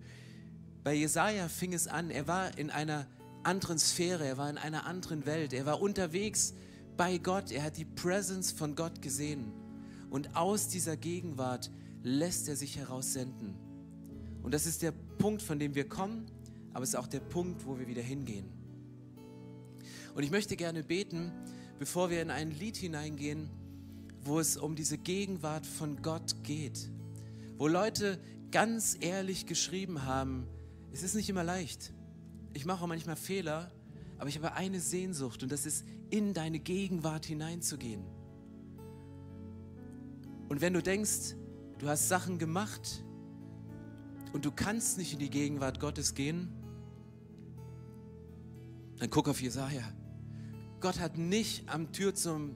bei 0.84 0.94
Jesaja 0.94 1.48
fing 1.48 1.72
es 1.72 1.88
an, 1.88 2.10
er 2.10 2.26
war 2.26 2.56
in 2.58 2.70
einer 2.70 3.06
anderen 3.42 3.78
Sphäre, 3.78 4.24
er 4.26 4.38
war 4.38 4.48
in 4.48 4.58
einer 4.58 4.86
anderen 4.86 5.26
Welt, 5.26 5.52
er 5.52 5.66
war 5.66 5.80
unterwegs 5.80 6.54
bei 6.96 7.18
Gott, 7.18 7.50
er 7.50 7.64
hat 7.64 7.76
die 7.76 7.84
Presence 7.84 8.52
von 8.52 8.76
Gott 8.76 9.02
gesehen. 9.02 9.52
Und 10.10 10.36
aus 10.36 10.68
dieser 10.68 10.96
Gegenwart 10.96 11.70
lässt 12.02 12.48
er 12.48 12.56
sich 12.56 12.76
heraussenden. 12.76 13.54
Und 14.42 14.52
das 14.54 14.66
ist 14.66 14.82
der 14.82 14.92
Punkt, 14.92 15.42
von 15.42 15.58
dem 15.58 15.74
wir 15.74 15.88
kommen, 15.88 16.26
aber 16.72 16.82
es 16.82 16.90
ist 16.90 16.96
auch 16.96 17.06
der 17.06 17.20
Punkt, 17.20 17.66
wo 17.66 17.78
wir 17.78 17.86
wieder 17.88 18.02
hingehen. 18.02 18.50
Und 20.14 20.22
ich 20.22 20.30
möchte 20.30 20.56
gerne 20.56 20.82
beten, 20.82 21.32
bevor 21.78 22.10
wir 22.10 22.20
in 22.22 22.30
ein 22.30 22.50
Lied 22.50 22.76
hineingehen, 22.76 23.48
wo 24.24 24.38
es 24.38 24.56
um 24.56 24.74
diese 24.74 24.98
Gegenwart 24.98 25.66
von 25.66 26.00
Gott 26.02 26.42
geht. 26.44 26.90
Wo 27.58 27.66
Leute 27.68 28.18
ganz 28.50 28.96
ehrlich 29.00 29.46
geschrieben 29.46 30.04
haben, 30.04 30.46
es 30.92 31.02
ist 31.02 31.14
nicht 31.14 31.28
immer 31.28 31.44
leicht. 31.44 31.92
Ich 32.54 32.66
mache 32.66 32.84
auch 32.84 32.88
manchmal 32.88 33.16
Fehler, 33.16 33.72
aber 34.18 34.28
ich 34.28 34.36
habe 34.36 34.52
eine 34.52 34.80
Sehnsucht 34.80 35.42
und 35.42 35.50
das 35.50 35.66
ist, 35.66 35.84
in 36.10 36.34
deine 36.34 36.58
Gegenwart 36.58 37.24
hineinzugehen. 37.24 38.04
Und 40.50 40.60
wenn 40.60 40.74
du 40.74 40.82
denkst, 40.82 41.34
du 41.78 41.88
hast 41.88 42.08
Sachen 42.08 42.38
gemacht 42.38 43.02
und 44.34 44.44
du 44.44 44.52
kannst 44.52 44.98
nicht 44.98 45.14
in 45.14 45.18
die 45.18 45.30
Gegenwart 45.30 45.80
Gottes 45.80 46.14
gehen, 46.14 46.50
dann 48.98 49.08
guck 49.08 49.28
auf 49.28 49.40
Jesaja. 49.40 49.82
Gott 50.80 51.00
hat 51.00 51.16
nicht 51.16 51.68
am 51.70 51.92
Tür 51.92 52.14
zum, 52.14 52.54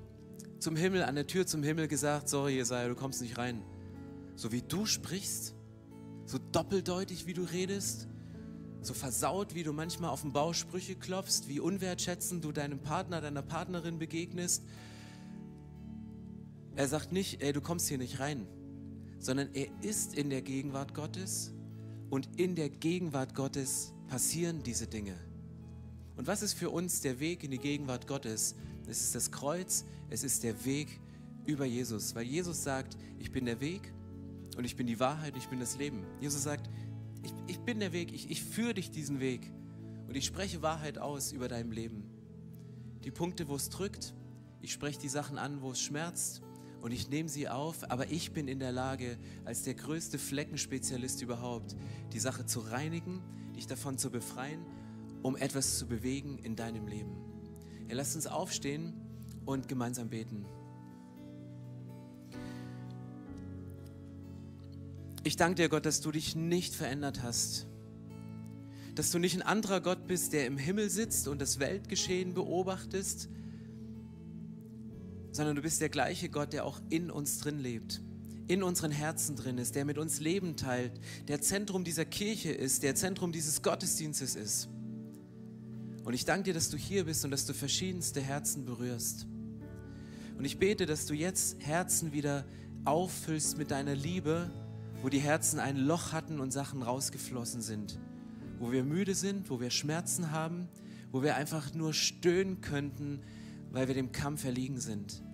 zum 0.66 0.74
Himmel, 0.74 1.04
an 1.04 1.14
der 1.14 1.28
Tür 1.28 1.46
zum 1.46 1.62
Himmel 1.62 1.86
gesagt, 1.86 2.28
sorry 2.28 2.56
Jesaja, 2.56 2.88
du 2.88 2.96
kommst 2.96 3.22
nicht 3.22 3.38
rein. 3.38 3.62
So 4.34 4.50
wie 4.50 4.62
du 4.62 4.84
sprichst, 4.84 5.54
so 6.24 6.38
doppeldeutig 6.50 7.28
wie 7.28 7.34
du 7.34 7.44
redest, 7.44 8.08
so 8.80 8.92
versaut, 8.92 9.54
wie 9.54 9.62
du 9.62 9.72
manchmal 9.72 10.10
auf 10.10 10.22
den 10.22 10.32
Bau 10.32 10.52
Sprüche 10.52 10.96
klopfst, 10.96 11.42
wie 11.46 11.60
unwertschätzend 11.60 12.44
du 12.44 12.50
deinem 12.50 12.80
Partner, 12.80 13.20
deiner 13.20 13.42
Partnerin 13.42 14.00
begegnest. 14.00 14.64
Er 16.74 16.88
sagt 16.88 17.12
nicht, 17.12 17.42
ey, 17.42 17.52
du 17.52 17.60
kommst 17.60 17.86
hier 17.86 17.98
nicht 17.98 18.18
rein, 18.18 18.48
sondern 19.20 19.50
er 19.54 19.68
ist 19.82 20.16
in 20.16 20.30
der 20.30 20.42
Gegenwart 20.42 20.94
Gottes 20.94 21.52
und 22.10 22.40
in 22.40 22.56
der 22.56 22.70
Gegenwart 22.70 23.36
Gottes 23.36 23.92
passieren 24.08 24.64
diese 24.64 24.88
Dinge. 24.88 25.14
Und 26.16 26.26
was 26.26 26.42
ist 26.42 26.54
für 26.54 26.70
uns 26.70 27.02
der 27.02 27.20
Weg 27.20 27.44
in 27.44 27.52
die 27.52 27.58
Gegenwart 27.58 28.08
Gottes? 28.08 28.56
Es 28.86 29.00
ist 29.00 29.14
das 29.14 29.30
Kreuz, 29.30 29.84
es 30.10 30.22
ist 30.22 30.44
der 30.44 30.64
Weg 30.64 31.00
über 31.46 31.64
Jesus, 31.64 32.14
weil 32.14 32.24
Jesus 32.24 32.62
sagt, 32.62 32.96
ich 33.18 33.32
bin 33.32 33.44
der 33.44 33.60
Weg 33.60 33.92
und 34.56 34.64
ich 34.64 34.76
bin 34.76 34.86
die 34.86 35.00
Wahrheit, 35.00 35.36
ich 35.36 35.48
bin 35.48 35.60
das 35.60 35.76
Leben. 35.78 36.04
Jesus 36.20 36.42
sagt, 36.42 36.70
ich, 37.22 37.32
ich 37.46 37.58
bin 37.60 37.80
der 37.80 37.92
Weg, 37.92 38.12
ich, 38.12 38.30
ich 38.30 38.42
führe 38.42 38.74
dich 38.74 38.90
diesen 38.90 39.20
Weg 39.20 39.52
und 40.08 40.16
ich 40.16 40.24
spreche 40.24 40.62
Wahrheit 40.62 40.98
aus 40.98 41.32
über 41.32 41.48
dein 41.48 41.70
Leben. 41.70 42.04
Die 43.04 43.10
Punkte, 43.10 43.48
wo 43.48 43.56
es 43.56 43.68
drückt, 43.68 44.14
ich 44.60 44.72
spreche 44.72 45.00
die 45.00 45.08
Sachen 45.08 45.38
an, 45.38 45.62
wo 45.62 45.72
es 45.72 45.80
schmerzt 45.80 46.42
und 46.80 46.92
ich 46.92 47.08
nehme 47.08 47.28
sie 47.28 47.48
auf, 47.48 47.90
aber 47.90 48.10
ich 48.10 48.32
bin 48.32 48.48
in 48.48 48.58
der 48.58 48.72
Lage, 48.72 49.18
als 49.44 49.62
der 49.62 49.74
größte 49.74 50.18
Fleckenspezialist 50.18 51.22
überhaupt, 51.22 51.76
die 52.12 52.20
Sache 52.20 52.46
zu 52.46 52.60
reinigen, 52.60 53.22
dich 53.54 53.66
davon 53.66 53.98
zu 53.98 54.10
befreien, 54.10 54.64
um 55.22 55.36
etwas 55.36 55.78
zu 55.78 55.86
bewegen 55.86 56.38
in 56.38 56.54
deinem 56.54 56.86
Leben. 56.86 57.25
Ja, 57.88 57.94
lass 57.94 58.14
uns 58.14 58.26
aufstehen 58.26 58.94
und 59.44 59.68
gemeinsam 59.68 60.08
beten. 60.08 60.44
Ich 65.22 65.36
danke 65.36 65.56
dir, 65.56 65.68
Gott, 65.68 65.86
dass 65.86 66.00
du 66.00 66.12
dich 66.12 66.36
nicht 66.36 66.74
verändert 66.74 67.22
hast. 67.22 67.66
Dass 68.94 69.10
du 69.10 69.18
nicht 69.18 69.34
ein 69.34 69.42
anderer 69.42 69.80
Gott 69.80 70.06
bist, 70.06 70.32
der 70.32 70.46
im 70.46 70.56
Himmel 70.56 70.88
sitzt 70.88 71.28
und 71.28 71.40
das 71.40 71.58
Weltgeschehen 71.58 72.32
beobachtest, 72.32 73.28
sondern 75.32 75.56
du 75.56 75.62
bist 75.62 75.80
der 75.80 75.88
gleiche 75.88 76.28
Gott, 76.28 76.52
der 76.52 76.64
auch 76.64 76.80
in 76.88 77.10
uns 77.10 77.38
drin 77.40 77.58
lebt, 77.58 78.02
in 78.46 78.62
unseren 78.62 78.90
Herzen 78.90 79.36
drin 79.36 79.58
ist, 79.58 79.74
der 79.74 79.84
mit 79.84 79.98
uns 79.98 80.20
Leben 80.20 80.56
teilt, 80.56 80.92
der 81.28 81.40
Zentrum 81.40 81.84
dieser 81.84 82.04
Kirche 82.04 82.52
ist, 82.52 82.82
der 82.82 82.94
Zentrum 82.94 83.32
dieses 83.32 83.62
Gottesdienstes 83.62 84.34
ist. 84.34 84.68
Und 86.06 86.14
ich 86.14 86.24
danke 86.24 86.44
dir, 86.44 86.54
dass 86.54 86.70
du 86.70 86.76
hier 86.76 87.04
bist 87.04 87.24
und 87.24 87.32
dass 87.32 87.46
du 87.46 87.52
verschiedenste 87.52 88.20
Herzen 88.20 88.64
berührst. 88.64 89.26
Und 90.38 90.44
ich 90.44 90.56
bete, 90.56 90.86
dass 90.86 91.06
du 91.06 91.14
jetzt 91.14 91.56
Herzen 91.58 92.12
wieder 92.12 92.44
auffüllst 92.84 93.58
mit 93.58 93.72
deiner 93.72 93.96
Liebe, 93.96 94.48
wo 95.02 95.08
die 95.08 95.18
Herzen 95.18 95.58
ein 95.58 95.76
Loch 95.76 96.12
hatten 96.12 96.38
und 96.38 96.52
Sachen 96.52 96.82
rausgeflossen 96.82 97.60
sind, 97.60 97.98
wo 98.60 98.70
wir 98.70 98.84
müde 98.84 99.16
sind, 99.16 99.50
wo 99.50 99.58
wir 99.58 99.70
Schmerzen 99.70 100.30
haben, 100.30 100.68
wo 101.10 101.24
wir 101.24 101.34
einfach 101.34 101.74
nur 101.74 101.92
stöhnen 101.92 102.60
könnten, 102.60 103.18
weil 103.72 103.88
wir 103.88 103.96
dem 103.96 104.12
Kampf 104.12 104.44
erliegen 104.44 104.78
sind. 104.78 105.24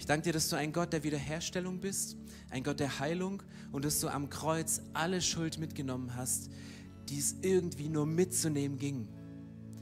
Ich 0.00 0.06
danke 0.06 0.24
dir, 0.24 0.32
dass 0.32 0.48
du 0.48 0.56
ein 0.56 0.72
Gott 0.72 0.92
der 0.92 1.04
Wiederherstellung 1.04 1.78
bist, 1.78 2.16
ein 2.50 2.64
Gott 2.64 2.80
der 2.80 2.98
Heilung 2.98 3.40
und 3.70 3.84
dass 3.84 4.00
du 4.00 4.08
am 4.08 4.30
Kreuz 4.30 4.82
alle 4.94 5.22
Schuld 5.22 5.58
mitgenommen 5.58 6.16
hast, 6.16 6.50
die 7.08 7.20
es 7.20 7.36
irgendwie 7.42 7.88
nur 7.88 8.04
mitzunehmen 8.04 8.78
ging. 8.78 9.06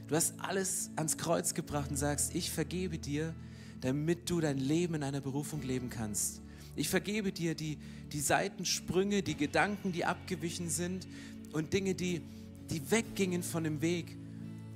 Du 0.07 0.15
hast 0.15 0.35
alles 0.39 0.91
ans 0.95 1.17
Kreuz 1.17 1.53
gebracht 1.53 1.89
und 1.89 1.97
sagst, 1.97 2.35
ich 2.35 2.51
vergebe 2.51 2.97
dir, 2.97 3.33
damit 3.81 4.29
du 4.29 4.39
dein 4.39 4.57
Leben 4.57 4.95
in 4.95 5.03
einer 5.03 5.21
Berufung 5.21 5.61
leben 5.61 5.89
kannst. 5.89 6.41
Ich 6.75 6.89
vergebe 6.89 7.31
dir 7.31 7.55
die, 7.55 7.77
die 8.11 8.19
Seitensprünge, 8.19 9.23
die 9.23 9.35
Gedanken, 9.35 9.91
die 9.91 10.05
abgewichen 10.05 10.69
sind 10.69 11.07
und 11.53 11.73
Dinge, 11.73 11.95
die, 11.95 12.21
die 12.69 12.91
weggingen 12.91 13.43
von 13.43 13.63
dem 13.63 13.81
Weg, 13.81 14.17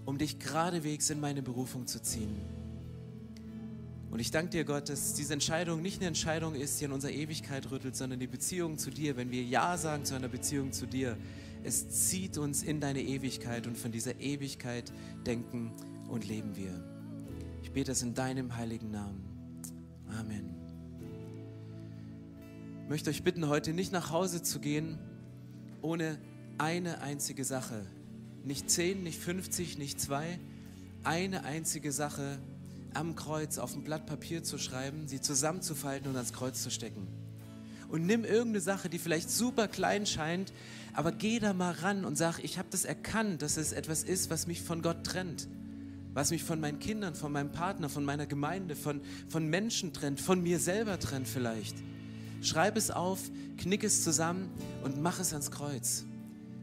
um 0.06 0.18
dich 0.18 0.40
geradewegs 0.40 1.10
in 1.10 1.20
meine 1.20 1.42
Berufung 1.42 1.86
zu 1.86 2.02
ziehen. 2.02 2.36
Und 4.12 4.20
ich 4.20 4.32
danke 4.32 4.50
dir, 4.50 4.64
Gott, 4.64 4.90
dass 4.90 5.14
diese 5.14 5.34
Entscheidung 5.34 5.84
nicht 5.84 6.00
eine 6.00 6.08
Entscheidung 6.08 6.56
ist, 6.56 6.82
die 6.82 6.86
an 6.86 6.94
unserer 6.94 7.12
Ewigkeit 7.12 7.70
rüttelt, 7.70 7.96
sondern 7.96 8.20
die 8.20 8.28
Beziehung 8.28 8.80
zu 8.80 8.90
dir. 8.90 9.16
Wenn 9.18 9.30
wir 9.30 9.44
Ja 9.44 9.78
sagen 9.78 10.06
zu 10.06 10.16
einer 10.16 10.30
Beziehung 10.30 10.72
zu 10.72 10.88
dir, 10.88 11.16
es 11.64 12.08
zieht 12.08 12.38
uns 12.38 12.64
in 12.64 12.80
deine 12.80 13.02
Ewigkeit 13.02 13.68
und 13.68 13.78
von 13.78 13.92
dieser 13.92 14.20
Ewigkeit 14.20 14.92
denken 15.26 15.72
und 16.08 16.28
leben 16.28 16.56
wir. 16.56 16.84
Ich 17.64 17.72
bete 17.72 17.92
es 17.92 18.02
in 18.02 18.14
deinem 18.14 18.56
heiligen 18.56 18.92
Namen. 18.92 19.24
Amen 20.20 20.60
möchte 22.90 23.12
euch 23.12 23.24
bitten, 23.24 23.48
heute 23.48 23.72
nicht 23.72 23.92
nach 23.92 24.10
Hause 24.10 24.42
zu 24.42 24.60
gehen 24.60 24.98
ohne 25.82 26.20
eine 26.58 27.02
einzige 27.02 27.46
Sache. 27.46 27.86
Nicht 28.44 28.70
zehn, 28.70 29.04
nicht 29.04 29.20
50, 29.20 29.78
nicht 29.78 30.02
zwei. 30.02 30.40
Eine 31.04 31.44
einzige 31.46 31.92
Sache 31.92 32.40
am 32.96 33.16
Kreuz 33.16 33.60
auf 33.60 33.76
ein 33.76 33.84
Blatt 33.84 34.08
Papier 34.08 34.44
zu 34.44 34.58
schreiben, 34.58 35.08
sie 35.08 35.22
zusammenzufalten 35.22 36.10
und 36.10 36.16
ans 36.16 36.34
Kreuz 36.34 36.64
zu 36.64 36.72
stecken. 36.72 37.08
Und 37.90 38.06
nimm 38.06 38.24
irgendeine 38.24 38.62
Sache, 38.62 38.90
die 38.90 39.00
vielleicht 39.00 39.32
super 39.32 39.68
klein 39.68 40.06
scheint, 40.06 40.54
aber 40.94 41.12
geh 41.12 41.40
da 41.40 41.54
mal 41.54 41.72
ran 41.72 42.06
und 42.06 42.18
sag, 42.18 42.40
ich 42.40 42.58
habe 42.58 42.68
das 42.72 42.86
erkannt, 42.86 43.42
dass 43.42 43.58
es 43.58 43.72
etwas 43.72 44.04
ist, 44.04 44.30
was 44.30 44.48
mich 44.48 44.62
von 44.62 44.82
Gott 44.82 45.04
trennt. 45.04 45.48
Was 46.14 46.32
mich 46.32 46.44
von 46.44 46.60
meinen 46.60 46.80
Kindern, 46.80 47.16
von 47.16 47.32
meinem 47.32 47.52
Partner, 47.52 47.90
von 47.90 48.04
meiner 48.04 48.26
Gemeinde, 48.26 48.76
von, 48.76 49.02
von 49.28 49.48
Menschen 49.48 49.94
trennt, 49.94 50.20
von 50.20 50.42
mir 50.42 50.60
selber 50.60 51.00
trennt 51.00 51.28
vielleicht. 51.28 51.76
Schreib 52.42 52.78
es 52.78 52.92
auf, 52.92 53.20
knick 53.58 53.84
es 53.84 54.04
zusammen 54.04 54.50
und 54.84 55.02
mach 55.02 55.20
es 55.20 55.34
ans 55.34 55.52
Kreuz. 55.52 56.06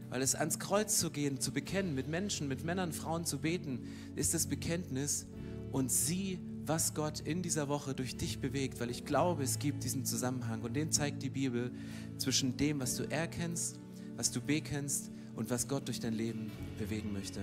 Weil 0.09 0.21
es 0.21 0.35
ans 0.35 0.59
Kreuz 0.59 0.97
zu 0.97 1.11
gehen, 1.11 1.39
zu 1.39 1.51
bekennen, 1.51 1.93
mit 1.93 2.07
Menschen, 2.07 2.47
mit 2.47 2.63
Männern, 2.63 2.93
Frauen 2.93 3.25
zu 3.25 3.39
beten, 3.39 3.79
ist 4.15 4.33
das 4.33 4.47
Bekenntnis 4.47 5.27
und 5.71 5.91
sie 5.91 6.39
was 6.67 6.93
Gott 6.93 7.21
in 7.21 7.41
dieser 7.41 7.69
Woche 7.69 7.93
durch 7.93 8.17
dich 8.17 8.41
bewegt, 8.41 8.81
weil 8.81 8.89
ich 8.89 9.05
glaube, 9.05 9.43
es 9.43 9.57
gibt 9.57 9.85
diesen 9.85 10.03
Zusammenhang 10.03 10.61
und 10.61 10.75
den 10.75 10.91
zeigt 10.91 11.23
die 11.23 11.29
Bibel 11.29 11.71
zwischen 12.17 12.57
dem, 12.57 12.81
was 12.81 12.95
du 12.97 13.03
erkennst, 13.09 13.79
was 14.17 14.31
du 14.31 14.41
bekennst 14.41 15.09
und 15.37 15.49
was 15.49 15.69
Gott 15.69 15.87
durch 15.87 16.01
dein 16.01 16.13
Leben 16.13 16.51
bewegen 16.77 17.13
möchte. 17.13 17.39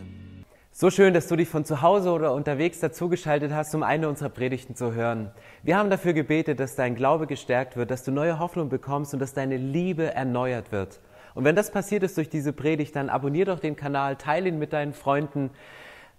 So 0.72 0.90
schön, 0.90 1.14
dass 1.14 1.28
du 1.28 1.36
dich 1.36 1.48
von 1.48 1.64
zu 1.64 1.80
Hause 1.80 2.10
oder 2.10 2.34
unterwegs 2.34 2.80
dazugeschaltet 2.80 3.52
hast, 3.52 3.74
um 3.74 3.82
eine 3.82 4.08
unserer 4.08 4.28
Predigten 4.28 4.74
zu 4.74 4.92
hören. 4.92 5.30
Wir 5.62 5.78
haben 5.78 5.88
dafür 5.88 6.12
gebetet, 6.12 6.60
dass 6.60 6.74
dein 6.74 6.94
Glaube 6.94 7.26
gestärkt 7.26 7.76
wird, 7.76 7.90
dass 7.90 8.04
du 8.04 8.10
neue 8.10 8.38
Hoffnung 8.38 8.68
bekommst 8.68 9.14
und 9.14 9.20
dass 9.20 9.32
deine 9.32 9.56
Liebe 9.56 10.12
erneuert 10.12 10.70
wird. 10.70 11.00
Und 11.34 11.44
wenn 11.44 11.56
das 11.56 11.70
passiert 11.70 12.02
ist 12.02 12.18
durch 12.18 12.28
diese 12.28 12.52
Predigt, 12.52 12.94
dann 12.94 13.08
abonnier 13.08 13.46
doch 13.46 13.60
den 13.60 13.76
Kanal, 13.76 14.16
teile 14.16 14.48
ihn 14.48 14.58
mit 14.58 14.72
deinen 14.72 14.92
Freunden 14.92 15.50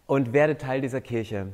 und 0.07 0.33
werde 0.33 0.57
Teil 0.57 0.81
dieser 0.81 1.01
Kirche. 1.01 1.53